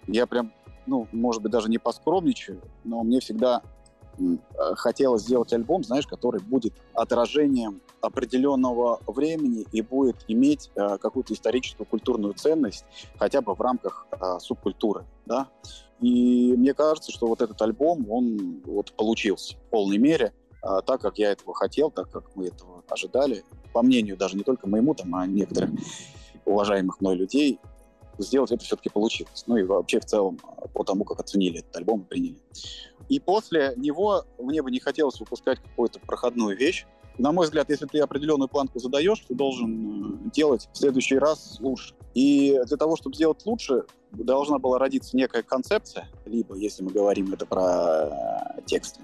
Я 0.07 0.26
прям, 0.26 0.52
ну, 0.87 1.07
может 1.12 1.42
быть, 1.42 1.52
даже 1.52 1.68
не 1.68 1.76
поскромничаю, 1.76 2.62
но 2.83 3.02
мне 3.04 3.20
всегда 3.20 3.62
хотелось 4.76 5.22
сделать 5.22 5.52
альбом, 5.52 5.83
знаешь, 5.83 6.07
который 6.07 6.40
будет 6.40 6.72
отражением 6.94 7.83
определенного 8.00 9.00
времени 9.09 9.66
и 9.72 9.83
будет 9.83 10.24
иметь 10.28 10.70
какую-то 10.76 11.35
историческую 11.35 11.85
культурную 11.85 12.33
ценность 12.35 12.85
хотя 13.18 13.40
бы 13.40 13.57
в 13.57 13.61
рамках 13.61 14.07
субкультуры, 14.38 15.04
да. 15.26 15.48
И 16.00 16.54
мне 16.57 16.74
кажется, 16.74 17.11
что 17.11 17.26
вот 17.26 17.42
этот 17.42 17.61
альбом, 17.61 18.09
он 18.09 18.62
вот 18.64 18.92
получился 18.92 19.57
в 19.57 19.70
полной 19.70 19.98
мере, 19.98 20.33
так, 20.87 21.00
как 21.00 21.18
я 21.18 21.33
этого 21.33 21.55
хотел, 21.55 21.90
так, 21.90 22.11
как 22.11 22.35
мы 22.37 22.46
этого 22.46 22.83
ожидали. 22.88 23.44
По 23.72 23.83
мнению 23.83 24.16
даже 24.16 24.37
не 24.37 24.44
только 24.44 24.68
моему, 24.68 24.94
там, 24.94 25.14
а 25.14 25.27
некоторых 25.27 25.70
уважаемых 26.44 27.00
мной 27.00 27.16
людей, 27.16 27.59
сделать 28.18 28.53
это 28.53 28.64
все-таки 28.64 28.88
получилось. 28.88 29.44
Ну 29.46 29.57
и 29.57 29.62
вообще 29.62 30.00
в 30.00 30.05
целом 30.05 30.38
а, 30.42 30.68
по 30.68 30.85
тому, 30.85 31.05
как 31.05 31.20
оценили 31.20 31.61
этот 31.61 31.77
альбом 31.77 32.03
и 32.03 32.05
приняли. 32.05 32.38
И 33.09 33.20
после 33.20 33.74
него 33.77 34.24
мне 34.38 34.62
бы 34.62 34.70
не 34.70 34.81
хотелось 34.81 35.18
выпускать 35.20 35.59
какую-то 35.61 36.00
проходную 36.00 36.57
вещь. 36.57 36.87
На 37.18 37.33
мой 37.33 37.46
взгляд, 37.46 37.68
если 37.70 37.87
ты 37.87 38.00
определенную 38.00 38.48
планку 38.48 38.81
задаешь, 38.81 39.24
ты 39.29 39.35
должен 39.35 40.27
э, 40.27 40.31
делать 40.31 40.68
в 40.72 40.77
следующий 40.77 41.18
раз 41.18 41.59
лучше. 41.61 41.94
И 42.14 42.59
для 42.66 42.77
того, 42.77 42.96
чтобы 42.96 43.14
сделать 43.14 43.44
лучше, 43.44 43.85
должна 44.11 44.59
была 44.59 44.79
родиться 44.79 45.16
некая 45.16 45.42
концепция, 45.42 46.09
либо, 46.24 46.57
если 46.57 46.83
мы 46.83 46.90
говорим 46.90 47.33
это 47.33 47.46
про 47.46 48.57
тексты, 48.66 49.00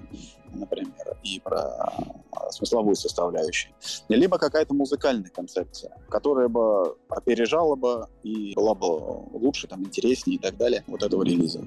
например, 0.52 1.16
и 1.22 1.40
про 1.40 1.92
э, 2.32 2.50
смысловую 2.50 2.96
составляющую, 2.96 3.72
либо 4.08 4.38
какая-то 4.38 4.74
музыкальная 4.74 5.30
концепция, 5.30 5.96
которая 6.08 6.48
бы 6.48 6.96
опережала 7.08 7.76
бы 7.76 8.06
и 8.22 8.54
была 8.54 8.74
бы 8.74 8.86
лучше, 8.86 9.66
там, 9.66 9.84
интереснее 9.84 10.36
и 10.36 10.40
так 10.40 10.56
далее 10.56 10.84
вот 10.86 11.02
этого 11.02 11.22
релиза. 11.22 11.62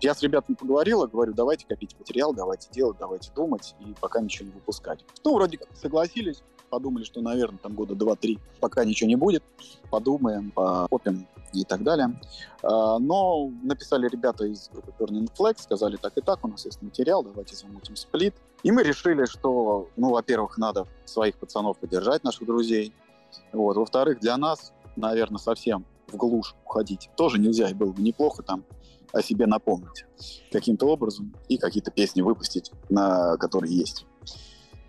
Я 0.00 0.14
с 0.14 0.22
ребятами 0.22 0.56
поговорила, 0.56 1.06
говорю, 1.06 1.32
давайте 1.32 1.66
копить 1.66 1.96
материал, 1.98 2.34
давайте 2.34 2.68
делать, 2.70 2.96
давайте 2.98 3.30
думать, 3.34 3.74
и 3.80 3.94
пока 4.00 4.20
ничего 4.20 4.48
не 4.48 4.52
выпускать. 4.52 5.04
Ну, 5.24 5.34
вроде 5.34 5.58
как 5.58 5.68
согласились, 5.74 6.42
подумали, 6.68 7.04
что, 7.04 7.20
наверное, 7.20 7.58
там 7.58 7.74
года 7.74 7.94
два-три, 7.94 8.38
пока 8.60 8.84
ничего 8.84 9.08
не 9.08 9.16
будет, 9.16 9.42
подумаем, 9.90 10.50
покопим 10.50 11.26
и 11.52 11.64
так 11.64 11.82
далее. 11.84 12.20
А, 12.62 12.98
Но 12.98 13.50
написали 13.62 14.08
ребята 14.08 14.44
из 14.44 14.68
группы 14.70 14.92
Burning 14.98 15.30
Flag, 15.38 15.60
сказали 15.60 15.96
так 15.96 16.16
и 16.18 16.20
так, 16.20 16.44
у 16.44 16.48
нас 16.48 16.64
есть 16.64 16.82
материал, 16.82 17.22
давайте 17.22 17.56
замутим 17.56 17.96
сплит. 17.96 18.34
И 18.62 18.72
мы 18.72 18.82
решили, 18.82 19.24
что, 19.26 19.88
ну, 19.96 20.10
во-первых, 20.10 20.58
надо 20.58 20.86
своих 21.04 21.36
пацанов 21.36 21.78
поддержать, 21.78 22.24
наших 22.24 22.46
друзей. 22.46 22.92
Вот. 23.52 23.76
Во-вторых, 23.76 24.20
для 24.20 24.36
нас, 24.36 24.72
наверное, 24.96 25.38
совсем 25.38 25.84
в 26.08 26.16
глушь 26.16 26.54
уходить 26.64 27.10
тоже 27.16 27.38
нельзя, 27.38 27.70
и 27.70 27.74
было 27.74 27.92
бы 27.92 28.02
неплохо 28.02 28.42
там 28.42 28.64
о 29.14 29.22
себе 29.22 29.46
напомнить 29.46 30.04
каким-то 30.50 30.86
образом 30.86 31.34
и 31.48 31.56
какие-то 31.56 31.90
песни 31.90 32.22
выпустить, 32.22 32.70
на 32.88 33.36
которые 33.36 33.74
есть 33.74 34.06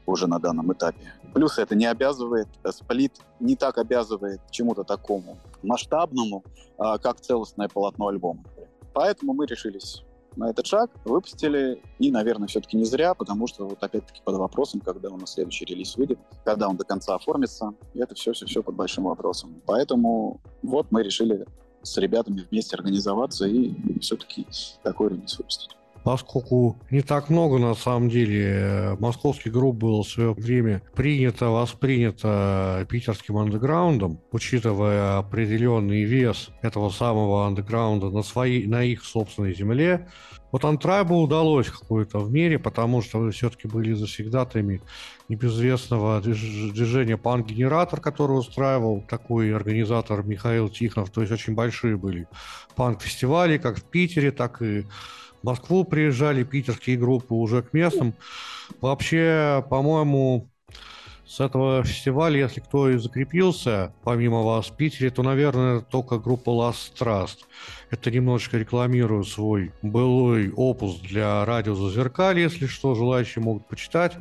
уже 0.05 0.27
на 0.27 0.39
данном 0.39 0.71
этапе. 0.73 1.13
Плюс 1.33 1.57
это 1.57 1.75
не 1.75 1.85
обязывает, 1.85 2.47
э, 2.63 2.71
сплит 2.71 3.13
не 3.39 3.55
так 3.55 3.77
обязывает 3.77 4.39
чему-то 4.51 4.83
такому 4.83 5.38
масштабному, 5.63 6.43
а, 6.77 6.97
как 6.97 7.21
целостное 7.21 7.67
полотно 7.67 8.07
альбома. 8.07 8.43
Поэтому 8.93 9.33
мы 9.33 9.45
решились 9.45 10.03
на 10.35 10.49
этот 10.49 10.65
шаг, 10.65 10.91
выпустили, 11.05 11.81
и, 11.99 12.11
наверное, 12.11 12.47
все-таки 12.47 12.77
не 12.77 12.83
зря, 12.83 13.13
потому 13.13 13.47
что 13.47 13.67
вот 13.67 13.81
опять-таки 13.81 14.21
под 14.23 14.35
вопросом, 14.35 14.81
когда 14.81 15.09
у 15.09 15.17
нас 15.17 15.33
следующий 15.33 15.65
релиз 15.65 15.95
выйдет, 15.95 16.19
когда 16.43 16.67
он 16.67 16.77
до 16.77 16.83
конца 16.83 17.15
оформится, 17.15 17.73
это 17.93 18.15
все-все-все 18.15 18.61
под 18.61 18.75
большим 18.75 19.05
вопросом. 19.05 19.61
Поэтому 19.65 20.41
вот 20.61 20.91
мы 20.91 21.03
решили 21.03 21.45
с 21.85 21.97
ребятами 21.97 22.45
вместе 22.49 22.75
организоваться 22.75 23.45
и 23.45 23.73
все-таки 23.99 24.45
такой 24.83 25.09
релиз. 25.09 25.39
Поскольку 26.05 26.77
не 26.91 27.01
так 27.01 27.31
много, 27.31 27.57
на 27.57 27.73
самом 27.73 28.09
деле, 28.09 28.43
э, 28.43 28.95
московских 28.99 29.51
групп 29.51 29.77
было 29.77 30.03
в 30.03 30.07
свое 30.07 30.33
время 30.33 30.83
принято, 30.93 31.47
воспринято 31.47 32.85
питерским 32.87 33.37
андеграундом, 33.37 34.19
учитывая 34.31 35.17
определенный 35.17 36.03
вес 36.03 36.49
этого 36.61 36.91
самого 36.91 37.47
андеграунда 37.47 38.11
на, 38.11 38.21
своей, 38.21 38.67
на 38.67 38.83
их 38.83 39.03
собственной 39.03 39.55
земле, 39.55 40.07
вот 40.55 40.63
Антрайбу 40.63 41.15
удалось 41.15 41.69
какое-то 41.69 42.19
в 42.19 42.31
мире, 42.31 42.57
потому 42.57 43.01
что 43.01 43.19
вы 43.19 43.31
все-таки 43.31 43.67
были 43.67 43.91
завсегдатами 43.91 44.81
небезвестного 45.27 46.21
движ- 46.21 46.71
движения 46.71 47.17
«Панк-генератор», 47.17 47.99
который 47.99 48.39
устраивал 48.39 49.01
такой 49.01 49.53
организатор 49.53 50.23
Михаил 50.23 50.69
Тихонов. 50.69 51.09
То 51.09 51.19
есть 51.19 51.33
очень 51.33 51.55
большие 51.55 51.97
были 51.97 52.29
панк-фестивали, 52.77 53.57
как 53.57 53.79
в 53.79 53.83
Питере, 53.83 54.31
так 54.31 54.61
и 54.61 54.83
в 54.83 55.43
Москву 55.43 55.83
приезжали 55.83 56.45
питерские 56.45 56.95
группы 56.95 57.33
уже 57.33 57.61
к 57.61 57.73
местным. 57.73 58.13
Вообще, 58.79 59.61
по-моему, 59.69 60.47
с 61.27 61.41
этого 61.41 61.83
фестиваля, 61.83 62.39
если 62.39 62.61
кто 62.61 62.89
и 62.89 62.97
закрепился, 62.97 63.93
помимо 64.03 64.43
вас 64.43 64.67
в 64.67 64.75
Питере, 64.77 65.09
то, 65.09 65.21
наверное, 65.21 65.81
только 65.81 66.19
группа 66.19 66.51
Last 66.51 66.93
Trust. 66.97 67.39
Это 67.91 68.11
немножечко 68.11 68.57
рекламирую 68.57 69.23
свой 69.23 69.71
былой 69.81 70.51
опус 70.51 70.99
для 70.99 71.45
радио 71.45 71.75
Зазеркаль, 71.75 72.39
если 72.39 72.67
что, 72.67 72.95
желающие 72.95 73.43
могут 73.43 73.67
почитать. 73.67 74.13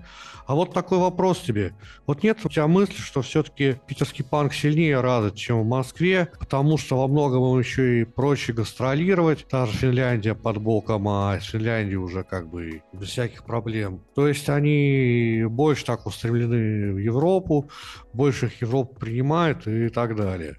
А 0.46 0.54
вот 0.54 0.74
такой 0.74 0.98
вопрос 0.98 1.40
тебе. 1.40 1.72
Вот 2.06 2.22
нет 2.22 2.38
у 2.44 2.48
тебя 2.48 2.66
мысли, 2.66 3.00
что 3.00 3.22
все-таки 3.22 3.76
питерский 3.86 4.24
панк 4.24 4.52
сильнее 4.52 5.00
развит, 5.00 5.36
чем 5.36 5.62
в 5.62 5.66
Москве, 5.66 6.28
потому 6.38 6.76
что 6.76 6.98
во 6.98 7.08
многом 7.08 7.42
им 7.54 7.58
еще 7.58 8.02
и 8.02 8.04
проще 8.04 8.52
гастролировать. 8.52 9.46
Та 9.48 9.66
же 9.66 9.72
Финляндия 9.72 10.34
под 10.34 10.58
боком, 10.58 11.08
а 11.08 11.38
Финляндия 11.38 11.96
уже 11.96 12.24
как 12.24 12.48
бы 12.48 12.82
без 12.92 13.08
всяких 13.08 13.44
проблем. 13.44 14.02
То 14.14 14.28
есть 14.28 14.48
они 14.50 15.44
больше 15.48 15.86
так 15.86 16.06
устремлены 16.06 16.92
в 16.92 16.98
Европу, 16.98 17.70
больше 18.12 18.46
их 18.46 18.60
Европа 18.60 18.94
принимает 18.96 19.66
и 19.66 19.88
так 19.88 20.14
далее. 20.14 20.56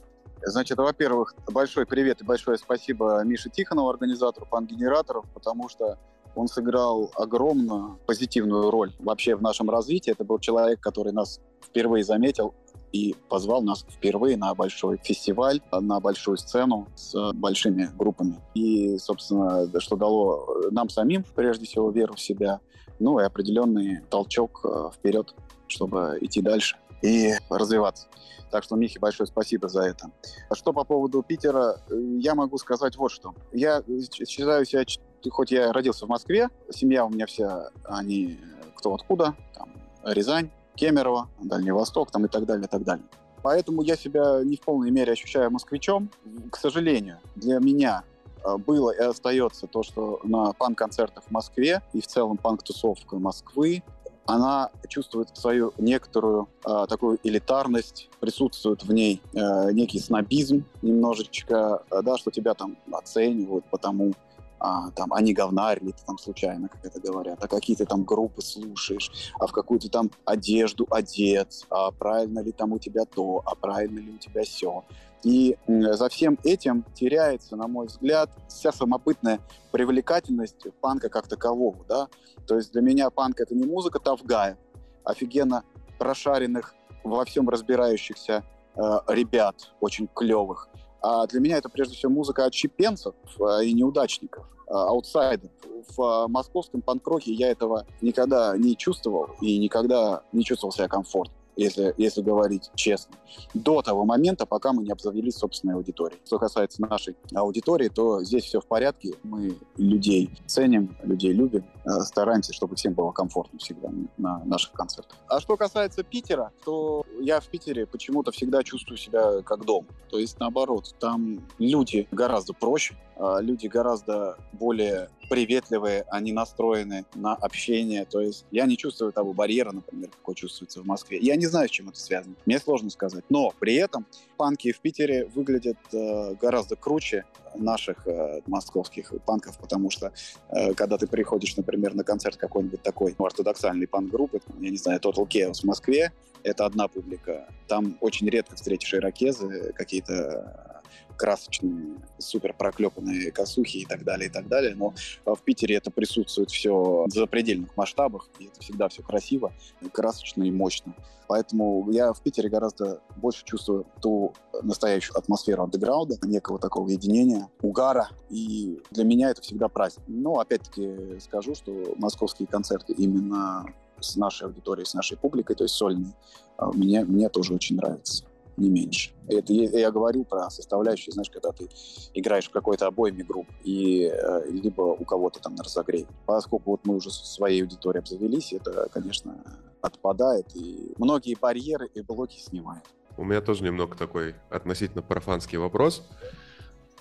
Значит, 0.47 0.77
во-первых, 0.77 1.33
большой 1.47 1.87
привет 1.87 2.21
и 2.21 2.23
большое 2.23 2.59
спасибо 2.59 3.23
Мише 3.23 3.49
Тихонову, 3.49 3.89
организатору 3.89 4.45
пан-генераторов, 4.45 5.25
потому 5.33 5.69
что 5.69 5.97
он 6.35 6.47
сыграл 6.47 7.11
огромную 7.15 7.97
позитивную 8.05 8.69
роль 8.69 8.93
вообще 8.99 9.35
в 9.35 9.41
нашем 9.41 9.71
развитии. 9.71 10.11
Это 10.11 10.23
был 10.23 10.37
человек, 10.37 10.79
который 10.81 11.13
нас 11.13 11.41
впервые 11.63 12.03
заметил 12.03 12.53
и 12.91 13.15
позвал 13.27 13.63
нас 13.63 13.87
впервые 13.89 14.37
на 14.37 14.53
большой 14.53 14.99
фестиваль, 15.03 15.61
на 15.71 15.99
большую 15.99 16.37
сцену 16.37 16.89
с 16.95 17.33
большими 17.33 17.89
группами. 17.97 18.39
И, 18.53 18.99
собственно, 18.99 19.67
что 19.79 19.95
дало 19.95 20.69
нам 20.69 20.89
самим, 20.89 21.25
прежде 21.35 21.65
всего, 21.65 21.89
веру 21.89 22.13
в 22.13 22.21
себя, 22.21 22.59
ну 22.99 23.19
и 23.19 23.23
определенный 23.23 24.01
толчок 24.11 24.61
э, 24.63 24.89
вперед, 24.95 25.33
чтобы 25.67 26.19
идти 26.21 26.41
дальше 26.41 26.77
и 27.05 27.33
развиваться. 27.49 28.07
Так 28.51 28.63
что, 28.63 28.75
Михе, 28.75 28.99
большое 28.99 29.27
спасибо 29.27 29.67
за 29.67 29.83
это. 29.83 30.11
А 30.49 30.55
что 30.55 30.73
по 30.73 30.83
поводу 30.83 31.21
Питера, 31.21 31.77
э, 31.89 31.95
я 32.19 32.35
могу 32.35 32.57
сказать 32.57 32.95
вот 32.95 33.11
что. 33.11 33.33
Я 33.51 33.83
считаю 34.27 34.65
себя, 34.65 34.85
хоть 35.29 35.51
я 35.51 35.71
родился 35.71 36.05
в 36.05 36.09
Москве, 36.09 36.49
семья 36.71 37.05
у 37.05 37.09
меня 37.09 37.25
вся, 37.25 37.69
они 37.83 38.39
кто 38.75 38.93
откуда, 38.93 39.35
там, 39.53 39.69
Рязань, 40.03 40.49
Кемерово, 40.75 41.29
Дальний 41.41 41.71
Восток 41.71 42.11
там, 42.11 42.25
и 42.25 42.27
так 42.27 42.45
далее, 42.45 42.65
и 42.65 42.69
так 42.69 42.83
далее. 42.83 43.05
Поэтому 43.41 43.81
я 43.81 43.95
себя 43.95 44.41
не 44.43 44.57
в 44.57 44.61
полной 44.61 44.89
мере 44.89 45.13
ощущаю 45.13 45.51
москвичом. 45.51 46.09
К 46.51 46.57
сожалению, 46.57 47.19
для 47.35 47.59
меня 47.59 48.03
э, 48.43 48.57
было 48.57 48.91
и 48.91 48.99
остается 48.99 49.67
то, 49.67 49.83
что 49.83 50.19
на 50.23 50.53
панк-концертах 50.53 51.23
в 51.25 51.31
Москве 51.31 51.81
и 51.93 52.01
в 52.01 52.07
целом 52.07 52.37
панк-тусовка 52.37 53.17
Москвы 53.17 53.83
она 54.25 54.71
чувствует 54.87 55.29
свою 55.35 55.73
некоторую 55.77 56.49
э, 56.65 56.85
такую 56.89 57.19
элитарность, 57.23 58.09
присутствует 58.19 58.83
в 58.83 58.91
ней 58.91 59.21
э, 59.33 59.71
некий 59.71 59.99
снобизм 59.99 60.65
немножечко, 60.81 61.83
э, 61.91 62.01
да, 62.01 62.17
что 62.17 62.31
тебя 62.31 62.53
там 62.53 62.77
оценивают 62.91 63.65
потому, 63.69 64.13
а, 64.59 64.89
там, 64.91 65.13
они 65.13 65.33
говнарь, 65.33 65.79
или 65.81 65.91
ты 65.91 66.03
там 66.05 66.17
случайно, 66.17 66.69
как 66.69 66.83
это 66.85 66.99
говорят, 66.99 67.43
а 67.43 67.47
какие 67.47 67.75
ты 67.75 67.85
там 67.85 68.03
группы 68.03 68.41
слушаешь, 68.41 69.11
а 69.39 69.45
в 69.47 69.51
какую 69.51 69.79
ты 69.79 69.89
там 69.89 70.09
одежду 70.25 70.87
одет, 70.89 71.65
а 71.69 71.91
правильно 71.91 72.39
ли 72.39 72.51
там 72.51 72.71
у 72.73 72.79
тебя 72.79 73.05
то, 73.05 73.43
а 73.45 73.53
правильно 73.53 73.99
ли 73.99 74.11
у 74.11 74.17
тебя 74.17 74.43
все. 74.43 74.83
И 75.23 75.57
за 75.67 76.09
всем 76.09 76.37
этим 76.43 76.85
теряется, 76.93 77.55
на 77.55 77.67
мой 77.67 77.87
взгляд, 77.87 78.29
вся 78.47 78.71
самобытная 78.71 79.39
привлекательность 79.71 80.67
панка 80.81 81.09
как 81.09 81.27
такового. 81.27 81.83
Да? 81.87 82.07
То 82.47 82.55
есть 82.55 82.71
для 82.71 82.81
меня 82.81 83.09
панк— 83.09 83.39
это 83.41 83.55
не 83.55 83.65
музыка 83.65 83.99
Тавгая, 83.99 84.57
офигенно 85.03 85.63
прошаренных, 85.97 86.75
во 87.03 87.23
всем 87.25 87.49
разбирающихся 87.49 88.43
э, 88.75 88.81
ребят, 89.07 89.71
очень 89.79 90.07
клевых. 90.07 90.69
А 91.01 91.27
для 91.27 91.39
меня 91.39 91.57
это 91.57 91.69
прежде 91.69 91.95
всего 91.95 92.11
музыка 92.11 92.45
отщепенцев 92.45 93.13
э, 93.39 93.65
и 93.65 93.73
неудачников, 93.73 94.45
э, 94.67 94.71
аутсайдеров. 94.73 95.51
В 95.95 96.01
э, 96.01 96.27
московском 96.27 96.81
панк-роке 96.81 97.31
я 97.31 97.51
этого 97.51 97.85
никогда 98.01 98.57
не 98.57 98.75
чувствовал 98.75 99.29
и 99.39 99.59
никогда 99.59 100.23
не 100.31 100.43
чувствовал 100.43 100.71
себя 100.71 100.87
комфортно 100.87 101.35
если, 101.55 101.93
если 101.97 102.21
говорить 102.21 102.71
честно, 102.75 103.15
до 103.53 103.81
того 103.81 104.05
момента, 104.05 104.45
пока 104.45 104.73
мы 104.73 104.83
не 104.83 104.91
обзавелись 104.91 105.35
собственной 105.35 105.75
аудиторией. 105.75 106.21
Что 106.25 106.39
касается 106.39 106.81
нашей 106.81 107.15
аудитории, 107.33 107.89
то 107.89 108.23
здесь 108.23 108.45
все 108.45 108.59
в 108.59 108.65
порядке. 108.65 109.13
Мы 109.23 109.57
людей 109.77 110.29
ценим, 110.45 110.95
людей 111.03 111.33
любим, 111.33 111.65
э, 111.85 111.89
стараемся, 112.01 112.53
чтобы 112.53 112.75
всем 112.75 112.93
было 112.93 113.11
комфортно 113.11 113.59
всегда 113.59 113.89
на 114.17 114.43
наших 114.45 114.73
концертах. 114.73 115.17
А 115.27 115.39
что 115.39 115.57
касается 115.57 116.03
Питера, 116.03 116.51
то 116.63 117.05
я 117.19 117.39
в 117.39 117.47
Питере 117.47 117.85
почему-то 117.85 118.31
всегда 118.31 118.63
чувствую 118.63 118.97
себя 118.97 119.41
как 119.41 119.65
дом. 119.65 119.85
То 120.09 120.19
есть 120.19 120.39
наоборот, 120.39 120.95
там 120.99 121.45
люди 121.59 122.07
гораздо 122.11 122.53
проще, 122.53 122.95
а, 123.17 123.39
люди 123.39 123.67
гораздо 123.67 124.37
более 124.53 125.09
приветливые, 125.29 126.05
они 126.09 126.31
настроены 126.31 127.05
на 127.15 127.33
общение. 127.33 128.05
То 128.05 128.21
есть 128.21 128.45
я 128.51 128.65
не 128.65 128.77
чувствую 128.77 129.11
того 129.11 129.33
барьера, 129.33 129.71
например, 129.71 130.09
какой 130.09 130.35
чувствуется 130.35 130.81
в 130.81 130.85
Москве. 130.85 131.17
Я 131.21 131.35
не 131.35 131.45
знаю, 131.45 131.67
с 131.67 131.71
чем 131.71 131.89
это 131.89 131.99
связано. 131.99 132.35
Мне 132.45 132.59
сложно 132.59 132.89
сказать. 132.89 133.23
Но 133.29 133.53
при 133.59 133.75
этом 133.75 134.05
панки 134.37 134.71
в 134.71 134.79
Питере 134.79 135.25
выглядят 135.25 135.77
э, 135.93 136.35
гораздо 136.35 136.75
круче 136.75 137.25
наших 137.55 138.07
э, 138.07 138.41
московских 138.47 139.13
панков, 139.25 139.57
потому 139.57 139.89
что 139.89 140.11
э, 140.49 140.73
когда 140.73 140.97
ты 140.97 141.07
приходишь, 141.07 141.55
например, 141.57 141.93
на 141.93 142.03
концерт 142.03 142.37
какой-нибудь 142.37 142.81
такой 142.81 143.15
ну, 143.17 143.25
ортодоксальной 143.25 143.87
панк-группы, 143.87 144.41
я 144.59 144.69
не 144.69 144.77
знаю, 144.77 144.99
Total 144.99 145.27
Chaos 145.27 145.61
в 145.61 145.63
Москве, 145.63 146.11
это 146.43 146.65
одна 146.65 146.87
публика. 146.87 147.47
Там 147.67 147.97
очень 148.01 148.29
редко 148.29 148.55
встретишь 148.55 148.93
ирокезы, 148.93 149.73
какие-то 149.73 150.74
красочные, 151.15 151.95
супер 152.17 152.53
проклепанные 152.53 153.31
косухи 153.31 153.77
и 153.77 153.85
так 153.85 154.03
далее, 154.03 154.29
и 154.29 154.31
так 154.31 154.47
далее. 154.47 154.75
Но 154.75 154.93
в 155.25 155.41
Питере 155.41 155.75
это 155.75 155.91
присутствует 155.91 156.49
все 156.49 157.05
в 157.07 157.11
запредельных 157.11 157.75
масштабах, 157.77 158.29
и 158.39 158.45
это 158.45 158.59
всегда 158.61 158.89
все 158.89 159.03
красиво, 159.03 159.53
красочно 159.91 160.43
и 160.43 160.51
мощно. 160.51 160.93
Поэтому 161.27 161.89
я 161.91 162.13
в 162.13 162.21
Питере 162.21 162.49
гораздо 162.49 163.01
больше 163.15 163.43
чувствую 163.45 163.87
ту 164.01 164.33
настоящую 164.61 165.17
атмосферу 165.17 165.63
андеграунда, 165.63 166.17
некого 166.23 166.59
такого 166.59 166.87
единения, 166.89 167.49
угара. 167.61 168.09
И 168.29 168.79
для 168.91 169.03
меня 169.03 169.31
это 169.31 169.41
всегда 169.41 169.67
праздник. 169.67 170.03
Но 170.07 170.39
опять-таки 170.39 171.19
скажу, 171.19 171.55
что 171.55 171.95
московские 171.97 172.47
концерты 172.47 172.93
именно 172.93 173.65
с 173.99 174.15
нашей 174.15 174.47
аудиторией, 174.47 174.85
с 174.85 174.93
нашей 174.93 175.17
публикой, 175.17 175.55
то 175.55 175.63
есть 175.63 175.73
сольные, 175.73 176.13
а, 176.57 176.71
мне, 176.71 177.03
мне 177.03 177.29
тоже 177.29 177.53
очень 177.53 177.77
нравится 177.77 178.25
не 178.57 178.69
меньше. 178.69 179.11
Это 179.27 179.53
я 179.53 179.91
говорю 179.91 180.23
про 180.23 180.49
составляющие, 180.49 181.11
знаешь, 181.11 181.29
когда 181.29 181.51
ты 181.51 181.67
играешь 182.13 182.47
в 182.47 182.51
какой-то 182.51 182.87
обойме 182.87 183.23
групп, 183.23 183.47
и 183.63 184.03
э, 184.11 184.49
либо 184.49 184.81
у 184.81 185.03
кого-то 185.05 185.39
там 185.39 185.55
на 185.55 185.63
разогреве. 185.63 186.07
Поскольку 186.25 186.71
вот 186.71 186.81
мы 186.85 186.95
уже 186.95 187.09
своей 187.11 187.61
аудиторией 187.61 188.01
обзавелись, 188.01 188.53
это, 188.53 188.87
конечно, 188.91 189.43
отпадает, 189.81 190.55
и 190.55 190.93
многие 190.97 191.35
барьеры 191.39 191.89
и 191.93 192.01
блоки 192.01 192.39
снимает. 192.39 192.83
У 193.17 193.23
меня 193.23 193.41
тоже 193.41 193.63
немного 193.63 193.95
такой 193.95 194.35
относительно 194.49 195.01
профанский 195.01 195.57
вопрос. 195.57 196.07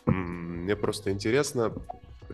Мне 0.07 0.77
просто 0.77 1.11
интересно, 1.11 1.73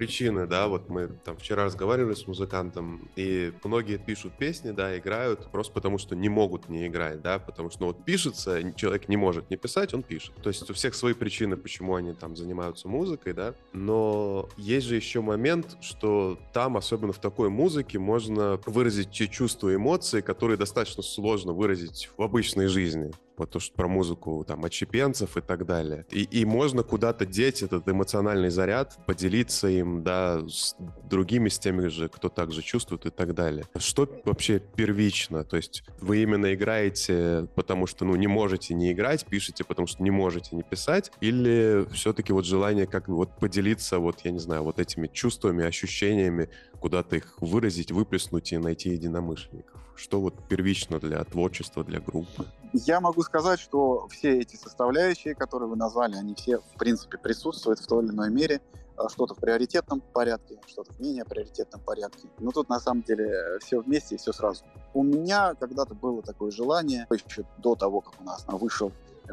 причины, 0.00 0.46
да, 0.46 0.66
вот 0.66 0.88
мы 0.88 1.08
там 1.08 1.36
вчера 1.36 1.64
разговаривали 1.66 2.14
с 2.14 2.26
музыкантом, 2.26 3.10
и 3.16 3.52
многие 3.62 3.98
пишут 3.98 4.32
песни, 4.32 4.70
да, 4.70 4.96
играют 4.96 5.50
просто 5.52 5.74
потому, 5.74 5.98
что 5.98 6.16
не 6.16 6.30
могут 6.30 6.70
не 6.70 6.86
играть, 6.86 7.20
да, 7.20 7.38
потому 7.38 7.68
что, 7.68 7.82
ну, 7.82 7.86
вот 7.88 8.02
пишется, 8.02 8.72
человек 8.72 9.10
не 9.10 9.18
может 9.18 9.50
не 9.50 9.58
писать, 9.58 9.92
он 9.92 10.02
пишет. 10.02 10.34
То 10.36 10.48
есть 10.48 10.70
у 10.70 10.72
всех 10.72 10.94
свои 10.94 11.12
причины, 11.12 11.58
почему 11.58 11.96
они 11.96 12.14
там 12.14 12.34
занимаются 12.34 12.88
музыкой, 12.88 13.34
да, 13.34 13.54
но 13.74 14.48
есть 14.56 14.86
же 14.86 14.96
еще 14.96 15.20
момент, 15.20 15.76
что 15.82 16.38
там, 16.54 16.78
особенно 16.78 17.12
в 17.12 17.20
такой 17.20 17.50
музыке, 17.50 17.98
можно 17.98 18.58
выразить 18.64 19.10
те 19.10 19.28
чувства 19.28 19.68
и 19.68 19.74
эмоции, 19.74 20.22
которые 20.22 20.56
достаточно 20.56 21.02
сложно 21.02 21.52
выразить 21.52 22.08
в 22.16 22.22
обычной 22.22 22.68
жизни 22.68 23.12
вот 23.40 23.50
то, 23.50 23.58
что 23.58 23.74
про 23.74 23.88
музыку 23.88 24.44
там 24.46 24.64
отщепенцев 24.64 25.36
и 25.36 25.40
так 25.40 25.66
далее. 25.66 26.06
И, 26.10 26.22
и 26.22 26.44
можно 26.44 26.82
куда-то 26.82 27.26
деть 27.26 27.62
этот 27.62 27.88
эмоциональный 27.88 28.50
заряд, 28.50 28.98
поделиться 29.06 29.68
им, 29.68 30.02
да, 30.02 30.46
с 30.46 30.76
другими, 31.04 31.48
с 31.48 31.58
теми 31.58 31.88
же, 31.88 32.08
кто 32.08 32.28
также 32.28 32.62
чувствует 32.62 33.06
и 33.06 33.10
так 33.10 33.34
далее. 33.34 33.64
Что 33.76 34.08
вообще 34.24 34.60
первично? 34.60 35.44
То 35.44 35.56
есть 35.56 35.82
вы 36.00 36.22
именно 36.22 36.54
играете, 36.54 37.48
потому 37.54 37.86
что, 37.86 38.04
ну, 38.04 38.14
не 38.16 38.26
можете 38.26 38.74
не 38.74 38.92
играть, 38.92 39.24
пишете, 39.26 39.64
потому 39.64 39.86
что 39.86 40.02
не 40.02 40.10
можете 40.10 40.54
не 40.54 40.62
писать, 40.62 41.10
или 41.20 41.86
все-таки 41.92 42.32
вот 42.32 42.44
желание 42.44 42.86
как 42.86 43.08
вот 43.08 43.38
поделиться, 43.38 43.98
вот, 43.98 44.20
я 44.24 44.30
не 44.30 44.38
знаю, 44.38 44.62
вот 44.62 44.78
этими 44.78 45.06
чувствами, 45.06 45.64
ощущениями, 45.64 46.50
куда-то 46.78 47.16
их 47.16 47.34
выразить, 47.40 47.90
выплеснуть 47.90 48.52
и 48.52 48.58
найти 48.58 48.90
единомышленников? 48.90 49.80
Что 50.00 50.18
вот 50.18 50.34
первично 50.48 50.98
для 50.98 51.22
творчества, 51.24 51.84
для 51.84 52.00
группы? 52.00 52.46
Я 52.72 53.02
могу 53.02 53.22
сказать, 53.22 53.60
что 53.60 54.08
все 54.08 54.38
эти 54.38 54.56
составляющие, 54.56 55.34
которые 55.34 55.68
вы 55.68 55.76
назвали, 55.76 56.16
они 56.16 56.34
все, 56.34 56.58
в 56.58 56.78
принципе, 56.78 57.18
присутствуют 57.18 57.80
в 57.80 57.86
той 57.86 58.04
или 58.04 58.12
иной 58.12 58.30
мере 58.30 58.62
а 58.96 59.08
что-то 59.08 59.34
в 59.34 59.38
приоритетном 59.38 60.00
порядке, 60.00 60.58
что-то 60.66 60.92
в 60.92 61.00
менее 61.00 61.24
приоритетном 61.24 61.80
порядке. 61.82 62.28
Но 62.38 62.50
тут 62.50 62.68
на 62.68 62.80
самом 62.80 63.02
деле 63.02 63.58
все 63.60 63.80
вместе 63.80 64.14
и 64.14 64.18
все 64.18 64.32
сразу. 64.32 64.64
У 64.92 65.02
меня 65.02 65.54
когда-то 65.54 65.94
было 65.94 66.22
такое 66.22 66.50
желание, 66.50 67.06
еще 67.10 67.44
до 67.58 67.74
того, 67.74 68.00
как 68.00 68.20
у 68.20 68.24
нас 68.24 68.44
вышел 68.48 68.92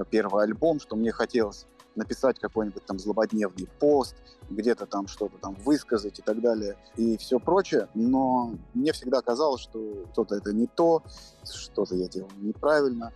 первый 0.10 0.44
альбом, 0.44 0.80
что 0.80 0.96
мне 0.96 1.12
хотелось 1.12 1.66
написать 1.98 2.40
какой-нибудь 2.40 2.86
там 2.86 3.00
злободневный 3.00 3.68
пост, 3.80 4.16
где-то 4.50 4.86
там 4.86 5.08
что-то 5.08 5.38
там 5.38 5.56
высказать 5.66 6.20
и 6.20 6.22
так 6.22 6.40
далее, 6.40 6.78
и 6.96 7.18
все 7.18 7.40
прочее, 7.40 7.90
но 7.94 8.54
мне 8.74 8.94
всегда 8.94 9.22
казалось, 9.22 9.62
что 9.62 10.06
что-то 10.14 10.36
это 10.36 10.54
не 10.54 10.68
то, 10.68 11.04
что-то 11.44 11.96
я 11.96 12.08
делал 12.08 12.30
неправильно, 12.38 13.12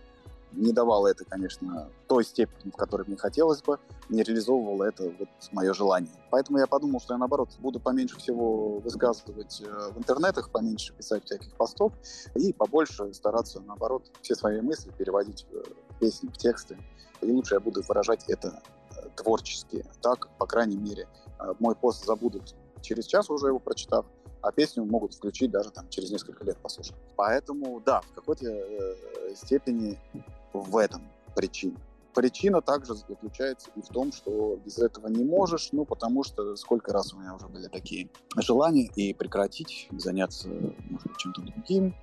не 0.54 0.72
давало 0.72 1.08
это, 1.08 1.24
конечно, 1.24 1.88
той 2.06 2.24
степени, 2.24 2.70
в 2.70 2.76
которой 2.76 3.06
мне 3.06 3.16
хотелось 3.16 3.62
бы, 3.62 3.78
не 4.08 4.22
реализовывало 4.22 4.84
это 4.84 5.04
вот 5.18 5.28
мое 5.52 5.72
желание. 5.72 6.12
Поэтому 6.30 6.58
я 6.58 6.66
подумал, 6.66 7.00
что 7.00 7.14
я, 7.14 7.18
наоборот, 7.18 7.50
буду 7.58 7.80
поменьше 7.80 8.18
всего 8.18 8.78
высказывать 8.78 9.62
э, 9.64 9.90
в 9.94 9.98
интернетах, 9.98 10.50
поменьше 10.50 10.92
писать 10.92 11.24
всяких 11.24 11.54
постов 11.54 11.92
и 12.34 12.52
побольше 12.52 13.12
стараться, 13.14 13.60
наоборот, 13.60 14.10
все 14.20 14.34
свои 14.34 14.60
мысли 14.60 14.90
переводить 14.96 15.46
в 15.50 15.91
песни, 16.02 16.28
в 16.28 16.36
тексты. 16.36 16.76
И 17.20 17.30
лучше 17.30 17.54
я 17.54 17.60
буду 17.60 17.80
выражать 17.88 18.24
это 18.28 18.60
э, 18.96 19.08
творчески. 19.14 19.84
Так, 20.00 20.28
по 20.36 20.46
крайней 20.46 20.76
мере, 20.76 21.06
э, 21.38 21.54
мой 21.60 21.76
пост 21.76 22.04
забудут 22.04 22.56
через 22.80 23.06
час 23.06 23.30
уже 23.30 23.46
его 23.46 23.60
прочитав, 23.60 24.04
а 24.40 24.50
песню 24.50 24.84
могут 24.84 25.14
включить 25.14 25.52
даже 25.52 25.70
там 25.70 25.88
через 25.88 26.10
несколько 26.10 26.44
лет 26.44 26.56
послушать. 26.56 26.96
Поэтому, 27.14 27.80
да, 27.86 28.00
в 28.00 28.12
какой-то 28.14 28.46
э, 28.46 29.34
степени 29.36 29.96
в 30.52 30.76
этом 30.76 31.02
причина. 31.36 31.78
Причина 32.14 32.60
также 32.60 32.94
заключается 32.94 33.70
и 33.76 33.80
в 33.80 33.86
том, 33.86 34.12
что 34.12 34.58
без 34.64 34.78
этого 34.78 35.06
не 35.06 35.24
можешь, 35.24 35.68
ну, 35.72 35.84
потому 35.84 36.24
что 36.24 36.56
сколько 36.56 36.92
раз 36.92 37.14
у 37.14 37.18
меня 37.18 37.34
уже 37.34 37.46
были 37.46 37.68
такие 37.68 38.10
желания 38.36 38.90
и 38.96 39.14
прекратить, 39.14 39.88
заняться, 39.92 40.48
может 40.48 41.06
быть, 41.06 41.16
чем-то 41.18 41.40
другим, 41.42 41.94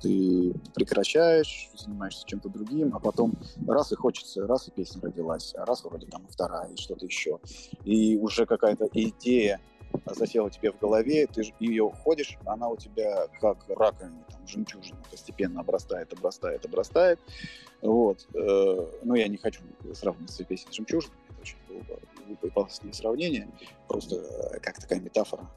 ты 0.00 0.54
прекращаешь, 0.74 1.70
занимаешься 1.76 2.26
чем-то 2.26 2.48
другим, 2.48 2.94
а 2.94 3.00
потом 3.00 3.34
раз 3.66 3.92
и 3.92 3.96
хочется, 3.96 4.46
раз 4.46 4.68
и 4.68 4.70
песня 4.70 5.00
родилась, 5.02 5.54
а 5.56 5.64
раз 5.64 5.84
вроде 5.84 6.06
там 6.06 6.26
вторая, 6.28 6.70
и 6.70 6.76
что-то 6.76 7.06
еще. 7.06 7.38
И 7.84 8.16
уже 8.16 8.46
какая-то 8.46 8.88
идея 8.92 9.60
засела 10.06 10.50
тебе 10.50 10.72
в 10.72 10.78
голове, 10.78 11.26
ты 11.26 11.42
ее 11.60 11.90
ходишь, 12.02 12.38
она 12.44 12.68
у 12.68 12.76
тебя 12.76 13.28
как 13.40 13.58
раковина, 13.68 14.24
там, 14.28 14.46
жемчужина, 14.46 15.00
постепенно 15.10 15.60
обрастает, 15.60 16.12
обрастает, 16.12 16.64
обрастает. 16.64 17.20
Вот. 17.82 18.26
Э, 18.34 18.86
но 19.02 19.14
я 19.14 19.28
не 19.28 19.36
хочу 19.36 19.60
сравнивать 19.92 20.30
свои 20.30 20.46
песни 20.46 20.70
с 20.70 20.74
жемчужиной, 20.74 21.16
это 21.28 21.40
очень 21.40 21.56
глупое 22.26 22.52
пафосное 22.52 22.92
сравнение, 22.92 23.48
просто 23.88 24.16
э, 24.16 24.60
как 24.60 24.78
такая 24.78 25.00
метафора. 25.00 25.48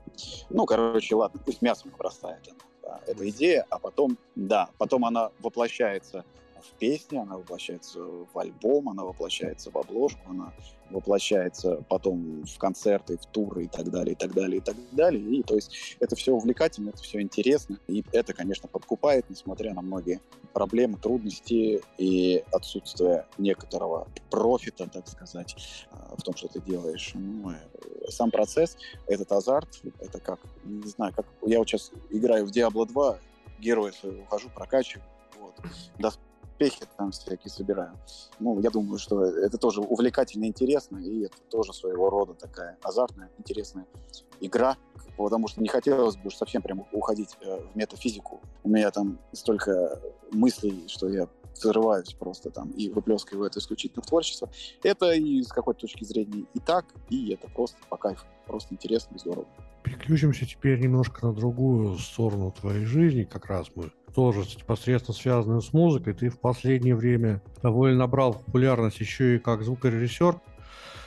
Ну, 0.50 0.66
короче, 0.66 1.16
ладно, 1.16 1.42
пусть 1.46 1.62
мясом 1.62 1.92
обрастает 1.94 2.48
она. 2.48 2.67
Да, 2.88 3.02
эта 3.06 3.30
идея, 3.30 3.66
а 3.70 3.80
потом, 3.80 4.18
да, 4.36 4.70
потом 4.78 5.04
она 5.04 5.32
воплощается 5.40 6.24
в 6.62 6.78
песне, 6.80 7.22
она 7.22 7.38
воплощается 7.38 8.00
в 8.00 8.38
альбом, 8.38 8.90
она 8.90 9.04
воплощается 9.04 9.72
в 9.72 9.78
обложку, 9.78 10.22
она 10.30 10.54
воплощается 10.90 11.84
потом 11.90 12.44
в 12.44 12.58
концерты, 12.58 13.18
в 13.18 13.26
туры 13.26 13.66
и 13.66 13.68
так 13.68 13.90
далее, 13.90 14.14
и 14.14 14.16
так 14.16 14.34
далее, 14.34 14.58
и 14.58 14.62
так 14.62 14.76
далее. 14.92 15.22
И 15.22 15.44
то 15.44 15.56
есть 15.56 15.98
это 16.00 16.16
все 16.16 16.34
увлекательно, 16.34 16.90
это 16.90 17.04
все 17.04 17.22
интересно. 17.22 17.80
И 17.88 18.04
это, 18.12 18.34
конечно, 18.34 18.68
подкупает, 18.68 19.30
несмотря 19.30 19.74
на 19.74 19.82
многие 19.82 20.22
проблемы, 20.54 20.98
трудности 20.98 21.82
и 21.98 22.44
отсутствие 22.52 23.26
некоторого 23.38 24.08
профита, 24.30 24.88
так 24.88 25.08
сказать, 25.08 25.56
а, 25.92 26.16
в 26.18 26.24
том, 26.24 26.36
что 26.36 26.48
ты 26.48 26.62
делаешь. 26.62 27.12
Ну, 27.14 27.52
э, 27.52 28.10
сам 28.10 28.32
процесс, 28.32 28.78
этот 29.08 29.32
азарт, 29.32 29.82
это 30.00 30.20
как, 30.20 30.40
не 30.64 30.88
знаю, 30.88 31.14
как 31.14 31.26
я 31.46 31.60
вот 31.60 31.68
сейчас 31.68 31.92
играю 32.10 32.46
в 32.46 32.52
Diablo 32.52 32.86
2, 32.86 33.20
героя 33.60 33.92
своего 33.92 34.24
ухожу, 34.24 34.50
прокачиваю, 34.50 35.06
вот, 35.40 35.56
успехи 36.58 36.86
там 36.98 37.12
всякие 37.12 37.50
собираю. 37.50 37.94
Ну, 38.40 38.60
я 38.60 38.70
думаю, 38.70 38.98
что 38.98 39.24
это 39.24 39.58
тоже 39.58 39.82
увлекательно 39.82 40.46
интересно, 40.46 40.98
и 40.98 41.26
это 41.26 41.38
тоже 41.50 41.74
своего 41.74 42.10
рода 42.10 42.34
такая 42.34 42.78
азартная, 42.82 43.30
интересная 43.38 43.86
игра, 44.40 44.76
потому 45.18 45.48
что 45.48 45.62
не 45.62 45.68
хотелось 45.68 46.16
бы 46.16 46.28
уж 46.28 46.36
совсем 46.36 46.62
прям 46.62 46.86
уходить 46.92 47.38
э, 47.42 47.60
в 47.60 47.76
метафизику. 47.76 48.42
У 48.64 48.70
меня 48.70 48.90
там 48.92 49.20
столько 49.34 50.02
мыслей, 50.32 50.86
что 50.88 51.08
я 51.10 51.28
взрываюсь 51.54 52.14
просто 52.14 52.50
там 52.50 52.70
и 52.72 52.90
выплескиваю 52.90 53.48
это 53.48 53.60
исключительно 53.60 54.02
в 54.02 54.08
творчество. 54.08 54.50
Это 54.84 55.12
и 55.12 55.42
с 55.42 55.50
какой-то 55.50 55.82
точки 55.82 56.04
зрения 56.04 56.46
и 56.54 56.60
так, 56.60 56.86
и 57.10 57.34
это 57.34 57.48
просто 57.50 57.78
по 57.90 57.98
кайфу, 57.98 58.26
просто 58.46 58.74
интересно 58.74 59.16
и 59.16 59.20
здорово. 59.20 59.48
Переключимся 59.84 60.46
теперь 60.46 60.80
немножко 60.80 61.26
на 61.28 61.34
другую 61.34 61.98
сторону 61.98 62.52
твоей 62.52 62.86
жизни, 62.86 63.24
как 63.24 63.46
раз 63.46 63.68
мы 63.76 63.92
тоже 64.14 64.42
непосредственно 64.42 65.16
связанную 65.16 65.62
с 65.62 65.74
музыкой. 65.74 66.14
Ты 66.14 66.30
в 66.30 66.40
последнее 66.40 66.96
время 66.96 67.42
довольно 67.62 68.00
набрал 68.00 68.34
популярность 68.34 69.00
еще 69.00 69.36
и 69.36 69.40
как 69.40 69.64
звукорежиссер. 69.64 70.40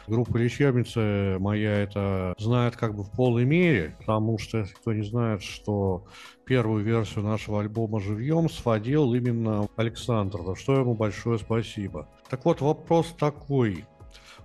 Группа 0.07 0.39
«Лечебница» 0.39 1.37
моя 1.39 1.83
это 1.83 2.35
знает 2.39 2.77
как 2.77 2.97
бы 2.97 3.05
в 3.05 3.11
полной 3.13 3.45
мере, 3.45 3.95
потому 4.01 4.39
что, 4.39 4.59
если 4.59 4.75
кто 4.75 4.93
не 4.93 5.03
знает, 5.03 5.41
что 5.43 6.05
первую 6.45 6.83
версию 6.83 7.23
нашего 7.23 7.61
альбома 7.61 8.01
«Живьем» 8.01 8.51
сводил 8.51 9.15
именно 9.15 9.69
Александр, 9.77 10.41
за 10.45 10.57
что 10.57 10.81
ему 10.81 10.95
большое 10.95 11.39
спасибо. 11.39 12.09
Так 12.29 12.45
вот, 12.45 12.61
вопрос 12.61 13.15
такой. 13.19 13.85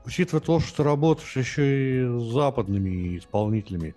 Учитывая 0.05 0.41
то, 0.41 0.59
что 0.59 0.77
ты 0.77 0.83
работаешь 0.83 1.35
еще 1.35 1.63
и 1.63 2.19
с 2.19 2.31
западными 2.31 3.17
исполнителями, 3.17 3.95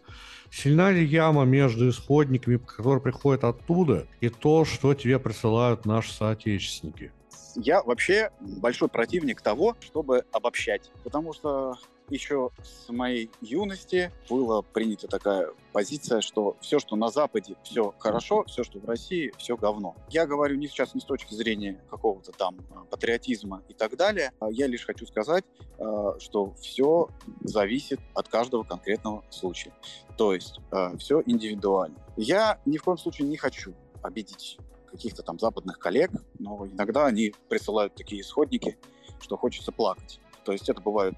Сильна 0.51 0.91
ли 0.91 1.05
яма 1.05 1.45
между 1.45 1.89
исходниками, 1.89 2.57
которые 2.57 3.01
приходят 3.01 3.45
оттуда, 3.45 4.07
и 4.21 4.29
то, 4.29 4.65
что 4.65 4.95
тебе 4.95 5.19
присылают 5.19 5.85
наши 5.85 6.13
соотечественники? 6.13 7.13
Я 7.55 7.83
вообще 7.83 8.31
большой 8.41 8.89
противник 8.89 9.41
того, 9.41 9.77
чтобы 9.81 10.25
обобщать, 10.33 10.91
потому 11.05 11.33
что 11.33 11.75
еще 12.11 12.51
с 12.62 12.88
моей 12.88 13.31
юности 13.40 14.12
была 14.29 14.62
принята 14.62 15.09
такая 15.09 15.51
позиция, 15.73 16.21
что 16.21 16.57
все, 16.61 16.79
что 16.79 16.97
на 16.97 17.09
Западе, 17.09 17.57
все 17.62 17.94
хорошо, 17.99 18.44
все, 18.44 18.64
что 18.64 18.79
в 18.79 18.85
России, 18.85 19.33
все 19.38 19.57
говно. 19.57 19.97
Я 20.09 20.27
говорю 20.27 20.57
не 20.57 20.66
сейчас 20.66 20.94
не 20.94 21.01
с 21.01 21.05
точки 21.05 21.35
зрения 21.35 21.81
какого-то 21.90 22.33
там 22.33 22.57
а, 22.75 22.85
патриотизма 22.85 23.62
и 23.68 23.75
так 23.75 23.97
далее. 23.97 24.33
А 24.40 24.51
я 24.51 24.66
лишь 24.66 24.85
хочу 24.85 25.07
сказать, 25.07 25.44
а, 25.79 26.18
что 26.18 26.55
все 26.55 27.09
зависит 27.42 28.01
от 28.14 28.29
каждого 28.29 28.62
конкретного 28.62 29.25
случая. 29.31 29.73
То 30.16 30.35
есть 30.35 30.61
все 30.99 31.23
индивидуально. 31.27 31.97
Я 32.16 32.61
ни 32.64 32.77
в 32.77 32.83
коем 32.83 32.99
случае 32.99 33.29
не 33.29 33.37
хочу 33.37 33.75
обидеть 34.03 34.59
каких-то 34.90 35.23
там 35.23 35.38
западных 35.38 35.79
коллег, 35.79 36.11
но 36.38 36.66
иногда 36.66 37.07
они 37.07 37.35
присылают 37.49 37.94
такие 37.94 38.23
исходники, 38.23 38.79
что 39.21 39.37
хочется 39.37 39.71
плакать. 39.71 40.21
То 40.44 40.53
есть 40.53 40.68
это 40.68 40.81
бывают 40.81 41.16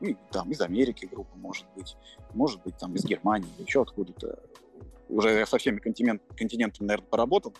ну, 0.00 0.16
там 0.30 0.50
из 0.50 0.60
Америки 0.60 1.08
группа, 1.10 1.36
может 1.36 1.66
быть, 1.76 1.96
может 2.34 2.62
быть, 2.62 2.76
там 2.78 2.94
из 2.94 3.04
Германии 3.04 3.50
еще 3.58 3.82
откуда-то. 3.82 4.38
Уже 5.08 5.30
я 5.30 5.46
со 5.46 5.58
всеми 5.58 5.78
континент, 5.78 6.22
континентами, 6.36 6.86
наверное, 6.86 7.08
поработал. 7.08 7.54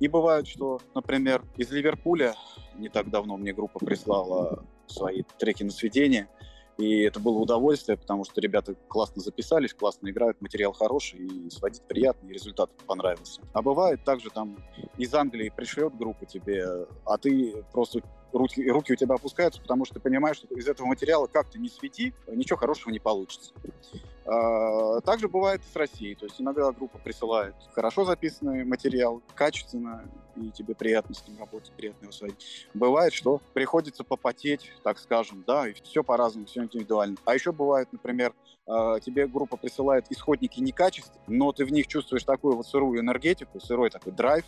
И 0.00 0.08
бывает, 0.08 0.46
что, 0.46 0.80
например, 0.94 1.42
из 1.56 1.70
Ливерпуля 1.70 2.34
не 2.76 2.88
так 2.88 3.10
давно 3.10 3.36
мне 3.36 3.52
группа 3.52 3.78
прислала 3.78 4.64
свои 4.86 5.22
треки 5.38 5.62
на 5.62 5.70
сведение, 5.70 6.28
и 6.76 7.02
это 7.02 7.20
было 7.20 7.38
удовольствие, 7.38 7.96
потому 7.96 8.24
что 8.24 8.40
ребята 8.40 8.74
классно 8.88 9.22
записались, 9.22 9.72
классно 9.72 10.10
играют, 10.10 10.40
материал 10.40 10.72
хороший, 10.72 11.20
и 11.20 11.50
сводить 11.50 11.82
приятный, 11.82 12.32
результат 12.32 12.70
понравился. 12.86 13.40
А 13.52 13.62
бывает 13.62 14.02
также 14.04 14.30
там 14.30 14.56
из 14.98 15.14
Англии 15.14 15.52
пришлет 15.54 15.96
группа 15.96 16.26
тебе, 16.26 16.86
а 17.06 17.16
ты 17.16 17.64
просто 17.72 18.00
руки, 18.34 18.68
руки 18.68 18.92
у 18.92 18.96
тебя 18.96 19.14
опускаются, 19.14 19.60
потому 19.60 19.84
что 19.84 19.94
ты 19.94 20.00
понимаешь, 20.00 20.36
что 20.36 20.54
из 20.54 20.68
этого 20.68 20.86
материала 20.86 21.26
как 21.26 21.48
ты 21.48 21.58
не 21.58 21.68
свети, 21.68 22.12
ничего 22.26 22.58
хорошего 22.58 22.90
не 22.90 22.98
получится. 22.98 23.52
А, 24.26 25.00
также 25.02 25.28
бывает 25.28 25.60
с 25.72 25.76
Россией. 25.76 26.14
То 26.14 26.26
есть 26.26 26.40
иногда 26.40 26.70
группа 26.72 26.98
присылает 26.98 27.54
хорошо 27.72 28.04
записанный 28.04 28.64
материал, 28.64 29.22
качественно, 29.34 30.04
и 30.36 30.50
тебе 30.50 30.74
приятно 30.74 31.14
с 31.14 31.26
ним 31.28 31.38
работать, 31.38 31.72
приятно 31.76 32.04
его 32.04 32.12
сводить. 32.12 32.66
Бывает, 32.74 33.12
что 33.12 33.40
приходится 33.52 34.02
попотеть, 34.02 34.72
так 34.82 34.98
скажем, 34.98 35.44
да, 35.46 35.68
и 35.68 35.74
все 35.74 36.02
по-разному, 36.02 36.46
все 36.46 36.64
индивидуально. 36.64 37.16
А 37.24 37.34
еще 37.34 37.52
бывает, 37.52 37.88
например, 37.92 38.34
а, 38.66 38.98
тебе 39.00 39.26
группа 39.26 39.56
присылает 39.56 40.06
исходники 40.10 40.60
некачественные, 40.60 41.22
но 41.26 41.52
ты 41.52 41.64
в 41.64 41.72
них 41.72 41.86
чувствуешь 41.86 42.24
такую 42.24 42.56
вот 42.56 42.66
сырую 42.66 43.00
энергетику, 43.00 43.60
сырой 43.60 43.90
такой 43.90 44.12
драйв, 44.12 44.44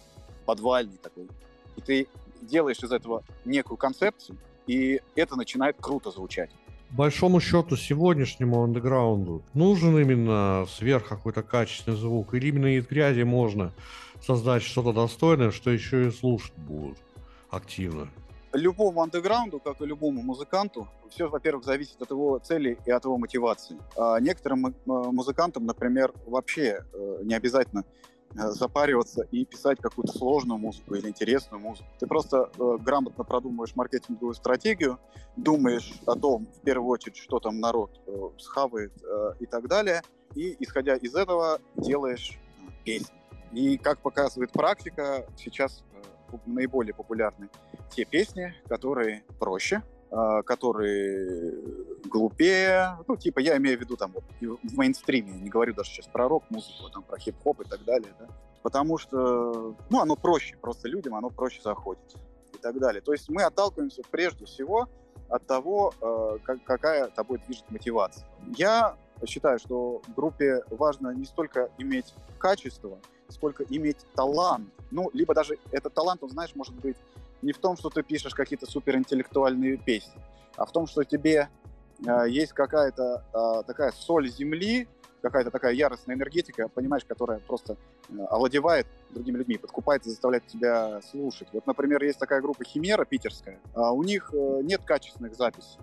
подвальный 0.47 0.97
такой. 0.97 1.29
И 1.77 1.81
ты 1.83 2.09
делаешь 2.43 2.83
из 2.83 2.93
этого 2.93 3.25
некую 3.45 3.77
концепцию, 3.77 4.39
и 4.67 5.01
это 5.15 5.37
начинает 5.37 5.77
круто 5.81 6.11
звучать. 6.11 6.51
Большому 6.91 7.41
счету 7.41 7.77
сегодняшнему 7.77 8.63
андеграунду 8.63 9.43
нужен 9.55 9.99
именно 9.99 10.67
сверх 10.69 11.09
какой-то 11.09 11.43
качественный 11.43 11.97
звук, 11.97 12.35
или 12.35 12.49
именно 12.49 12.77
из 12.77 12.87
грязи 12.87 13.23
можно 13.23 13.73
создать 14.25 14.63
что-то 14.63 14.93
достойное, 14.93 15.51
что 15.51 15.71
еще 15.71 16.07
и 16.07 16.11
слушать 16.11 16.55
будут 16.57 16.99
активно. 17.51 18.09
любому 18.53 19.03
андеграунду, 19.03 19.59
как 19.59 19.81
и 19.83 19.87
любому 19.87 20.23
музыканту, 20.23 20.89
все, 21.11 21.29
во-первых, 21.29 21.65
зависит 21.65 22.01
от 22.01 22.11
его 22.11 22.39
цели 22.39 22.79
и 22.87 22.91
от 22.91 23.05
его 23.05 23.19
мотивации. 23.19 23.77
А 23.97 24.19
некоторым 24.21 24.75
музыкантам, 24.87 25.67
например, 25.67 26.13
вообще 26.27 26.85
э, 26.93 27.19
не 27.25 27.35
обязательно 27.35 27.81
э, 27.81 28.16
запариваться 28.37 29.23
и 29.31 29.45
писать 29.45 29.79
какую-то 29.81 30.13
сложную 30.13 30.59
музыку 30.59 30.95
или 30.95 31.09
интересную 31.09 31.61
музыку. 31.61 31.89
Ты 31.99 32.07
просто 32.07 32.51
э, 32.59 32.77
грамотно 32.81 33.25
продумываешь 33.25 33.75
маркетинговую 33.75 34.35
стратегию, 34.35 34.99
думаешь 35.37 35.95
о 36.07 36.15
том, 36.15 36.47
в 36.47 36.61
первую 36.63 36.91
очередь, 36.91 37.17
что 37.17 37.41
там 37.41 37.61
народ 37.61 38.01
э, 38.07 38.13
схавает 38.39 38.93
э, 39.03 39.33
и 39.41 39.47
так 39.47 39.69
далее, 39.69 40.03
и, 40.35 40.57
исходя 40.61 40.97
из 40.97 41.15
этого, 41.15 41.61
делаешь 41.77 42.39
э, 42.59 42.71
песни. 42.85 43.17
И, 43.53 43.79
как 43.79 44.01
показывает 44.01 44.53
практика, 44.53 45.27
сейчас 45.37 45.85
э, 46.33 46.37
наиболее 46.47 46.95
популярны 46.95 47.49
те 47.91 48.05
песни, 48.05 48.55
которые 48.69 49.25
проще, 49.39 49.83
которые 50.09 51.53
глупее, 52.05 52.99
ну, 53.09 53.17
типа, 53.17 53.41
я 53.41 53.57
имею 53.57 53.77
в 53.77 53.81
виду 53.81 53.97
там 53.97 54.13
вот 54.13 54.25
в 54.41 54.77
мейнстриме, 54.77 55.33
не 55.33 55.51
говорю 55.51 55.75
даже 55.75 55.91
сейчас 55.91 56.07
про 56.07 56.29
рок-музыку, 56.29 56.89
там, 56.93 57.03
про 57.03 57.19
хип-хоп 57.19 57.63
и 57.63 57.65
так 57.65 57.85
далее, 57.85 58.13
да, 58.19 58.29
потому 58.63 58.99
что, 58.99 59.75
ну, 59.91 60.01
оно 60.01 60.17
проще, 60.17 60.57
просто 60.57 60.89
людям 60.89 61.15
оно 61.15 61.31
проще 61.31 61.61
заходит 61.63 62.03
и 62.55 62.59
так 62.59 62.79
далее. 62.79 63.01
То 63.01 63.13
есть 63.13 63.29
мы 63.29 63.43
отталкиваемся 63.43 64.03
прежде 64.11 64.45
всего 64.45 64.89
от 65.29 65.47
того, 65.47 65.93
э, 66.01 66.39
как, 66.45 66.63
какая 66.65 67.09
тобой 67.09 67.41
движет 67.47 67.71
мотивация. 67.71 68.27
Я 68.57 68.97
считаю, 69.27 69.59
что 69.59 70.03
группе 70.15 70.63
важно 70.71 71.11
не 71.11 71.25
столько 71.25 71.71
иметь 71.79 72.15
качество, 72.39 72.99
сколько 73.29 73.65
иметь 73.65 73.99
талант. 74.15 74.69
Ну, 74.91 75.11
либо 75.13 75.35
даже 75.35 75.59
этот 75.73 75.95
талант, 75.95 76.23
он, 76.23 76.31
знаешь, 76.31 76.55
может 76.55 76.75
быть 76.75 76.97
не 77.47 77.53
в 77.53 77.59
том, 77.59 77.77
что 77.77 77.89
ты 77.89 78.03
пишешь 78.03 78.35
какие-то 78.35 78.67
суперинтеллектуальные 78.67 79.77
песни, 79.77 80.21
а 80.57 80.67
в 80.67 80.73
том, 80.73 80.87
что 80.87 81.05
тебе 81.05 81.49
э, 82.05 82.25
есть 82.29 82.53
какая-то 82.53 83.25
э, 83.33 83.63
такая 83.67 83.93
соль 83.93 84.29
земли, 84.29 84.89
какая-то 85.23 85.51
такая 85.53 85.73
яростная 85.73 86.17
энергетика, 86.17 86.69
понимаешь, 86.69 87.05
которая 87.05 87.39
просто 87.39 87.77
э, 88.09 88.19
овладевает 88.31 88.87
другими 89.11 89.39
людьми, 89.39 89.59
подкупает 89.59 90.05
и 90.07 90.11
заставляет 90.11 90.47
тебя 90.49 91.01
слушать. 91.03 91.49
Вот, 91.53 91.67
например, 91.67 92.03
есть 92.03 92.19
такая 92.19 92.41
группа 92.41 92.65
Химера 92.65 93.05
питерская, 93.05 93.61
э, 93.75 93.81
у 93.81 94.03
них 94.03 94.31
э, 94.35 94.61
нет 94.63 94.83
качественных 94.85 95.37
записей, 95.37 95.79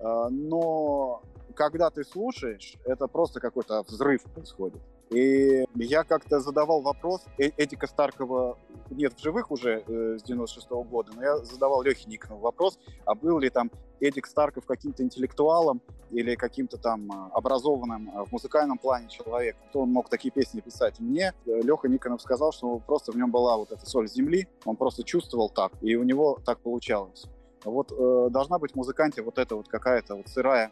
э, 0.00 0.28
но 0.30 1.22
когда 1.54 1.90
ты 1.90 2.02
слушаешь, 2.02 2.76
это 2.86 3.06
просто 3.08 3.40
какой-то 3.40 3.82
взрыв 3.82 4.22
происходит. 4.22 4.80
И 5.10 5.64
я 5.74 6.02
как-то 6.04 6.40
задавал 6.40 6.80
вопрос, 6.80 7.24
э 7.38 7.50
Эдика 7.56 7.86
Старкова 7.86 8.58
нет 8.90 9.14
в 9.14 9.22
живых 9.22 9.50
уже 9.50 9.84
э, 9.86 10.18
с 10.18 10.22
96 10.22 10.68
-го 10.70 10.84
года, 10.84 11.12
но 11.14 11.22
я 11.22 11.36
задавал 11.38 11.82
Лехе 11.82 12.08
Никонову 12.08 12.40
вопрос, 12.40 12.78
а 13.04 13.14
был 13.14 13.38
ли 13.38 13.50
там 13.50 13.70
Эдик 14.00 14.26
Старков 14.26 14.66
каким-то 14.66 15.02
интеллектуалом 15.02 15.80
или 16.10 16.34
каким-то 16.34 16.78
там 16.78 17.10
а, 17.10 17.30
образованным 17.32 18.10
а, 18.14 18.24
в 18.24 18.32
музыкальном 18.32 18.78
плане 18.78 19.08
человеком, 19.08 19.62
кто 19.68 19.80
он 19.80 19.90
мог 19.90 20.08
такие 20.08 20.30
песни 20.30 20.60
писать. 20.60 21.00
Мне 21.00 21.32
э, 21.46 21.60
Леха 21.62 21.88
Никонов 21.88 22.20
сказал, 22.20 22.52
что 22.52 22.78
просто 22.78 23.12
в 23.12 23.16
нем 23.16 23.30
была 23.30 23.56
вот 23.56 23.72
эта 23.72 23.86
соль 23.86 24.08
земли, 24.08 24.48
он 24.64 24.76
просто 24.76 25.04
чувствовал 25.04 25.48
так, 25.48 25.72
и 25.80 25.96
у 25.96 26.02
него 26.02 26.38
так 26.44 26.58
получалось. 26.58 27.26
Вот 27.64 27.92
э, 27.92 28.28
должна 28.30 28.58
быть 28.58 28.72
в 28.72 28.76
музыканте 28.76 29.22
вот 29.22 29.38
эта 29.38 29.56
вот 29.56 29.68
какая-то 29.68 30.16
вот 30.16 30.28
сырая 30.28 30.70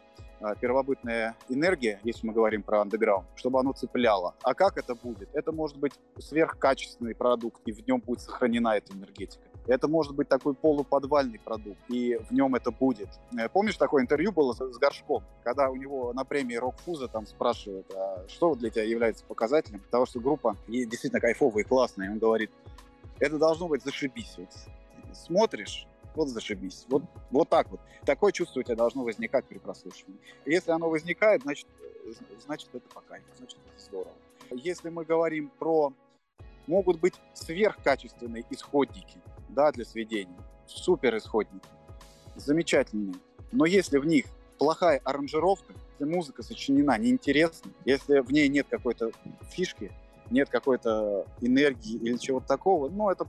первобытная 0.59 1.35
энергия, 1.49 1.99
если 2.03 2.27
мы 2.27 2.33
говорим 2.33 2.63
про 2.63 2.81
андеграунд, 2.81 3.25
чтобы 3.35 3.59
оно 3.59 3.73
цепляло. 3.73 4.35
А 4.43 4.53
как 4.53 4.77
это 4.77 4.95
будет? 4.95 5.29
Это 5.33 5.51
может 5.51 5.77
быть 5.77 5.93
сверхкачественный 6.17 7.15
продукт, 7.15 7.61
и 7.65 7.71
в 7.71 7.85
нем 7.87 7.99
будет 7.99 8.21
сохранена 8.21 8.77
эта 8.77 8.93
энергетика. 8.93 9.43
Это 9.65 9.87
может 9.87 10.13
быть 10.13 10.27
такой 10.27 10.53
полуподвальный 10.53 11.39
продукт, 11.39 11.79
и 11.87 12.19
в 12.29 12.31
нем 12.33 12.55
это 12.55 12.69
будет. 12.71 13.07
Э, 13.37 13.47
помнишь, 13.47 13.77
такое 13.77 14.03
интервью 14.03 14.33
было 14.33 14.53
с 14.53 14.77
Горшком, 14.77 15.23
когда 15.43 15.69
у 15.69 15.75
него 15.75 16.11
на 16.13 16.25
премии 16.25 16.55
Рокфуза 16.55 17.07
там 17.07 17.25
спрашивают, 17.25 17.89
а 17.95 18.25
что 18.27 18.55
для 18.55 18.69
тебя 18.69 18.83
является 18.83 19.23
показателем 19.23 19.81
того, 19.89 20.05
что 20.05 20.19
группа 20.19 20.57
действительно 20.67 21.21
кайфовая 21.21 21.63
и 21.63 21.67
классная? 21.67 22.07
И 22.07 22.09
он 22.09 22.19
говорит, 22.19 22.51
это 23.19 23.37
должно 23.37 23.69
быть 23.69 23.83
зашибись. 23.83 24.35
Вот 24.37 24.49
смотришь, 25.13 25.87
вот 26.15 26.29
зашибись. 26.29 26.85
Вот, 26.89 27.03
вот 27.31 27.49
так 27.49 27.69
вот. 27.69 27.79
Такое 28.05 28.31
чувство 28.31 28.59
у 28.59 28.63
тебя 28.63 28.75
должно 28.75 29.03
возникать 29.03 29.45
при 29.45 29.57
прослушивании. 29.57 30.19
Если 30.45 30.71
оно 30.71 30.89
возникает, 30.89 31.43
значит, 31.43 31.67
значит 32.43 32.69
это 32.73 32.87
по 32.93 33.01
кайфу, 33.01 33.25
значит 33.37 33.59
это 33.65 33.85
здорово. 33.85 34.13
Если 34.51 34.89
мы 34.89 35.05
говорим 35.05 35.51
про... 35.59 35.93
Могут 36.65 37.01
быть 37.01 37.15
сверхкачественные 37.33 38.45
исходники 38.49 39.17
да, 39.49 39.73
для 39.73 39.83
сведения, 39.83 40.39
супер 40.65 41.17
исходники, 41.17 41.67
замечательные. 42.37 43.15
Но 43.51 43.65
если 43.65 43.97
в 43.97 44.05
них 44.05 44.27
плохая 44.57 45.01
аранжировка, 45.03 45.73
если 45.99 46.05
музыка 46.05 46.41
сочинена 46.41 46.97
неинтересно, 46.97 47.71
если 47.83 48.19
в 48.19 48.31
ней 48.31 48.47
нет 48.47 48.67
какой-то 48.69 49.11
фишки, 49.49 49.91
нет 50.29 50.49
какой-то 50.49 51.27
энергии 51.41 51.97
или 51.97 52.17
чего-то 52.17 52.47
такого, 52.47 52.89
ну, 52.89 53.09
это 53.09 53.27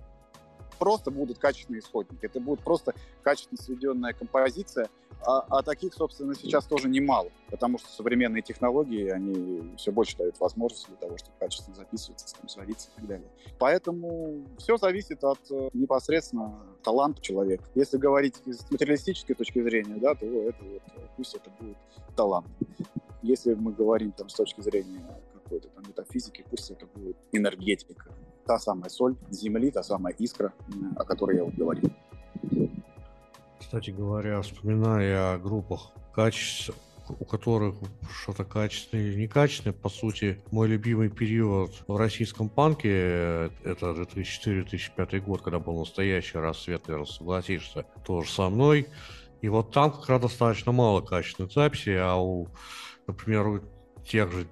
просто 0.74 1.10
будут 1.10 1.38
качественные 1.38 1.80
исходники, 1.80 2.24
это 2.24 2.40
будет 2.40 2.60
просто 2.60 2.94
качественно 3.22 3.60
сведенная 3.60 4.12
композиция, 4.12 4.88
а, 5.26 5.40
а 5.48 5.62
таких, 5.62 5.94
собственно, 5.94 6.34
сейчас 6.34 6.66
тоже 6.66 6.88
немало, 6.88 7.30
потому 7.50 7.78
что 7.78 7.88
современные 7.88 8.42
технологии, 8.42 9.08
они 9.08 9.74
все 9.76 9.90
больше 9.90 10.16
дают 10.16 10.38
возможности 10.38 10.88
для 10.88 10.96
того, 10.96 11.16
чтобы 11.16 11.36
качественно 11.38 11.74
записываться, 11.74 12.36
там, 12.36 12.48
сводиться 12.48 12.88
и 12.90 13.00
так 13.00 13.06
далее. 13.06 13.28
Поэтому 13.58 14.44
все 14.58 14.76
зависит 14.76 15.24
от 15.24 15.38
э, 15.50 15.70
непосредственно 15.72 16.58
таланта 16.82 17.22
человека. 17.22 17.64
Если 17.74 17.96
говорить 17.96 18.36
с 18.44 18.70
материалистической 18.70 19.34
точки 19.34 19.62
зрения, 19.62 19.96
да, 19.96 20.14
то 20.14 20.26
это 20.26 20.62
вот, 20.62 20.82
пусть 21.16 21.34
это 21.34 21.50
будет 21.58 21.78
талант. 22.16 22.46
Если 23.22 23.54
мы 23.54 23.72
говорим 23.72 24.12
там 24.12 24.28
с 24.28 24.34
точки 24.34 24.60
зрения 24.60 25.02
какой-то 25.32 25.68
там 25.68 25.84
метафизики, 25.86 26.44
пусть 26.50 26.70
это 26.70 26.86
будет 26.86 27.16
энергетика, 27.32 28.12
та 28.46 28.58
самая 28.58 28.90
соль 28.90 29.16
земли, 29.30 29.70
та 29.70 29.82
самая 29.82 30.14
искра, 30.14 30.52
о 30.96 31.04
которой 31.04 31.36
я 31.36 31.44
вот 31.44 31.54
говорил. 31.54 31.90
Кстати 33.58 33.90
говоря, 33.90 34.40
вспоминая 34.42 35.34
о 35.34 35.38
группах, 35.38 35.90
качество, 36.14 36.74
у 37.08 37.24
которых 37.24 37.76
что-то 38.10 38.44
качественное 38.44 39.06
или 39.06 39.22
некачественное, 39.22 39.74
по 39.74 39.88
сути, 39.88 40.42
мой 40.50 40.68
любимый 40.68 41.10
период 41.10 41.72
в 41.86 41.96
российском 41.96 42.48
панке, 42.48 42.90
э, 42.92 43.50
это 43.64 43.90
2004-2005 43.90 45.20
год, 45.20 45.42
когда 45.42 45.58
был 45.58 45.78
настоящий 45.78 46.38
рассвет, 46.38 46.86
наверное, 46.86 47.06
согласишься, 47.06 47.84
тоже 48.04 48.30
со 48.30 48.48
мной. 48.48 48.86
И 49.42 49.48
вот 49.48 49.72
там 49.72 49.92
как 49.92 50.08
раз 50.08 50.22
достаточно 50.22 50.72
мало 50.72 51.02
качественных 51.02 51.52
записей, 51.52 51.98
а 52.00 52.16
у, 52.16 52.48
например, 53.06 53.46
у 53.46 53.60
тех 54.06 54.30
же, 54.32 54.46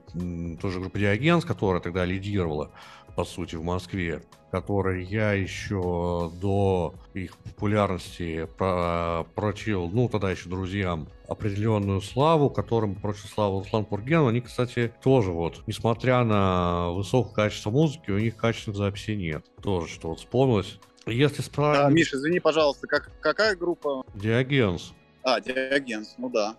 тоже 0.60 0.80
группы 0.80 0.98
Диагенс, 0.98 1.44
которая 1.44 1.80
тогда 1.80 2.04
лидировала, 2.04 2.72
по 3.14 3.24
сути, 3.24 3.56
в 3.56 3.62
Москве, 3.62 4.22
которые 4.50 5.04
я 5.04 5.32
еще 5.32 6.30
до 6.40 6.94
их 7.14 7.36
популярности 7.38 8.48
про 8.58 9.24
прочил, 9.34 9.88
ну, 9.88 10.08
тогда 10.08 10.30
еще 10.30 10.48
друзьям, 10.48 11.08
определенную 11.28 12.00
славу, 12.02 12.50
которым 12.50 12.94
прочил 12.94 13.28
славу 13.28 13.60
Руслан 13.60 13.84
Пурген. 13.84 14.28
Они, 14.28 14.40
кстати, 14.40 14.92
тоже 15.02 15.30
вот, 15.30 15.62
несмотря 15.66 16.22
на 16.24 16.90
высокое 16.90 17.34
качество 17.34 17.70
музыки, 17.70 18.10
у 18.10 18.18
них 18.18 18.36
качественных 18.36 18.76
записей 18.76 19.16
нет. 19.16 19.44
Тоже 19.62 19.88
что 19.88 20.08
вот 20.08 20.18
вспомнилось. 20.18 20.78
Если 21.06 21.42
справить... 21.42 21.80
А, 21.80 21.90
Миша, 21.90 22.16
извини, 22.16 22.38
пожалуйста, 22.38 22.86
как, 22.86 23.10
какая 23.20 23.56
группа? 23.56 24.04
Диагенс. 24.14 24.92
А, 25.24 25.40
Диагенс, 25.40 26.14
ну 26.18 26.28
да. 26.28 26.54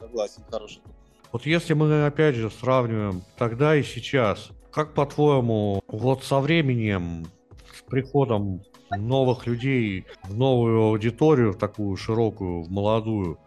Согласен, 0.00 0.42
хороший. 0.50 0.82
Вот 1.30 1.46
если 1.46 1.74
мы, 1.74 2.06
опять 2.06 2.36
же, 2.36 2.50
сравниваем 2.50 3.22
тогда 3.36 3.76
и 3.76 3.82
сейчас, 3.82 4.50
как 4.74 4.92
по-твоему, 4.92 5.82
вот 5.86 6.24
со 6.24 6.40
временем, 6.40 7.26
с 7.72 7.82
приходом 7.88 8.62
новых 8.90 9.46
людей 9.46 10.06
в 10.24 10.36
новую 10.36 10.82
аудиторию, 10.82 11.52
в 11.52 11.58
такую 11.58 11.96
широкую, 11.96 12.62
в 12.62 12.70
молодую, 12.70 13.38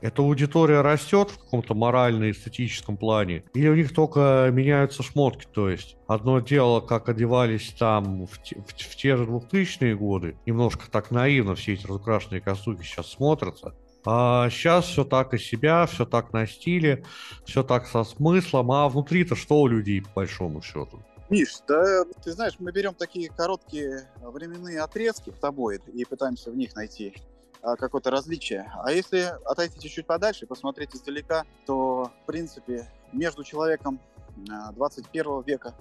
эта 0.00 0.22
аудитория 0.22 0.82
растет 0.82 1.30
в 1.30 1.38
каком-то 1.38 1.74
морально-эстетическом 1.74 2.96
плане? 2.96 3.44
Или 3.54 3.68
у 3.68 3.74
них 3.74 3.92
только 3.92 4.48
меняются 4.52 5.02
шмотки? 5.02 5.46
То 5.52 5.70
есть 5.70 5.96
одно 6.06 6.40
дело, 6.40 6.80
как 6.80 7.08
одевались 7.08 7.74
там 7.76 8.26
в, 8.26 8.40
те, 8.42 8.56
в, 8.56 8.74
в 8.74 8.96
те 8.96 9.16
же 9.16 9.24
2000-е 9.24 9.96
годы, 9.96 10.36
немножко 10.46 10.90
так 10.90 11.10
наивно 11.10 11.54
все 11.54 11.72
эти 11.72 11.86
разукрашенные 11.86 12.40
костюмы 12.40 12.84
сейчас 12.84 13.10
смотрятся, 13.10 13.74
а 14.06 14.50
сейчас 14.50 14.86
все 14.86 15.04
так 15.04 15.34
из 15.34 15.44
себя, 15.44 15.86
все 15.86 16.04
так 16.04 16.32
на 16.32 16.46
стиле, 16.46 17.04
все 17.44 17.62
так 17.62 17.86
со 17.86 18.04
смыслом, 18.04 18.72
а 18.72 18.88
внутри-то 18.88 19.34
что 19.36 19.60
у 19.60 19.66
людей, 19.66 20.02
по 20.02 20.10
большому 20.16 20.62
счету? 20.62 21.02
Миш, 21.30 21.56
да, 21.66 22.04
ты 22.22 22.32
знаешь, 22.32 22.56
мы 22.58 22.70
берем 22.70 22.94
такие 22.94 23.30
короткие 23.30 24.10
временные 24.20 24.80
отрезки 24.80 25.30
в 25.30 25.38
тобой 25.38 25.80
и 25.92 26.04
пытаемся 26.04 26.50
в 26.50 26.56
них 26.56 26.74
найти 26.76 27.14
а, 27.62 27.76
какое-то 27.76 28.10
различие. 28.10 28.70
А 28.82 28.92
если 28.92 29.32
отойти 29.46 29.80
чуть-чуть 29.80 30.06
подальше 30.06 30.46
посмотреть 30.46 30.94
издалека, 30.94 31.44
то, 31.64 32.10
в 32.22 32.26
принципе, 32.26 32.90
между 33.12 33.42
человеком 33.42 34.00
21 34.36 35.26
а, 35.26 35.42
века 35.42 35.74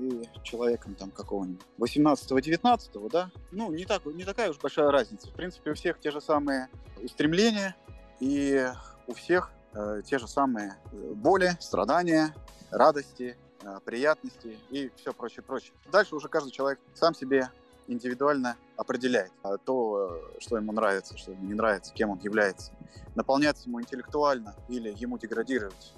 и 0.00 0.28
человеком 0.42 0.94
там 0.94 1.10
какого-нибудь 1.10 1.60
18-19, 1.78 3.10
да, 3.10 3.30
ну, 3.52 3.70
не, 3.72 3.84
так, 3.84 4.04
не 4.06 4.24
такая 4.24 4.50
уж 4.50 4.58
большая 4.58 4.90
разница. 4.90 5.28
В 5.28 5.32
принципе, 5.32 5.72
у 5.72 5.74
всех 5.74 6.00
те 6.00 6.10
же 6.10 6.20
самые 6.20 6.68
устремления, 7.02 7.76
и 8.18 8.66
у 9.06 9.14
всех 9.14 9.50
э, 9.74 10.02
те 10.04 10.18
же 10.18 10.26
самые 10.26 10.76
э, 10.92 11.12
боли, 11.14 11.56
страдания, 11.60 12.34
радости, 12.70 13.36
э, 13.62 13.78
приятности 13.84 14.58
и 14.70 14.90
все 14.96 15.12
прочее, 15.12 15.42
прочее. 15.42 15.72
Дальше 15.90 16.14
уже 16.14 16.28
каждый 16.28 16.50
человек 16.50 16.80
сам 16.94 17.14
себе 17.14 17.50
индивидуально 17.90 18.56
определяет 18.76 19.32
а, 19.42 19.58
то, 19.58 20.20
что 20.38 20.56
ему 20.56 20.72
нравится, 20.72 21.16
что 21.18 21.32
ему 21.32 21.44
не 21.46 21.54
нравится, 21.54 21.92
кем 21.92 22.10
он 22.10 22.18
является. 22.20 22.72
Наполняться 23.14 23.68
ему 23.68 23.80
интеллектуально 23.80 24.54
или 24.68 24.94
ему 24.96 25.18
деградировать. 25.18 25.92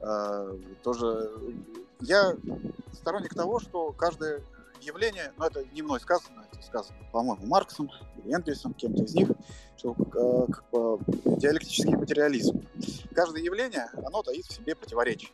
А, 0.00 0.48
тоже 0.82 1.30
я 2.00 2.36
сторонник 2.92 3.34
того, 3.34 3.58
что 3.60 3.92
каждое 3.92 4.42
явление, 4.80 5.32
ну 5.36 5.44
это 5.44 5.64
не 5.72 5.82
мной 5.82 6.00
сказано, 6.00 6.44
это 6.52 6.62
сказано, 6.62 6.96
по-моему, 7.12 7.46
Марксом 7.46 7.90
Энгельсом, 8.24 8.74
кем-то 8.74 9.02
из 9.04 9.14
них, 9.14 9.28
что 9.76 9.94
э, 9.98 10.52
как 10.52 10.64
диалектический 11.38 11.96
материализм. 11.96 12.66
Каждое 13.14 13.42
явление, 13.42 13.88
оно 14.04 14.22
таит 14.22 14.46
в 14.46 14.52
себе 14.52 14.74
противоречие. 14.74 15.30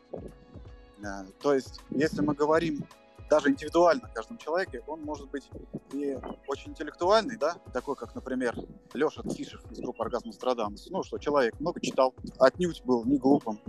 Э, 1.03 1.24
то 1.40 1.55
есть, 1.55 1.80
если 1.90 2.20
мы 2.20 2.34
говорим 2.34 2.84
даже 3.29 3.51
индивидуально 3.51 4.09
каждом 4.14 4.39
человеке, 4.39 4.83
он 4.87 5.03
может 5.03 5.29
быть 5.31 5.49
и 5.93 6.18
очень 6.47 6.72
интеллектуальный, 6.72 7.37
да, 7.37 7.57
такой, 7.72 7.95
как, 7.97 8.14
например, 8.14 8.57
Леша 8.95 9.22
Тишев 9.22 9.61
из 9.70 9.79
группы 9.79 10.03
«Оргазм 10.03 10.33
Страдамус». 10.33 10.89
Ну, 10.91 11.03
что 11.03 11.18
человек 11.18 11.59
много 11.61 11.81
читал, 11.81 12.14
отнюдь 12.39 12.83
был 12.85 13.05
не 13.05 13.18
глупым, 13.18 13.61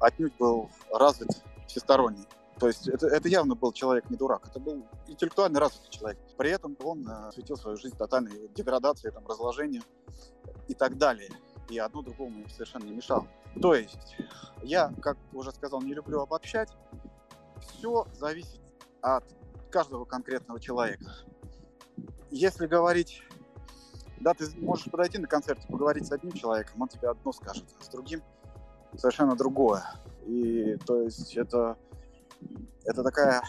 отнюдь 0.00 0.34
был 0.38 0.70
развит 0.92 1.30
всесторонний. 1.66 2.26
То 2.58 2.66
есть 2.66 2.88
это, 2.88 3.06
это 3.06 3.28
явно 3.28 3.54
был 3.54 3.72
человек 3.72 4.10
не 4.10 4.16
дурак, 4.16 4.48
это 4.48 4.58
был 4.58 4.84
интеллектуально 5.06 5.60
развитый 5.60 5.90
человек. 5.90 6.18
При 6.36 6.50
этом 6.50 6.76
он 6.82 7.08
э, 7.08 7.30
светил 7.32 7.56
свою 7.56 7.76
жизнь 7.76 7.96
тотальной 7.96 8.48
деградации, 8.48 9.10
там, 9.10 9.26
разложению 9.26 9.82
и 10.66 10.74
так 10.74 10.98
далее. 10.98 11.30
И 11.68 11.78
одно 11.78 12.02
другому 12.02 12.48
совершенно 12.48 12.84
не 12.84 12.92
мешало. 12.92 13.28
То 13.60 13.74
есть 13.74 14.16
я, 14.62 14.92
как 15.00 15.16
уже 15.32 15.52
сказал, 15.52 15.82
не 15.82 15.94
люблю 15.94 16.20
обобщать. 16.20 16.70
Все 17.60 18.06
зависит 18.14 18.60
от 19.00 19.24
каждого 19.70 20.04
конкретного 20.04 20.60
человека. 20.60 21.10
Если 22.30 22.66
говорить, 22.66 23.22
да, 24.20 24.34
ты 24.34 24.46
можешь 24.60 24.90
подойти 24.90 25.18
на 25.18 25.26
концерт 25.26 25.64
и 25.64 25.72
поговорить 25.72 26.06
с 26.06 26.12
одним 26.12 26.32
человеком, 26.32 26.82
он 26.82 26.88
тебе 26.88 27.08
одно 27.08 27.32
скажет, 27.32 27.64
а 27.80 27.84
с 27.84 27.88
другим 27.88 28.22
совершенно 28.96 29.36
другое. 29.36 29.84
И 30.26 30.76
то 30.86 31.02
есть 31.02 31.36
это, 31.36 31.76
это 32.84 33.02
такая 33.02 33.42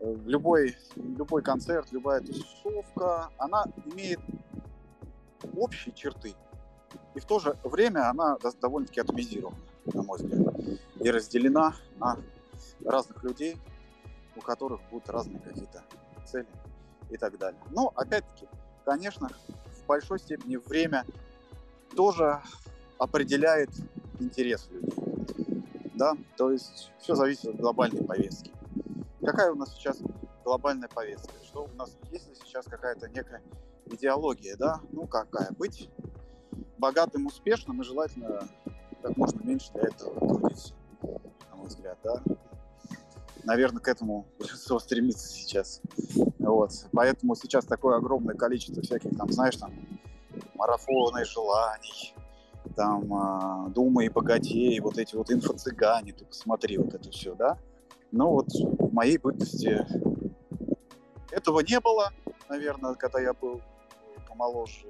любой, 0.00 0.76
любой 0.96 1.42
концерт, 1.42 1.90
любая 1.92 2.20
тусовка, 2.20 3.30
она 3.38 3.64
имеет 3.86 4.20
общие 5.56 5.94
черты. 5.94 6.34
И 7.14 7.20
в 7.20 7.24
то 7.24 7.38
же 7.38 7.56
время 7.64 8.08
она 8.08 8.36
довольно-таки 8.60 9.00
атомизирована, 9.00 9.58
на 9.92 10.02
мой 10.02 10.18
взгляд, 10.18 10.54
и 11.00 11.10
разделена 11.10 11.74
на 11.96 12.18
разных 12.84 13.22
людей, 13.24 13.56
у 14.38 14.40
которых 14.40 14.80
будут 14.90 15.08
разные 15.10 15.40
какие-то 15.40 15.82
цели 16.24 16.46
и 17.10 17.16
так 17.16 17.36
далее. 17.38 17.60
Но, 17.70 17.92
опять-таки, 17.94 18.48
конечно, 18.84 19.28
в 19.66 19.86
большой 19.86 20.20
степени 20.20 20.56
время 20.56 21.04
тоже 21.94 22.40
определяет 22.98 23.70
интерес 24.20 24.68
людей. 24.70 24.92
Да, 25.94 26.16
то 26.36 26.52
есть 26.52 26.92
все 27.00 27.14
зависит 27.16 27.46
от 27.46 27.56
глобальной 27.56 28.04
повестки. 28.04 28.52
Какая 29.20 29.50
у 29.50 29.56
нас 29.56 29.74
сейчас 29.74 29.98
глобальная 30.44 30.88
повестка? 30.88 31.32
Что 31.44 31.64
у 31.64 31.76
нас 31.76 31.96
есть 32.12 32.28
ли 32.28 32.34
сейчас 32.36 32.66
какая-то 32.66 33.08
некая 33.08 33.42
идеология, 33.86 34.56
да? 34.56 34.80
Ну 34.92 35.08
какая? 35.08 35.50
Быть 35.52 35.90
богатым, 36.78 37.26
успешным 37.26 37.80
и 37.80 37.84
желательно 37.84 38.48
как 39.02 39.16
можно 39.16 39.42
меньше 39.42 39.72
для 39.72 39.82
этого 39.82 40.28
трудиться, 40.28 40.74
на 41.50 41.56
мой 41.56 41.66
взгляд, 41.66 41.98
да 42.04 42.22
наверное, 43.48 43.80
к 43.80 43.88
этому 43.88 44.26
большинство 44.38 44.78
стремится 44.78 45.26
сейчас. 45.26 45.80
Вот. 46.38 46.70
Поэтому 46.92 47.34
сейчас 47.34 47.64
такое 47.64 47.96
огромное 47.96 48.36
количество 48.36 48.82
всяких 48.82 49.16
там, 49.16 49.32
знаешь, 49.32 49.56
там, 49.56 49.72
марафоны 50.54 51.24
желаний, 51.24 52.14
там, 52.76 53.66
э, 53.66 53.70
думай 53.70 54.06
и 54.06 54.08
богатей, 54.10 54.78
вот 54.80 54.98
эти 54.98 55.16
вот 55.16 55.30
инфо-цыгане, 55.30 56.12
ты 56.12 56.24
посмотри 56.26 56.76
вот 56.76 56.94
это 56.94 57.10
все, 57.10 57.34
да? 57.34 57.58
Но 58.12 58.32
вот 58.32 58.48
в 58.52 58.92
моей 58.92 59.18
бытности 59.18 59.86
этого 61.30 61.60
не 61.60 61.80
было, 61.80 62.12
наверное, 62.48 62.94
когда 62.94 63.20
я 63.20 63.32
был 63.32 63.62
помоложе, 64.28 64.86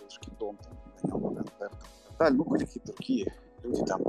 был 0.00 0.10
шкидом, 0.10 0.58
там, 1.02 1.20
гонял 1.20 1.44
по. 1.58 2.30
Ну, 2.30 2.44
были 2.44 2.64
какие-то 2.64 2.92
другие 2.92 3.34
люди 3.62 3.84
там 3.84 4.02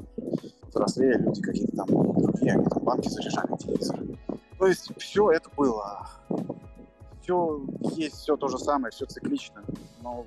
взрослее, 0.76 1.18
люди 1.18 1.42
какие-то 1.42 1.78
там 1.78 1.88
другие, 1.88 2.54
они 2.54 2.66
там 2.66 2.84
банки 2.84 3.08
заряжали, 3.08 3.58
телевизор. 3.58 4.00
То 4.60 4.68
есть 4.68 4.92
все 4.98 5.32
это 5.32 5.50
было. 5.56 6.08
Все 7.22 7.66
есть, 7.96 8.18
все 8.18 8.38
то 8.38 8.48
же 8.50 8.60
самое, 8.60 8.92
все 8.92 9.06
циклично, 9.06 9.64
но 10.02 10.26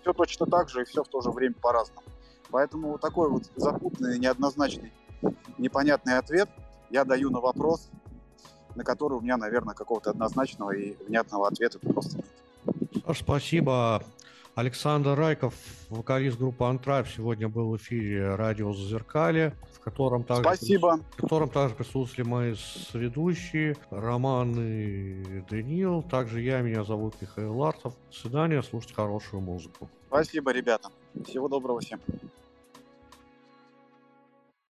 все 0.00 0.12
точно 0.12 0.46
так 0.46 0.68
же 0.68 0.82
и 0.82 0.84
все 0.84 1.02
в 1.02 1.08
то 1.08 1.20
же 1.20 1.30
время 1.30 1.54
по-разному. 1.60 2.02
Поэтому 2.50 2.92
вот 2.92 3.00
такой 3.00 3.28
вот 3.30 3.44
запутанный, 3.56 4.18
неоднозначный, 4.18 4.92
непонятный 5.58 6.18
ответ 6.18 6.48
я 6.90 7.04
даю 7.04 7.30
на 7.30 7.40
вопрос, 7.40 7.88
на 8.74 8.84
который 8.84 9.14
у 9.14 9.20
меня, 9.20 9.38
наверное, 9.38 9.74
какого-то 9.74 10.10
однозначного 10.10 10.72
и 10.72 10.94
внятного 11.04 11.48
ответа 11.48 11.78
просто 11.78 12.18
нет. 12.18 12.26
Спасибо. 13.16 14.04
Александр 14.54 15.14
Райков, 15.14 15.54
вокалист 15.88 16.36
группы 16.38 16.64
Антрайв, 16.66 17.08
сегодня 17.08 17.48
был 17.48 17.70
в 17.70 17.76
эфире 17.78 18.34
радио 18.34 18.74
«Зазеркалье», 18.74 19.54
в 19.72 19.80
котором 19.80 20.24
также, 20.24 20.42
Спасибо. 20.42 21.00
в 21.16 21.16
котором 21.16 21.48
также 21.48 21.74
присутствовали 21.74 22.28
мои 22.28 22.54
ведущие 22.92 23.76
Роман 23.90 24.54
и 24.58 25.40
Даниил. 25.48 26.02
Также 26.02 26.42
я, 26.42 26.60
меня 26.60 26.84
зовут 26.84 27.14
Михаил 27.22 27.56
Ларцев. 27.56 27.94
До 28.10 28.16
свидания, 28.16 28.62
слушайте 28.62 28.94
хорошую 28.94 29.40
музыку. 29.40 29.88
Спасибо, 30.08 30.52
ребята. 30.52 30.90
Всего 31.24 31.48
доброго 31.48 31.80
всем. 31.80 31.98